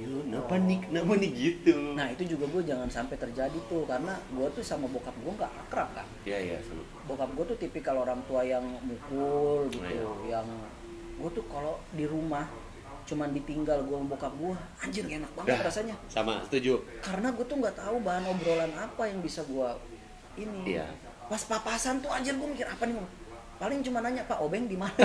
Yo, 0.00 0.24
kenapa 0.24 0.56
nih, 0.56 0.78
kenapa 0.80 1.12
nih 1.20 1.30
gitu? 1.36 1.76
Nah 1.92 2.08
itu 2.08 2.22
juga 2.24 2.48
gue 2.48 2.62
jangan 2.64 2.88
sampai 2.88 3.20
terjadi 3.20 3.58
tuh 3.68 3.84
karena 3.84 4.16
gue 4.32 4.48
tuh 4.56 4.64
sama 4.64 4.88
bokap 4.88 5.12
gue 5.20 5.32
nggak 5.36 5.52
akrab 5.68 5.92
kan. 5.92 6.08
Iya, 6.24 6.38
iya, 6.40 6.56
sama. 6.64 6.80
Bokap 7.04 7.28
gue 7.36 7.44
tuh 7.52 7.58
tipikal 7.60 8.00
orang 8.00 8.24
tua 8.24 8.40
yang 8.40 8.64
mukul 8.80 9.68
gitu, 9.68 9.84
Iya. 9.84 10.40
yang 10.40 10.46
gue 11.20 11.30
tuh 11.36 11.44
kalau 11.52 11.76
di 11.92 12.08
rumah 12.08 12.48
cuman 13.04 13.28
ditinggal 13.34 13.84
gue 13.84 13.96
sama 13.96 14.08
bokap 14.08 14.32
gue, 14.40 14.54
anjir 14.80 15.02
gak 15.04 15.18
enak 15.20 15.32
banget 15.36 15.56
Dah. 15.60 15.66
rasanya. 15.68 15.96
Sama, 16.08 16.34
setuju. 16.48 16.80
Karena 17.04 17.28
gue 17.36 17.44
tuh 17.44 17.56
nggak 17.60 17.76
tahu 17.76 17.96
bahan 18.00 18.24
obrolan 18.24 18.72
apa 18.72 19.02
yang 19.04 19.20
bisa 19.20 19.44
gue 19.44 19.68
ini. 20.40 20.78
Iya. 20.80 20.88
Pas 21.28 21.42
papasan 21.44 22.00
tuh 22.00 22.08
anjir 22.08 22.32
gue 22.40 22.48
mikir 22.48 22.64
apa 22.64 22.88
nih? 22.88 22.96
Paling 23.60 23.84
cuma 23.84 24.00
nanya 24.00 24.24
Pak 24.24 24.40
Obeng 24.40 24.64
di 24.64 24.74
mana. 24.74 24.96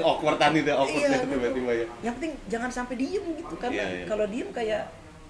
Awkwardan 0.00 0.52
itu, 0.54 0.70
awkward 0.70 0.98
Iya, 1.00 1.16
itu 1.16 1.26
tiba-tiba 1.28 1.72
ya. 1.72 1.86
yang 2.02 2.14
penting 2.14 2.32
jangan 2.46 2.70
sampai 2.70 2.94
diem 2.96 3.24
gitu 3.34 3.54
karena 3.56 3.78
Iya, 3.78 3.86
iya. 3.94 4.06
kalau 4.06 4.24
diem 4.26 4.48
kayak 4.50 4.82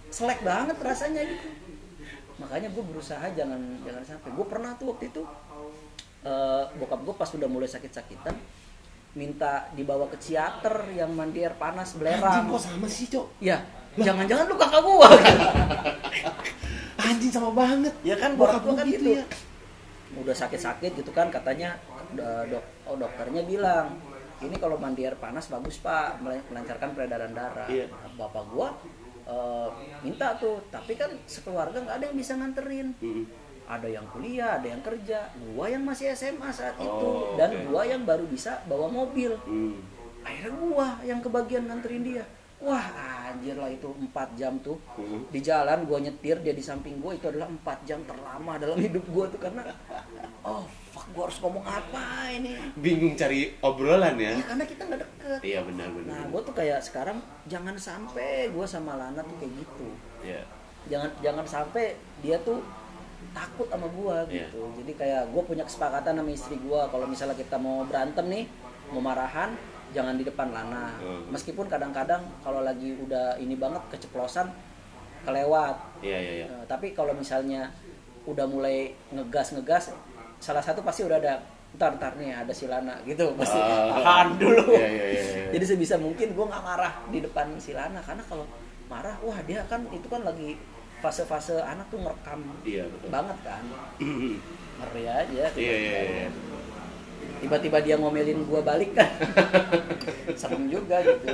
selek 0.09 0.41
banget 0.41 0.77
rasanya 0.79 1.23
gitu 1.23 1.49
makanya 2.38 2.69
gue 2.71 2.85
berusaha 2.85 3.27
jangan 3.33 3.59
jangan 3.83 4.05
sampai 4.05 4.31
gue 4.31 4.47
pernah 4.47 4.71
tuh 4.73 4.95
waktu 4.95 5.11
itu 5.11 5.23
eh, 6.23 6.62
bokap 6.75 7.01
gue 7.03 7.14
pas 7.14 7.27
udah 7.29 7.49
mulai 7.49 7.67
sakit-sakitan 7.67 8.37
minta 9.12 9.67
dibawa 9.73 10.07
ke 10.07 10.17
teater 10.19 10.87
yang 10.93 11.11
mandi 11.12 11.43
air 11.43 11.57
panas 11.57 11.91
Anjing 11.91 11.99
belerang 11.99 12.45
kok 12.47 12.61
sama 12.62 12.87
sih, 12.87 13.09
Cok? 13.09 13.27
ya 13.41 13.59
jangan-jangan 13.97 14.45
lu 14.47 14.55
kakak 14.55 14.81
gue 14.81 14.97
Anjing 17.01 17.33
sama 17.33 17.51
banget. 17.53 17.95
ya 18.03 18.14
kan 18.14 18.37
Bokap 18.37 18.61
bokap 18.61 18.62
gue 18.62 18.69
gua 18.69 18.77
kan 18.77 18.87
gitu 18.87 18.97
gitu 19.01 19.11
ya. 19.17 19.25
Udah 20.14 20.33
sakit-sakit 20.33 20.92
gitu 20.94 21.11
kan 21.11 21.29
katanya 21.29 21.77
dok 22.47 22.64
oh 22.85 22.97
dokternya 22.97 23.42
bilang 23.42 24.01
ini 24.38 24.55
kalau 24.55 24.77
mandi 24.77 25.03
air 25.03 25.14
panas 25.14 25.47
bagus 25.47 25.77
pak 25.79 26.16
mel- 26.18 26.47
melancarkan 26.49 26.92
peredaran 26.92 27.31
darah 27.31 27.66
Iya. 27.66 27.90
Bapak 28.14 28.44
gua 28.49 28.73
eh, 29.23 29.68
minta 30.01 30.33
tuh 30.35 30.64
tapi 30.68 30.94
kan 30.94 31.12
sekeluarga 31.25 31.77
nggak 31.77 31.97
ada 31.97 32.05
yang 32.07 32.16
bisa 32.16 32.33
nganterin 32.35 32.94
Mm-mm. 32.97 33.25
ada 33.66 33.85
yang 33.85 34.07
kuliah 34.09 34.57
ada 34.57 34.66
yang 34.66 34.81
kerja 34.81 35.18
gua 35.53 35.66
yang 35.66 35.83
masih 35.83 36.09
SMA 36.11 36.49
saat 36.49 36.79
itu 36.79 36.88
Oh, 37.05 37.35
dan 37.35 37.53
oke. 37.53 37.68
gua 37.68 37.83
yang 37.83 38.03
baru 38.03 38.25
bisa 38.25 38.62
bawa 38.64 38.88
mobil 38.88 39.37
Hmm. 39.42 39.77
akhirnya 40.21 40.57
gua 40.57 40.87
yang 41.03 41.21
kebagian 41.21 41.66
nganterin 41.66 42.01
dia 42.03 42.25
wah 42.61 42.87
anjir 43.29 43.55
lah 43.55 43.68
itu 43.68 43.87
4 43.87 44.11
jam 44.35 44.59
tuh 44.59 44.75
Hmm. 44.92 45.23
di 45.29 45.38
jalan 45.38 45.85
gua 45.85 45.99
nyetir 45.99 46.37
dia 46.38 46.51
di 46.51 46.61
samping 46.61 46.99
gua 46.99 47.12
itu 47.12 47.27
adalah 47.27 47.47
4 47.47 47.57
jam 47.85 48.03
terlama 48.03 48.57
dalam 48.57 48.75
hidup 48.77 49.05
gua 49.09 49.25
tuh 49.27 49.38
karena 49.38 49.62
oh 50.42 50.62
fuck 50.88 51.07
gua 51.12 51.25
harus 51.25 51.38
ngomong 51.38 51.62
apa 51.62 52.05
ini 52.33 52.59
Bingung 52.75 53.14
cari 53.14 53.55
obrolan 53.61 54.16
ya. 54.16 54.35
ya 54.35 54.42
karena 54.44 54.64
kita 54.64 54.83
nggak 54.85 55.01
deket 55.01 55.40
Iya 55.40 55.61
benar 55.62 55.88
benar. 55.88 56.11
nah 56.11 56.23
gua 56.27 56.40
tuh 56.40 56.53
kayak 56.53 56.81
sekarang 56.81 57.18
jangan 57.44 57.79
sampai 57.79 58.51
gua 58.51 58.66
sama 58.66 58.94
Lana 58.94 59.23
tuh 59.23 59.37
kayak 59.38 59.53
gitu 59.55 59.88
Iya. 60.21 60.42
jangan 60.88 61.11
jangan 61.21 61.47
sampai 61.47 61.94
dia 62.18 62.37
tuh 62.40 62.59
takut 63.31 63.68
sama 63.68 63.87
gua 63.88 64.27
Iya. 64.27 64.47
gitu 64.47 64.62
jadi 64.77 64.92
kayak 64.94 65.23
gua 65.31 65.42
punya 65.44 65.62
kesepakatan 65.62 66.16
sama 66.16 66.31
istri 66.33 66.59
gua 66.59 66.88
kalau 66.88 67.07
misalnya 67.07 67.35
kita 67.35 67.55
mau 67.55 67.85
berantem 67.85 68.27
nih 68.27 68.44
mau 68.90 68.99
marahan 69.01 69.55
jangan 69.90 70.14
di 70.14 70.22
depan 70.22 70.48
Lana 70.48 70.92
Hmm. 70.96 71.29
meskipun 71.29 71.64
kadang-kadang 71.64 72.22
kalau 72.38 72.61
lagi 72.61 72.92
udah 72.94 73.37
ini 73.37 73.55
banget 73.55 73.81
keceplosan 73.88 74.48
kelewat 75.20 75.77
Iya 76.01 76.18
iya 76.18 76.33
iya. 76.35 76.46
Eh, 76.46 76.64
tapi 76.64 76.92
kalau 76.92 77.12
misalnya 77.12 77.68
udah 78.24 78.44
mulai 78.44 78.92
ngegas 79.08 79.52
ngegas 79.52 79.90
salah 80.38 80.60
satu 80.60 80.81
pasti 80.81 81.02
udah 81.02 81.17
ada 81.17 81.40
ntar 81.71 81.96
ntar 81.96 82.15
nih 82.15 82.33
ada 82.35 82.48
si 82.50 82.65
Lana 82.65 82.96
gitu 83.02 83.33
pasti 83.35 83.56
Ah. 83.56 83.92
tahan 83.94 84.37
dulu 84.37 84.63
Iya 84.71 84.88
iya 84.88 85.06
iya. 85.06 85.23
iya. 85.23 85.44
jadi 85.50 85.65
sebisa 85.67 85.96
mungkin 85.96 86.33
gue 86.33 86.46
nggak 86.46 86.63
marah 86.63 86.92
di 87.06 87.19
depan 87.19 87.52
si 87.56 87.73
Lana 87.73 87.98
karena 87.98 88.23
kalau 88.23 88.44
marah 88.87 89.17
wah 89.19 89.37
dia 89.42 89.60
kan 89.65 89.85
itu 89.88 90.06
kan 90.06 90.23
lagi 90.23 90.56
fase-fase 90.98 91.54
anak 91.58 91.88
tuh 91.88 91.98
ngerekam 91.98 92.40
Iya 92.63 92.85
betul. 92.87 93.08
banget 93.08 93.38
kan 93.42 93.63
ngeri 94.79 95.04
aja 95.04 95.44
Iya 95.50 95.75
iya 95.77 96.00
iya. 96.00 96.29
Tiba-tiba 97.39 97.79
dia 97.79 97.95
ngomelin 97.95 98.43
gue 98.43 98.61
balik 98.61 98.93
kan 98.93 99.09
serem 100.41 100.67
juga 100.67 100.99
gitu 101.01 101.27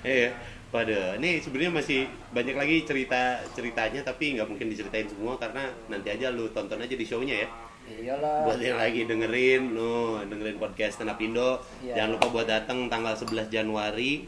Iya. 0.00 0.30
Pada, 0.68 1.20
ini 1.20 1.36
sebenarnya 1.36 1.68
masih 1.74 2.00
banyak 2.30 2.54
lagi 2.54 2.76
cerita 2.82 3.20
ceritanya 3.52 4.00
tapi 4.00 4.32
nggak 4.32 4.46
mungkin 4.46 4.66
diceritain 4.66 5.04
semua 5.04 5.36
karena 5.36 5.68
nanti 5.86 6.08
aja 6.08 6.28
lu 6.28 6.48
tonton 6.48 6.80
aja 6.80 6.92
di 6.92 7.02
show-nya 7.02 7.44
ya. 7.44 7.48
Iyalah. 7.82 8.46
buat 8.46 8.56
yang 8.56 8.78
lagi 8.78 9.04
dengerin 9.04 9.68
no 9.68 10.22
dengerin 10.22 10.56
podcast 10.56 10.96
Stand 10.96 11.10
Up 11.10 11.18
Indo 11.18 11.60
Iya. 11.82 11.98
jangan 11.98 12.10
lupa 12.14 12.26
buat 12.30 12.46
datang 12.46 12.86
tanggal 12.86 13.12
11 13.12 13.50
Januari 13.50 14.24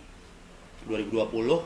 2020 0.85 1.63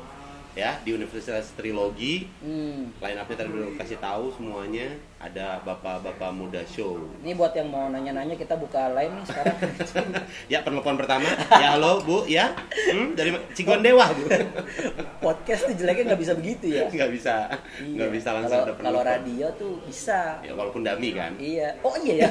ya 0.55 0.78
di 0.78 0.91
Universitas 0.93 1.51
Trilogi 1.55 2.28
Hmm. 2.39 2.93
line 2.95 3.18
up-nya 3.18 3.36
tadi 3.36 3.51
udah 3.51 3.72
kasih 3.74 3.99
tahu 3.99 4.30
semuanya 4.30 4.95
ada 5.18 5.58
bapak-bapak 5.60 6.30
muda 6.30 6.62
show 6.64 6.94
Ini 7.18 7.34
buat 7.34 7.50
yang 7.50 7.66
mau 7.66 7.90
nanya-nanya 7.90 8.32
kita 8.32 8.54
buka 8.54 8.94
line 8.94 9.10
nih 9.12 9.24
sekarang. 9.26 9.56
ya 10.52 10.62
penelpon 10.62 10.94
pertama 10.94 11.26
ya 11.52 11.74
halo 11.74 11.98
bu 12.00 12.22
ya 12.24 12.54
hmm, 12.86 13.12
dari 13.12 13.34
ma- 13.34 13.42
Cigon 13.50 13.82
Dewa 13.82 14.06
bu 14.08 14.30
Podcast 15.24 15.66
tuh 15.66 15.74
jeleknya 15.74 16.14
nggak 16.14 16.22
bisa 16.22 16.32
begitu 16.32 16.70
ya. 16.70 16.86
nggak 16.86 17.10
bisa 17.10 17.50
nggak 17.82 17.98
Iya. 18.04 18.14
bisa 18.14 18.28
langsung 18.30 18.54
Kalau- 18.54 18.64
ada 18.64 18.72
Kalau 18.72 18.78
penelpon 18.94 19.10
radio 19.10 19.46
tuh 19.54 19.74
bisa. 19.82 20.38
ya 20.38 20.52
walaupun 20.54 20.82
dami 20.82 21.10
kan 21.10 21.34
Iya. 21.34 21.68
Oh 21.80 21.98
iya 21.98 22.14
ya. 22.22 22.28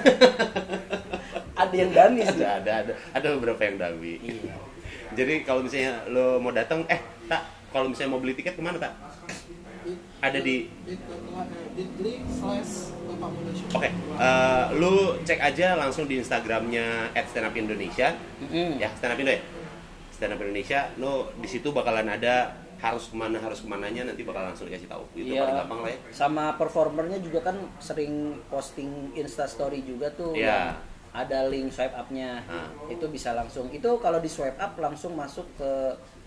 ada 1.61 1.75
yang 1.75 1.91
damis 1.91 2.27
tuh. 2.29 2.39
ada 2.39 2.55
ada 2.55 2.71
ada 2.81 2.91
ada 3.13 3.27
beberapa 3.33 3.61
yang 3.61 3.75
dami 3.77 4.15
Iya. 4.21 4.55
Jadi 5.09 5.33
kalau 5.41 5.59
misalnya 5.59 6.03
lo 6.07 6.35
mau 6.37 6.51
datang, 6.51 6.83
eh 6.85 6.99
tak 7.25 7.39
kalau 7.69 7.87
misalnya 7.87 8.11
mau 8.11 8.21
beli 8.21 8.31
tiket 8.33 8.53
ke 8.53 8.61
mana 8.61 8.75
tak? 8.77 8.91
Ada 10.19 10.39
di 10.41 10.65
bit.ly 10.83 12.13
slash 12.25 12.91
bapak 13.05 13.29
muda 13.31 13.51
show 13.53 13.77
Oke, 13.77 13.89
eh, 13.93 14.65
lu 14.75 14.93
cek 15.21 15.39
aja 15.39 15.77
langsung 15.77 16.05
di 16.05 16.17
Instagramnya 16.17 17.13
@standupindonesia, 17.13 18.17
Mm-mm. 18.41 18.81
ya 18.81 18.89
stand 18.95 19.13
up 19.13 19.19
Indo 19.19 19.31
ya, 19.31 19.41
stand 20.09 20.33
up 20.33 20.41
Indonesia. 20.41 20.89
Lo 20.97 21.29
di 21.37 21.47
situ 21.47 21.69
bakalan 21.69 22.09
ada 22.09 22.51
harus 22.77 23.09
ke 23.09 23.15
mana 23.17 23.41
harus 23.41 23.65
ke 23.65 23.67
mananya 23.67 24.05
nanti 24.05 24.21
bakal 24.21 24.45
langsung 24.45 24.69
dikasih 24.69 24.85
tahu. 24.85 25.01
Itu 25.17 25.33
Iya. 25.33 25.41
paling 25.43 25.57
gampang 25.65 25.79
lah 25.81 25.91
ya. 25.93 25.99
Sama 26.13 26.45
performernya 26.55 27.17
juga 27.21 27.41
kan 27.41 27.57
sering 27.81 28.37
posting 28.49 29.13
Insta 29.13 29.49
Story 29.49 29.81
juga 29.81 30.09
tuh. 30.13 30.33
Yang 30.33 30.77
Ada 31.17 31.49
link 31.49 31.73
swipe 31.73 31.97
up-nya. 31.97 32.45
Ah. 32.45 32.69
Itu 32.85 33.09
bisa 33.09 33.33
langsung. 33.33 33.73
Itu 33.73 33.97
kalau 33.97 34.21
di 34.21 34.29
swipe 34.29 34.59
up 34.61 34.77
langsung 34.77 35.17
masuk 35.17 35.49
ke 35.57 35.71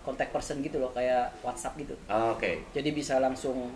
contact 0.01 0.31
person 0.31 0.59
gitu 0.59 0.77
loh, 0.77 0.89
kayak 0.89 1.29
WhatsApp 1.39 1.77
gitu. 1.77 1.93
Oke, 2.07 2.65
Jadi 2.71 2.89
bisa 2.89 3.17
langsung 3.17 3.69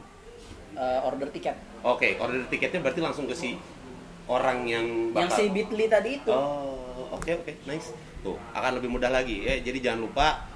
uh, 0.74 1.00
order 1.02 1.30
tiket. 1.30 1.54
oke. 1.82 2.18
Order 2.18 2.46
tiketnya 2.48 2.82
berarti 2.82 3.00
langsung 3.00 3.26
ke 3.26 3.34
si 3.34 3.56
orang 4.26 4.66
yang 4.66 4.86
Yang 5.12 5.30
bakal. 5.30 5.38
si 5.38 5.44
Bitly 5.50 5.86
tadi 5.86 6.10
itu. 6.18 6.30
Oh, 6.30 7.12
oke 7.12 7.32
oke, 7.36 7.54
nice. 7.66 7.94
Tuh, 8.20 8.34
akan 8.52 8.82
lebih 8.82 8.90
mudah 8.90 9.10
lagi. 9.10 9.46
Eh, 9.46 9.62
jadi 9.62 9.78
jangan 9.84 10.02
lupa 10.02 10.50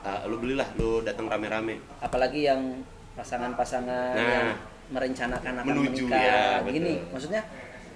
uh, 0.00 0.28
lu 0.28 0.36
belilah, 0.36 0.68
lu 0.76 1.00
datang 1.00 1.24
rame-rame. 1.24 1.80
Apalagi 1.98 2.44
yang 2.44 2.84
pasangan-pasangan 3.14 4.12
Nah. 4.12 4.28
yang 4.28 4.48
merencanakan 4.84 5.52
akan 5.58 5.66
Menuju, 5.66 6.04
menikah. 6.04 6.20
ya, 6.20 6.40
betul. 6.60 6.72
Gini, 6.76 6.94
maksudnya 7.08 7.42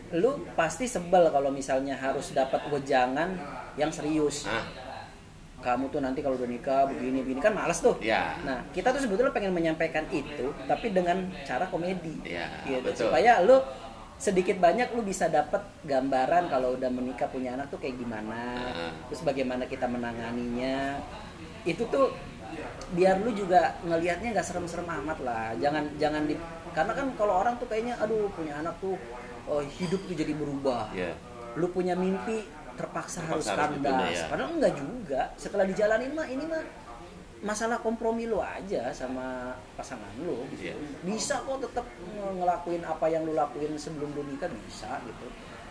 lu 0.08 0.30
pasti 0.56 0.88
sebel 0.88 1.28
kalau 1.28 1.52
misalnya 1.52 1.92
harus 1.92 2.32
dapat 2.32 2.64
wejangan 2.72 3.36
yang 3.76 3.92
serius. 3.92 4.48
Nah, 4.48 4.64
kamu 5.58 5.90
tuh 5.90 5.98
nanti 5.98 6.22
kalau 6.22 6.38
udah 6.38 6.46
nikah 6.46 6.86
begini 6.86 7.26
begini 7.26 7.40
kan 7.42 7.54
males 7.54 7.82
tuh. 7.82 7.98
Ya. 7.98 8.38
Nah 8.46 8.62
kita 8.70 8.94
tuh 8.94 9.02
sebetulnya 9.02 9.34
pengen 9.34 9.50
menyampaikan 9.50 10.06
itu 10.14 10.54
tapi 10.70 10.94
dengan 10.94 11.30
cara 11.42 11.66
komedi. 11.66 12.22
Ya, 12.22 12.62
gitu. 12.62 12.84
betul. 12.86 13.10
Supaya 13.10 13.42
lu 13.42 13.58
sedikit 14.18 14.58
banyak 14.58 14.94
lu 14.98 15.06
bisa 15.06 15.30
dapat 15.30 15.62
gambaran 15.86 16.50
kalau 16.50 16.74
udah 16.74 16.90
menikah 16.90 17.30
punya 17.30 17.54
anak 17.54 17.70
tuh 17.70 17.78
kayak 17.78 18.02
gimana, 18.02 18.42
Ah. 18.74 18.92
terus 19.06 19.22
bagaimana 19.22 19.66
kita 19.70 19.86
menanganinya. 19.86 20.98
Itu 21.62 21.86
tuh 21.86 22.10
biar 22.94 23.22
lu 23.22 23.30
juga 23.30 23.78
ngelihatnya 23.86 24.34
nggak 24.34 24.46
serem-serem 24.46 24.86
amat 24.86 25.18
lah. 25.22 25.54
Jangan 25.58 25.84
jangan 26.02 26.26
di 26.26 26.34
karena 26.74 26.92
kan 26.94 27.06
kalau 27.18 27.34
orang 27.42 27.58
tuh 27.58 27.66
kayaknya 27.66 27.98
aduh 27.98 28.30
punya 28.34 28.58
anak 28.62 28.74
tuh 28.78 28.94
oh, 29.48 29.62
hidup 29.64 30.00
tuh 30.04 30.14
jadi 30.14 30.32
berubah 30.36 30.92
ya. 30.92 31.16
lu 31.56 31.66
punya 31.72 31.96
mimpi 31.96 32.44
terpaksa, 32.78 33.18
harus 33.20 33.42
Terpaksa 33.42 33.66
harus 33.66 33.82
kandas 33.82 34.14
ya. 34.14 34.26
padahal 34.26 34.50
enggak 34.54 34.72
juga 34.72 35.20
setelah 35.34 35.64
dijalanin 35.64 36.12
mah 36.12 36.26
ini 36.26 36.44
mah 36.44 36.62
masalah 37.40 37.78
kompromi 37.78 38.24
lu 38.24 38.38
aja 38.38 38.90
sama 38.90 39.50
pasangan 39.74 40.10
lu 40.18 40.42
gitu. 40.52 40.70
Iya. 40.70 40.74
bisa 41.02 41.38
kok 41.40 41.58
tetap 41.60 41.86
ngelakuin 42.32 42.82
apa 42.82 43.06
yang 43.06 43.22
lu 43.22 43.32
lakuin 43.32 43.74
sebelum 43.74 44.10
lu 44.10 44.22
nikah 44.24 44.50
bisa 44.60 44.98
gitu 45.02 45.26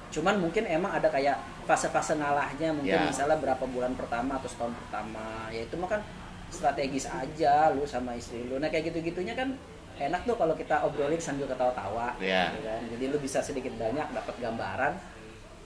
cuman 0.10 0.39
mungkin 0.39 0.64
emang 0.64 0.91
ada 0.93 1.08
kayak 1.08 1.36
fase-fase 1.64 2.16
ngalahnya 2.16 2.72
mungkin 2.72 2.95
Ya. 2.95 3.03
misalnya 3.05 3.36
berapa 3.36 3.60
bulan 3.66 3.91
pertama 3.93 4.36
atau 4.36 4.47
setahun 4.47 4.72
pertama 4.78 5.26
ya 5.49 5.64
itu 5.64 5.76
mah 5.76 5.89
kan 5.89 6.01
strategis 6.47 7.03
aja 7.05 7.72
lu 7.72 7.84
sama 7.84 8.16
istri 8.16 8.43
lu 8.43 8.55
nah 8.55 8.68
kayak 8.68 8.88
gitu-gitunya 8.88 9.36
kan 9.36 9.51
enak 9.97 10.24
tuh 10.24 10.38
kalau 10.38 10.53
kita 10.53 10.80
obrolin 10.82 11.20
sambil 11.20 11.43
ketawa-tawa 11.45 12.16
Ya. 12.18 12.47
gitu 12.49 12.64
kan. 12.64 12.80
jadi 12.88 13.03
lu 13.10 13.18
bisa 13.20 13.39
sedikit 13.41 13.76
banyak 13.76 14.08
dapat 14.08 14.36
gambaran 14.38 14.93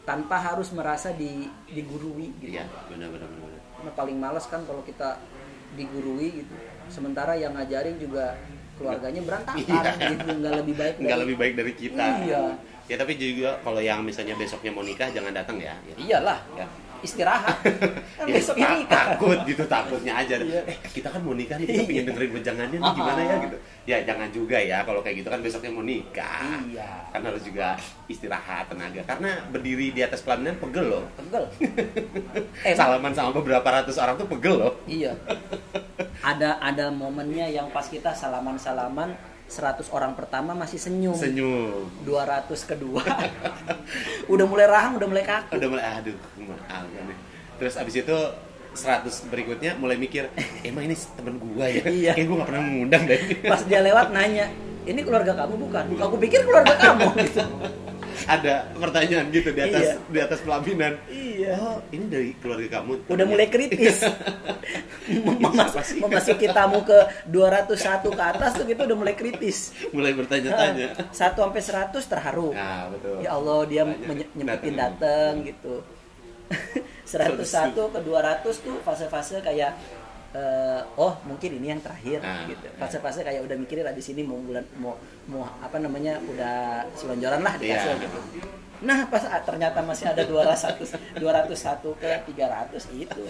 tanpa 0.02 0.36
harus 0.36 0.70
merasa 0.72 1.12
di 1.12 1.46
digurui 1.68 2.34
gitu 2.38 2.52
Iya, 2.52 2.66
benar 2.88 3.10
benar 3.10 3.28
benar. 3.28 3.48
benar. 3.48 3.62
Karena 3.72 3.92
paling 3.94 4.18
males 4.18 4.46
kan 4.46 4.62
kalau 4.64 4.82
kita 4.82 5.22
digurui 5.72 6.44
gitu 6.44 6.54
sementara 6.88 7.34
yang 7.34 7.54
ngajarin 7.54 7.96
juga 7.96 8.36
keluarganya 8.76 9.22
berantakan 9.22 9.62
Iya. 9.62 10.10
gitu 10.12 10.30
nggak 10.36 10.54
lebih 10.58 10.76
baik 10.76 10.96
Nggak 10.98 11.06
dari- 11.08 11.22
lebih 11.24 11.36
baik 11.38 11.54
dari 11.56 11.74
kita. 11.74 12.06
Iya. 12.22 12.44
Ya 12.86 12.96
tapi 12.98 13.14
juga 13.16 13.56
kalau 13.62 13.80
yang 13.80 14.02
misalnya 14.02 14.36
besoknya 14.36 14.70
mau 14.70 14.82
nikah 14.82 15.08
jangan 15.08 15.32
datang 15.32 15.56
ya. 15.58 15.78
Ya. 15.86 15.96
iyalah 15.96 16.40
Ya. 16.54 16.66
Istirahat. 17.02 17.58
Kan 18.18 18.26
Ya, 18.26 18.38
besok 18.38 18.56
ini 18.56 18.86
kan 18.86 19.18
takut 19.18 19.40
gitu 19.44 19.64
takutnya 19.66 20.14
aja. 20.16 20.38
Iya. 20.38 20.62
eh 20.64 20.78
kita 20.88 21.10
kan 21.10 21.20
mau 21.20 21.34
nikah 21.34 21.58
nih 21.58 21.66
kita 21.66 21.82
pengen 21.82 21.96
Iya. 21.96 22.08
dengerin 22.08 22.32
wejangannya 22.32 22.78
nih 22.78 22.92
gimana 22.92 23.20
ya 23.20 23.30
Ah. 23.30 23.40
gitu. 23.42 23.58
Ya 23.82 23.98
jangan 24.02 24.30
juga 24.30 24.58
ya 24.58 24.78
kalau 24.82 25.02
kayak 25.02 25.16
gitu 25.18 25.28
kan 25.28 25.40
besoknya 25.40 25.72
mau 25.72 25.82
nikah. 25.82 26.62
Iya. 26.64 26.90
kan 27.10 27.22
harus 27.22 27.42
juga 27.42 27.68
istirahat 28.06 28.66
tenaga. 28.68 29.02
Karena 29.04 29.30
berdiri 29.48 29.90
di 29.90 30.02
atas 30.02 30.22
pelaminan 30.22 30.56
pegel 30.58 30.86
loh. 30.88 31.04
Pegel. 31.16 31.44
Eh 32.68 32.74
salaman 32.74 33.12
sama 33.12 33.34
beberapa 33.34 33.66
ratus 33.66 33.98
orang 33.98 34.16
tuh 34.16 34.28
pegel 34.28 34.56
loh. 34.58 34.74
Iya. 34.86 35.18
Ada 36.22 36.62
ada 36.62 36.86
momennya 36.88 37.50
yang 37.50 37.68
pas 37.68 37.84
kita 37.84 38.14
salaman 38.14 38.54
salaman 38.54 39.18
100 39.52 39.84
orang 39.92 40.16
pertama 40.16 40.56
masih 40.56 40.80
senyum. 40.80 41.12
Senyum. 41.12 41.92
200 42.08 42.48
kedua. 42.64 43.04
Udah 44.34 44.46
mulai 44.48 44.64
rahang 44.64 44.96
udah 44.96 45.08
mulai 45.12 45.28
kaku. 45.28 45.60
Udah 45.60 45.68
mulai 45.68 45.84
aduh 45.84 46.16
nih. 46.16 47.18
Terus 47.60 47.76
abis 47.76 48.00
itu 48.00 48.18
100 48.72 49.28
berikutnya 49.28 49.76
mulai 49.76 50.00
mikir 50.00 50.32
emang 50.64 50.88
ini 50.88 50.96
temen 50.96 51.36
gua 51.36 51.68
ya? 51.68 51.84
Iya. 51.84 52.12
kayak 52.16 52.28
gua 52.32 52.38
gak 52.42 52.50
pernah 52.56 52.64
mengundang 52.64 53.04
deh. 53.04 53.20
Pas 53.44 53.62
dia 53.68 53.84
lewat 53.84 54.16
nanya 54.16 54.48
ini 54.88 55.04
keluarga 55.04 55.36
kamu 55.36 55.60
bukan? 55.68 55.84
Aku 56.00 56.16
pikir 56.16 56.48
keluarga 56.48 56.74
kamu. 56.80 57.12
gitu 57.20 57.44
ada 58.24 58.54
pertanyaan 58.74 59.26
gitu 59.30 59.50
di 59.50 59.62
atas 59.62 59.84
Iya. 59.84 59.96
di 60.06 60.20
atas 60.20 60.40
pelaminan. 60.42 60.94
Iya. 61.08 61.54
oh 61.56 61.78
ini 61.90 62.06
dari 62.06 62.30
keluarga 62.38 62.80
kamu. 62.80 63.06
Udah 63.08 63.26
mulai 63.26 63.48
kritis. 63.48 64.06
Memas- 65.26 65.98
memasuki 65.98 66.48
tamu 66.48 66.82
ke 66.82 66.98
201 67.28 68.06
ke 68.08 68.24
atas 68.24 68.52
tuh 68.54 68.66
gitu 68.66 68.82
udah 68.84 68.98
mulai 68.98 69.14
kritis. 69.14 69.74
Mulai 69.90 70.14
bertanya-tanya. 70.14 70.88
Nah, 70.94 71.10
satu 71.10 71.42
sampai 71.42 71.62
100 71.62 72.04
terharu. 72.08 72.50
Nah 72.52 72.88
betul. 72.90 73.16
Ya 73.20 73.30
Allah 73.32 73.60
dia 73.66 73.84
nyempetin 73.86 74.46
Datang. 74.74 74.96
dateng 74.98 75.32
gitu. 75.44 75.76
101 77.12 77.44
ke 77.76 78.00
200 78.00 78.44
tuh 78.58 78.76
fase-fase 78.82 79.40
kayak 79.42 79.76
eh, 80.32 80.82
oh 80.96 81.14
mungkin 81.24 81.60
ini 81.60 81.68
yang 81.70 81.82
terakhir 81.82 82.20
Nah, 82.20 82.48
gitu. 82.48 82.64
ya. 82.64 82.74
fase-fase 82.78 83.22
kayak 83.22 83.44
udah 83.44 83.56
mikirin 83.56 83.84
lah 83.84 83.92
di 83.92 84.00
sini 84.00 84.24
mau 84.24 84.40
bulan 84.40 84.64
mau 84.80 84.96
mau 85.28 85.44
apa 85.60 85.78
namanya 85.78 86.18
udah 86.24 86.88
selonjoran 86.96 87.42
lah 87.42 87.54
dikasih 87.56 87.92
Iya. 87.92 88.04
gitu. 88.04 88.20
Nah 88.82 89.06
pas 89.08 89.22
ternyata 89.46 89.80
masih 89.84 90.10
ada 90.10 90.24
200 90.26 91.20
201 91.20 92.02
ke 92.02 92.10
300 92.34 92.98
itu 92.98 93.24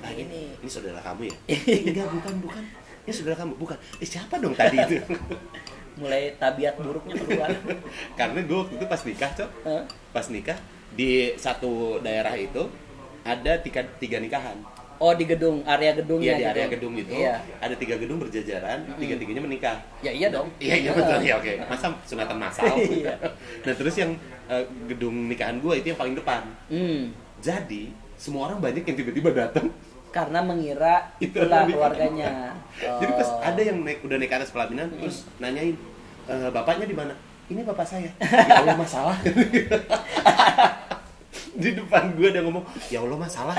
ah, 0.00 0.12
ini 0.12 0.22
ini. 0.22 0.42
ini 0.56 0.70
saudara 0.70 1.02
kamu 1.02 1.28
ya? 1.28 1.34
Enggak 1.90 2.08
bukan 2.14 2.34
bukan. 2.40 2.64
Ini 3.04 3.12
saudara 3.12 3.36
kamu. 3.36 3.52
Bukan. 3.54 3.76
Eh 3.98 4.08
siapa 4.08 4.38
dong 4.38 4.54
tadi 4.54 4.78
itu? 4.78 4.96
Mulai 6.00 6.36
tabiat 6.36 6.76
buruknya 6.76 7.16
keluar. 7.16 7.48
Karena 8.18 8.38
gue 8.40 8.56
waktu 8.56 8.74
itu 8.76 8.86
pas 8.86 9.00
nikah 9.02 9.30
cok. 9.32 9.50
Pas 10.12 10.26
nikah 10.28 10.58
di 10.92 11.34
satu 11.36 11.98
daerah 12.00 12.32
itu 12.36 12.68
ada 13.26 13.58
tiga, 13.58 13.82
tiga 13.98 14.16
nikahan 14.16 14.54
oh 14.98 15.12
di 15.12 15.24
gedung 15.24 15.60
area 15.62 15.92
gedungnya 15.92 16.24
Iya 16.26 16.32
di 16.32 16.40
gitu. 16.40 16.52
area 16.52 16.66
gedung 16.68 16.92
itu 16.94 17.12
iya 17.12 17.34
ada 17.58 17.74
tiga 17.74 17.94
gedung 17.96 18.18
berjajaran 18.18 18.78
tiga-tiganya 18.94 19.42
menikah 19.42 19.76
ya 19.98 20.10
iya 20.10 20.28
dong 20.28 20.48
Iya 20.56 20.74
iya 20.78 20.90
betul 20.90 21.20
ya 21.20 21.34
oke. 21.36 21.52
Masa 21.66 21.86
sunatan 22.02 22.36
massal. 22.36 22.72
Iya. 22.96 23.12
nah 23.62 23.72
terus 23.72 23.94
yang 23.94 24.16
eh, 24.46 24.64
gedung 24.86 25.26
nikahan 25.26 25.58
gue 25.58 25.74
itu 25.74 25.86
yang 25.88 25.98
paling 25.98 26.14
depan. 26.14 26.42
hmm. 26.66 27.12
Jadi 27.38 27.90
semua 28.16 28.48
orang 28.48 28.58
banyak 28.58 28.82
yang 28.82 28.96
tiba-tiba 28.96 29.30
datang. 29.30 29.68
karena 30.08 30.40
mengira 30.40 31.12
Itu 31.20 31.44
itulah 31.44 31.68
keluarganya 31.68 32.56
Jadi 33.00 33.12
pas 33.12 33.28
Oh. 33.28 33.40
ada 33.42 33.60
yang 33.60 33.84
naik 33.84 34.00
udah 34.00 34.16
naik 34.16 34.30
ke 34.30 34.36
atas 34.38 34.48
pelaminan 34.48 34.88
terus 34.90 35.28
nanyain 35.36 35.76
"E, 36.24 36.34
bapaknya 36.48 36.84
di 36.84 36.96
mana? 36.96 37.12
Ini 37.46 37.62
bapak 37.62 37.86
saya. 37.86 38.10
Ya 38.18 38.58
Allah 38.58 38.74
masalah. 38.74 39.14
Di 41.56 41.70
depan 41.74 42.12
gue 42.12 42.28
dia 42.28 42.40
ngomong 42.40 42.62
ya 42.86 43.00
Allah 43.00 43.18
masalah. 43.18 43.56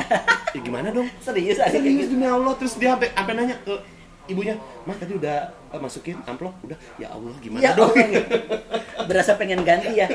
Ya 0.50 0.60
gimana 0.60 0.90
dong? 0.90 1.10
serius 1.20 1.58
ada 1.58 1.70
Serius 1.70 2.06
gitu. 2.06 2.14
demi 2.14 2.26
Allah. 2.26 2.54
Terus 2.56 2.74
dia 2.76 2.94
sampai 2.94 3.10
sampai 3.12 3.34
nanya 3.34 3.58
ke 3.60 3.74
ibunya 4.28 4.54
mah 4.84 4.94
tadi 4.94 5.14
udah 5.14 5.38
eh, 5.68 5.80
masukin 5.80 6.18
amplop? 6.24 6.54
Udah. 6.62 6.78
Ya 6.96 7.10
Allah 7.10 7.34
gimana 7.38 7.60
Ya 7.60 7.72
dong? 7.74 7.90
Allah, 7.90 8.08
gitu. 8.08 8.30
Berasa 9.04 9.36
pengen 9.36 9.62
ganti 9.62 9.94
ya. 9.94 10.08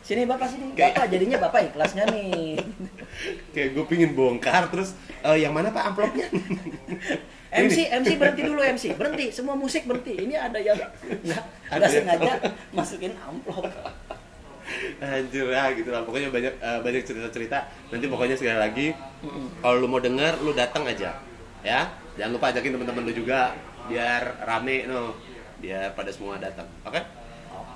Sini 0.00 0.24
bapak 0.24 0.48
sini, 0.48 0.74
Kayak- 0.74 0.98
bapak 0.98 1.06
jadinya 1.08 1.38
bapak 1.38 1.60
ikhlas 1.68 1.94
nggak 1.94 2.08
nih? 2.10 2.58
kayak 3.50 3.68
gue 3.70 3.84
pingin 3.86 4.10
bongkar 4.12 4.66
terus 4.66 4.96
"Eh, 5.20 5.38
yang 5.38 5.52
mana 5.52 5.68
pak 5.68 5.84
amplopnya? 5.86 6.26
MC 7.52 7.86
MC 7.92 8.16
berhenti 8.16 8.42
dulu 8.42 8.58
MC 8.58 8.96
berhenti 8.96 9.28
semua 9.28 9.52
musik 9.54 9.84
berhenti. 9.84 10.16
Ini 10.18 10.34
ada 10.40 10.56
yang 10.56 10.74
nggak 10.74 11.42
Ada 11.68 11.78
yang- 11.78 11.92
sengaja 11.94 12.32
masukin 12.72 13.12
amplop 13.14 13.68
Anjir 15.02 15.46
ya 15.50 15.64
gitu 15.74 15.90
lah. 15.90 16.02
Pokoknya 16.04 16.28
banyak 16.28 16.54
eh, 16.58 16.80
banyak 16.82 17.02
cerita-cerita. 17.02 17.58
Nanti 17.90 18.06
pokoknya 18.08 18.36
sekali 18.38 18.58
lagi 18.58 18.86
kalau 19.62 19.76
lu 19.82 19.88
mau 19.88 20.00
denger 20.02 20.40
lu 20.42 20.52
datang 20.54 20.86
aja. 20.86 21.18
Ya. 21.62 21.90
Jangan 22.18 22.32
lupa 22.36 22.52
ajakin 22.52 22.76
teman-teman 22.76 23.02
lu 23.08 23.12
juga 23.14 23.56
biar 23.88 24.44
rame 24.44 24.84
no. 24.86 25.16
Biar 25.62 25.94
pada 25.94 26.10
semua 26.10 26.36
datang. 26.38 26.66
Oke? 26.84 27.00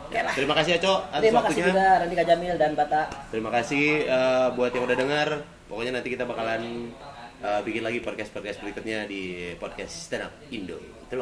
Oke 0.06 0.18
lah. 0.22 0.34
Terima 0.38 0.54
kasih 0.54 0.78
ya, 0.78 0.80
Cok, 0.86 1.00
atas 1.10 1.22
terima 1.22 1.42
kasih 1.42 1.62
waktunya. 1.62 1.66
juga 1.74 1.86
Randika 1.98 2.22
Jamil 2.22 2.54
dan 2.54 2.72
Bata 2.78 3.02
Terima 3.34 3.50
kasih 3.50 3.84
eh, 4.06 4.48
buat 4.54 4.70
yang 4.70 4.84
udah 4.86 4.98
dengar. 4.98 5.28
Pokoknya 5.66 5.92
nanti 5.98 6.08
kita 6.14 6.22
bakalan 6.22 6.94
eh, 7.42 7.60
bikin 7.66 7.82
lagi 7.82 7.98
podcast-podcast 7.98 8.62
berikutnya 8.62 9.10
di 9.10 9.54
podcast 9.58 10.06
Stand 10.06 10.30
Up 10.30 10.34
Indo. 10.54 10.95